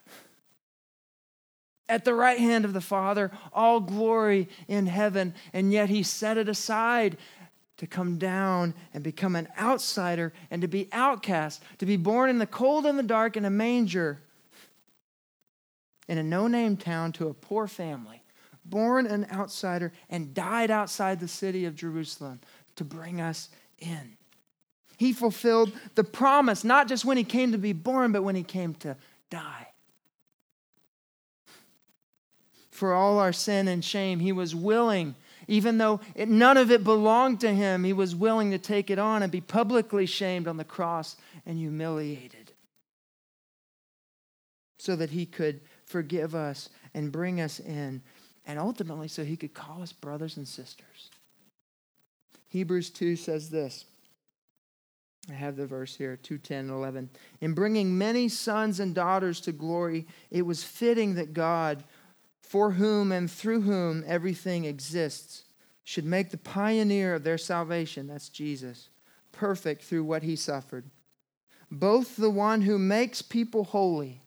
at 1.89 2.05
the 2.05 2.15
right 2.15 2.39
hand 2.39 2.65
of 2.65 2.73
the 2.73 2.81
Father, 2.81 3.31
all 3.53 3.81
glory 3.81 4.49
in 4.69 4.87
heaven, 4.87 5.35
and 5.53 5.73
yet 5.73 5.89
He 5.89 6.03
set 6.03 6.37
it 6.37 6.49
aside 6.49 7.17
to 7.77 7.87
come 7.87 8.19
down 8.19 8.75
and 8.95 9.05
become 9.05 9.37
an 9.37 9.49
outsider 9.59 10.33
and 10.51 10.63
to 10.63 10.69
be 10.69 10.89
outcast, 10.93 11.63
to 11.79 11.87
be 11.87 11.97
born 11.97 12.31
in 12.31 12.39
the 12.39 12.47
cold 12.47 12.87
and 12.87 12.99
the 12.99 13.03
dark 13.03 13.37
in 13.37 13.45
a 13.45 13.51
manger 13.51 14.21
in 16.09 16.19
a 16.19 16.23
no 16.23 16.47
name 16.47 16.77
town 16.77 17.13
to 17.13 17.29
a 17.29 17.35
poor 17.35 17.67
family, 17.67 18.23
born 18.65 19.07
an 19.07 19.27
outsider 19.33 19.93
and 20.09 20.35
died 20.35 20.71
outside 20.71 21.21
the 21.21 21.29
city 21.29 21.65
of 21.65 21.75
Jerusalem 21.75 22.41
to 22.77 22.85
bring 22.85 23.21
us 23.21 23.49
in. 23.79 24.17
He 24.97 25.13
fulfilled 25.13 25.73
the 25.95 26.05
promise, 26.05 26.65
not 26.65 26.89
just 26.89 27.05
when 27.05 27.17
he 27.17 27.25
came 27.25 27.53
to 27.53 27.59
be 27.59 27.73
born, 27.73 28.13
but 28.13 28.23
when 28.23 28.35
he 28.35 28.43
came 28.43 28.75
to 28.77 28.97
die. 29.31 29.66
For 32.77 32.93
all 32.93 33.19
our 33.19 33.33
sin 33.33 33.69
and 33.69 33.85
shame, 33.85 34.21
he 34.21 34.33
was 34.33 34.55
willing 34.55 35.15
even 35.49 35.79
though 35.79 36.01
it, 36.15 36.29
none 36.29 36.57
of 36.57 36.71
it 36.71 36.83
belonged 36.83 37.41
to 37.41 37.55
him, 37.55 37.85
he 37.85 37.93
was 37.93 38.15
willing 38.15 38.51
to 38.51 38.59
take 38.59 38.91
it 38.91 38.99
on 38.99 39.23
and 39.23 39.31
be 39.31 39.41
publicly 39.41 40.07
shamed 40.07 40.49
on 40.49 40.57
the 40.57 40.65
cross 40.65 41.17
and 41.45 41.59
humiliated 41.59 42.53
so 44.79 44.97
that 44.97 45.11
he 45.11 45.27
could 45.27 45.61
forgive 45.85 46.35
us 46.35 46.69
and 46.95 47.13
bring 47.13 47.41
us 47.41 47.61
in, 47.61 48.03
and 48.47 48.59
ultimately 48.59 49.09
so 49.09 49.25
he 49.25 49.37
could 49.37 49.55
call 49.55 49.83
us 49.83 49.93
brothers 49.93 50.37
and 50.37 50.47
sisters. 50.47 51.11
Hebrews 52.49 52.91
2 52.91 53.17
says 53.17 53.51
this. 53.51 53.85
I 55.29 55.33
have 55.33 55.57
the 55.57 55.67
verse 55.67 55.97
here, 55.97 56.17
2:10 56.17 56.61
and 56.61 56.71
11. 56.71 57.11
In 57.41 57.53
bringing 57.53 57.99
many 57.99 58.29
sons 58.29 58.79
and 58.79 58.95
daughters 58.95 59.41
to 59.41 59.53
glory, 59.53 60.07
it 60.31 60.43
was 60.43 60.63
fitting 60.63 61.15
that 61.15 61.33
God 61.33 61.83
for 62.47 62.73
whom 62.73 63.11
and 63.11 63.31
through 63.31 63.63
whom 63.63 64.05
everything 64.07 64.65
exists, 64.65 65.45
should 65.83 66.05
make 66.05 66.31
the 66.31 66.39
pioneer 66.39 67.15
of 67.15 67.25
their 67.25 67.39
salvation, 67.39 68.07
that's 68.07 68.29
Jesus, 68.29 68.89
perfect 69.33 69.83
through 69.83 70.05
what 70.05 70.23
he 70.23 70.37
suffered. 70.37 70.85
Both 71.71 72.17
the 72.17 72.31
one 72.31 72.63
who 72.63 72.79
makes 72.79 73.21
people 73.21 73.65
holy 73.65 74.23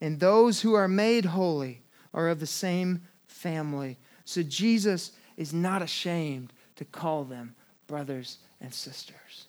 and 0.00 0.18
those 0.18 0.60
who 0.60 0.74
are 0.74 0.88
made 0.88 1.24
holy 1.24 1.82
are 2.14 2.28
of 2.28 2.40
the 2.40 2.46
same 2.46 3.02
family. 3.26 3.98
So 4.24 4.42
Jesus 4.42 5.12
is 5.36 5.52
not 5.52 5.82
ashamed 5.82 6.52
to 6.76 6.84
call 6.84 7.24
them 7.24 7.54
brothers 7.86 8.38
and 8.60 8.72
sisters. 8.72 9.47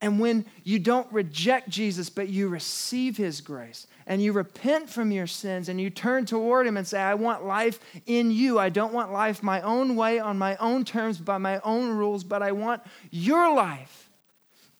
And 0.00 0.20
when 0.20 0.44
you 0.64 0.78
don't 0.78 1.10
reject 1.12 1.70
Jesus, 1.70 2.10
but 2.10 2.28
you 2.28 2.48
receive 2.48 3.16
his 3.16 3.40
grace 3.40 3.86
and 4.06 4.22
you 4.22 4.32
repent 4.32 4.90
from 4.90 5.10
your 5.10 5.26
sins 5.26 5.68
and 5.68 5.80
you 5.80 5.88
turn 5.88 6.26
toward 6.26 6.66
him 6.66 6.76
and 6.76 6.86
say, 6.86 7.00
I 7.00 7.14
want 7.14 7.46
life 7.46 7.80
in 8.04 8.30
you. 8.30 8.58
I 8.58 8.68
don't 8.68 8.92
want 8.92 9.12
life 9.12 9.42
my 9.42 9.62
own 9.62 9.96
way, 9.96 10.18
on 10.18 10.36
my 10.36 10.56
own 10.56 10.84
terms, 10.84 11.18
by 11.18 11.38
my 11.38 11.58
own 11.60 11.90
rules, 11.90 12.22
but 12.22 12.42
I 12.42 12.52
want 12.52 12.82
your 13.10 13.54
life. 13.54 14.10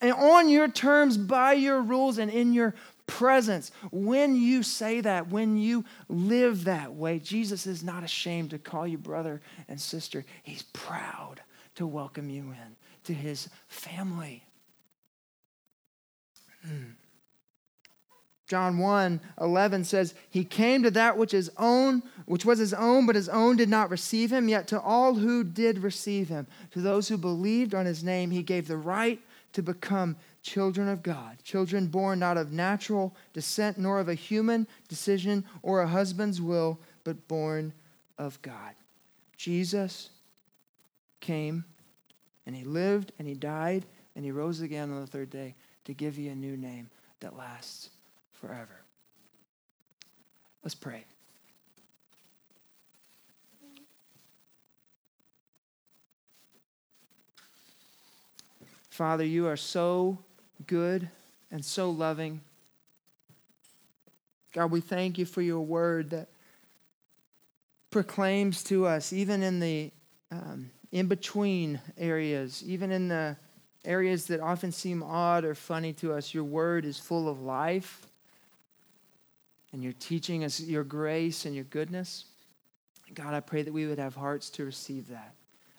And 0.00 0.12
on 0.12 0.50
your 0.50 0.68
terms, 0.68 1.16
by 1.16 1.54
your 1.54 1.80
rules, 1.80 2.18
and 2.18 2.30
in 2.30 2.52
your 2.52 2.74
presence. 3.06 3.70
When 3.90 4.36
you 4.36 4.62
say 4.62 5.00
that, 5.00 5.28
when 5.28 5.56
you 5.56 5.84
live 6.08 6.64
that 6.64 6.94
way, 6.94 7.18
Jesus 7.18 7.66
is 7.66 7.82
not 7.82 8.04
ashamed 8.04 8.50
to 8.50 8.58
call 8.58 8.86
you 8.86 8.98
brother 8.98 9.40
and 9.68 9.80
sister. 9.80 10.24
He's 10.42 10.62
proud 10.62 11.40
to 11.76 11.86
welcome 11.86 12.28
you 12.28 12.42
in 12.42 12.76
to 13.04 13.14
his 13.14 13.48
family. 13.68 14.44
John 18.46 18.78
1 18.78 19.20
11 19.40 19.84
says, 19.84 20.14
He 20.28 20.44
came 20.44 20.82
to 20.82 20.90
that 20.90 21.16
which 21.16 21.32
is 21.32 21.50
own, 21.56 22.02
which 22.26 22.44
was 22.44 22.58
his 22.58 22.74
own, 22.74 23.06
but 23.06 23.16
his 23.16 23.28
own 23.28 23.56
did 23.56 23.68
not 23.68 23.90
receive 23.90 24.32
him. 24.32 24.48
Yet 24.48 24.68
to 24.68 24.80
all 24.80 25.14
who 25.14 25.44
did 25.44 25.78
receive 25.78 26.28
him, 26.28 26.46
to 26.72 26.80
those 26.80 27.08
who 27.08 27.16
believed 27.16 27.74
on 27.74 27.86
his 27.86 28.04
name, 28.04 28.30
he 28.30 28.42
gave 28.42 28.68
the 28.68 28.76
right 28.76 29.20
to 29.54 29.62
become 29.62 30.16
children 30.42 30.88
of 30.88 31.02
God, 31.02 31.38
children 31.42 31.86
born 31.86 32.18
not 32.18 32.36
of 32.36 32.52
natural 32.52 33.14
descent, 33.32 33.78
nor 33.78 33.98
of 33.98 34.08
a 34.08 34.14
human 34.14 34.66
decision 34.88 35.44
or 35.62 35.80
a 35.80 35.88
husband's 35.88 36.40
will, 36.40 36.78
but 37.02 37.28
born 37.28 37.72
of 38.18 38.40
God. 38.42 38.74
Jesus 39.36 40.10
came 41.20 41.64
and 42.46 42.54
he 42.54 42.64
lived 42.64 43.12
and 43.18 43.26
he 43.26 43.34
died 43.34 43.86
and 44.14 44.24
he 44.24 44.30
rose 44.30 44.60
again 44.60 44.90
on 44.90 45.00
the 45.00 45.06
third 45.06 45.30
day 45.30 45.54
to 45.84 45.94
give 45.94 46.18
you 46.18 46.30
a 46.30 46.34
new 46.34 46.56
name 46.56 46.88
that 47.20 47.36
lasts 47.36 47.90
forever. 48.32 48.80
Let's 50.62 50.74
pray. 50.74 51.04
Father, 58.90 59.24
you 59.24 59.46
are 59.48 59.56
so 59.56 60.18
good 60.66 61.08
and 61.50 61.64
so 61.64 61.90
loving. 61.90 62.40
God, 64.52 64.70
we 64.70 64.80
thank 64.80 65.18
you 65.18 65.26
for 65.26 65.42
your 65.42 65.60
word 65.60 66.10
that 66.10 66.28
proclaims 67.90 68.62
to 68.64 68.86
us, 68.86 69.12
even 69.12 69.42
in 69.42 69.58
the 69.58 69.90
um, 70.30 70.70
in 70.92 71.08
between 71.08 71.80
areas, 71.98 72.62
even 72.64 72.92
in 72.92 73.08
the 73.08 73.36
areas 73.84 74.26
that 74.26 74.40
often 74.40 74.72
seem 74.72 75.02
odd 75.02 75.44
or 75.44 75.54
funny 75.54 75.92
to 75.94 76.12
us, 76.12 76.34
your 76.34 76.44
word 76.44 76.84
is 76.84 76.98
full 76.98 77.28
of 77.28 77.42
life. 77.42 78.06
And 79.72 79.82
you're 79.82 79.92
teaching 79.92 80.44
us 80.44 80.60
your 80.60 80.84
grace 80.84 81.46
and 81.46 81.54
your 81.54 81.64
goodness. 81.64 82.26
God, 83.12 83.34
I 83.34 83.40
pray 83.40 83.62
that 83.62 83.72
we 83.72 83.86
would 83.86 83.98
have 83.98 84.14
hearts 84.14 84.48
to 84.50 84.64
receive 84.64 85.08
that. 85.08 85.34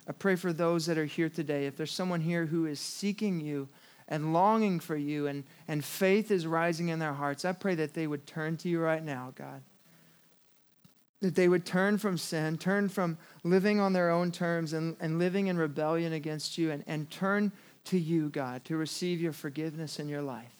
I 0.07 0.11
pray 0.11 0.35
for 0.35 0.53
those 0.53 0.85
that 0.85 0.97
are 0.97 1.05
here 1.05 1.29
today. 1.29 1.65
If 1.65 1.77
there's 1.77 1.91
someone 1.91 2.21
here 2.21 2.45
who 2.45 2.65
is 2.65 2.79
seeking 2.79 3.39
you 3.39 3.67
and 4.07 4.33
longing 4.33 4.79
for 4.79 4.95
you 4.95 5.27
and, 5.27 5.43
and 5.67 5.83
faith 5.83 6.29
is 6.29 6.45
rising 6.45 6.89
in 6.89 6.99
their 6.99 7.13
hearts, 7.13 7.43
I 7.45 7.53
pray 7.53 7.75
that 7.75 7.93
they 7.93 8.05
would 8.05 8.27
turn 8.27 8.57
to 8.57 8.69
you 8.69 8.79
right 8.79 9.03
now, 9.03 9.33
God. 9.35 9.63
That 11.21 11.33
they 11.33 11.47
would 11.47 11.65
turn 11.65 11.97
from 11.97 12.17
sin, 12.17 12.57
turn 12.57 12.89
from 12.89 13.17
living 13.43 13.79
on 13.79 13.93
their 13.93 14.11
own 14.11 14.31
terms 14.31 14.73
and, 14.73 14.95
and 14.99 15.17
living 15.17 15.47
in 15.47 15.57
rebellion 15.57 16.13
against 16.13 16.57
you, 16.57 16.69
and, 16.69 16.83
and 16.85 17.09
turn 17.09 17.51
to 17.85 17.99
you, 17.99 18.29
God, 18.29 18.65
to 18.65 18.77
receive 18.77 19.21
your 19.21 19.33
forgiveness 19.33 19.99
in 19.99 20.07
your 20.07 20.21
life. 20.21 20.51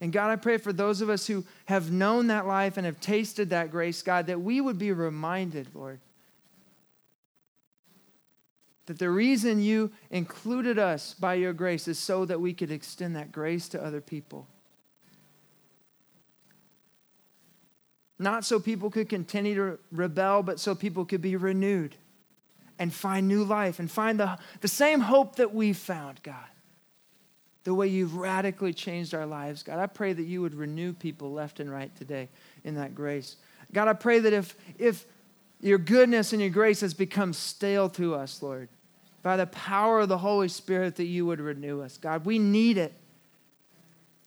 And 0.00 0.12
God, 0.12 0.30
I 0.30 0.36
pray 0.36 0.58
for 0.58 0.72
those 0.72 1.00
of 1.00 1.08
us 1.08 1.26
who 1.26 1.44
have 1.66 1.92
known 1.92 2.26
that 2.26 2.46
life 2.46 2.76
and 2.76 2.84
have 2.84 3.00
tasted 3.00 3.50
that 3.50 3.70
grace, 3.70 4.02
God, 4.02 4.26
that 4.26 4.40
we 4.40 4.60
would 4.60 4.78
be 4.78 4.90
reminded, 4.90 5.68
Lord, 5.74 6.00
that 8.86 8.98
the 8.98 9.10
reason 9.10 9.62
you 9.62 9.92
included 10.10 10.78
us 10.78 11.14
by 11.14 11.34
your 11.34 11.52
grace 11.52 11.86
is 11.86 12.00
so 12.00 12.24
that 12.24 12.40
we 12.40 12.52
could 12.52 12.72
extend 12.72 13.14
that 13.14 13.30
grace 13.30 13.68
to 13.68 13.82
other 13.82 14.00
people. 14.00 14.48
Not 18.18 18.44
so 18.44 18.58
people 18.58 18.90
could 18.90 19.08
continue 19.08 19.54
to 19.54 19.78
rebel, 19.92 20.42
but 20.42 20.58
so 20.58 20.74
people 20.74 21.04
could 21.04 21.22
be 21.22 21.36
renewed 21.36 21.94
and 22.82 22.92
find 22.92 23.28
new 23.28 23.44
life 23.44 23.78
and 23.78 23.88
find 23.88 24.18
the, 24.18 24.36
the 24.60 24.66
same 24.66 24.98
hope 24.98 25.36
that 25.36 25.54
we've 25.54 25.76
found, 25.76 26.20
God. 26.24 26.50
the 27.64 27.74
way 27.74 27.86
you've 27.86 28.16
radically 28.16 28.72
changed 28.72 29.14
our 29.14 29.26
lives. 29.26 29.62
God, 29.62 29.78
I 29.78 29.86
pray 29.86 30.12
that 30.12 30.24
you 30.24 30.40
would 30.42 30.54
renew 30.54 30.92
people 30.92 31.32
left 31.32 31.60
and 31.60 31.70
right 31.70 31.94
today 31.96 32.28
in 32.64 32.74
that 32.74 32.94
grace. 32.94 33.36
God, 33.72 33.88
I 33.88 33.92
pray 33.92 34.18
that 34.18 34.32
if, 34.32 34.56
if 34.78 35.06
your 35.60 35.78
goodness 35.78 36.32
and 36.32 36.42
your 36.42 36.50
grace 36.50 36.80
has 36.80 36.92
become 36.92 37.32
stale 37.32 37.88
to 37.90 38.14
us, 38.14 38.42
Lord, 38.42 38.68
by 39.22 39.36
the 39.36 39.46
power 39.46 40.00
of 40.00 40.08
the 40.08 40.18
Holy 40.18 40.48
Spirit, 40.48 40.96
that 40.96 41.04
you 41.04 41.24
would 41.26 41.40
renew 41.40 41.82
us. 41.82 41.96
God, 41.98 42.26
we 42.26 42.40
need 42.40 42.78
it. 42.78 42.92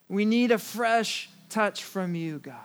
We 0.07 0.23
need 0.23 0.51
a 0.51 0.57
fresh 0.57 1.29
touch 1.49 1.83
from 1.83 2.15
you, 2.15 2.39
God. 2.39 2.55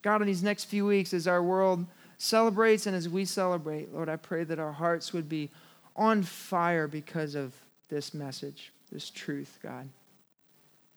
God, 0.00 0.22
in 0.22 0.28
these 0.28 0.42
next 0.42 0.64
few 0.64 0.86
weeks, 0.86 1.12
as 1.12 1.26
our 1.28 1.42
world 1.42 1.84
celebrates 2.24 2.86
and 2.86 2.96
as 2.96 3.08
we 3.08 3.24
celebrate, 3.24 3.92
Lord, 3.92 4.08
I 4.08 4.16
pray 4.16 4.44
that 4.44 4.58
our 4.58 4.72
hearts 4.72 5.12
would 5.12 5.28
be 5.28 5.50
on 5.94 6.22
fire 6.22 6.88
because 6.88 7.34
of 7.34 7.54
this 7.88 8.14
message, 8.14 8.72
this 8.90 9.10
truth, 9.10 9.58
God. 9.62 9.88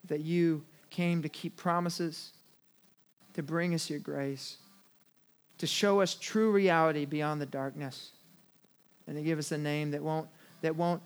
That 0.06 0.22
you 0.22 0.64
came 0.90 1.22
to 1.22 1.30
keep 1.30 1.58
promises, 1.58 2.32
to 3.34 3.44
bring 3.44 3.74
us 3.74 3.90
your 3.90 4.00
grace, 4.00 4.58
to 5.58 5.68
show 5.68 6.00
us 6.00 6.16
true 6.16 6.52
reality 6.52 7.06
beyond 7.06 7.42
the 7.42 7.46
darkness, 7.46 8.12
and 9.06 9.18
to 9.18 9.22
give 9.22 9.38
us 9.38 9.52
a 9.52 9.58
name 9.58 9.92
that 9.92 10.02
won't, 10.02 10.30
that 10.62 10.76
won't 10.76 11.02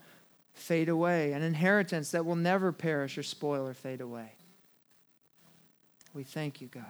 fade 0.53 0.89
away, 0.89 1.33
an 1.33 1.41
inheritance 1.41 2.11
that 2.11 2.25
will 2.25 2.35
never 2.35 2.71
perish 2.71 3.17
or 3.17 3.23
spoil 3.23 3.67
or 3.67 3.73
fade 3.73 4.01
away. 4.01 4.33
We 6.13 6.23
thank 6.23 6.61
you, 6.61 6.67
God. 6.67 6.83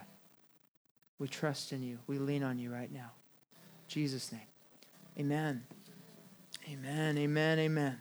We 1.18 1.28
trust 1.28 1.72
in 1.72 1.82
you. 1.82 2.00
We 2.08 2.18
lean 2.18 2.44
on 2.44 2.60
you 2.60 2.74
right 2.74 2.92
now. 2.92 3.12
Jesus' 3.92 4.32
name. 4.32 4.48
Amen. 5.20 5.64
Amen. 6.70 7.18
Amen. 7.18 7.60
Amen. 7.60 7.98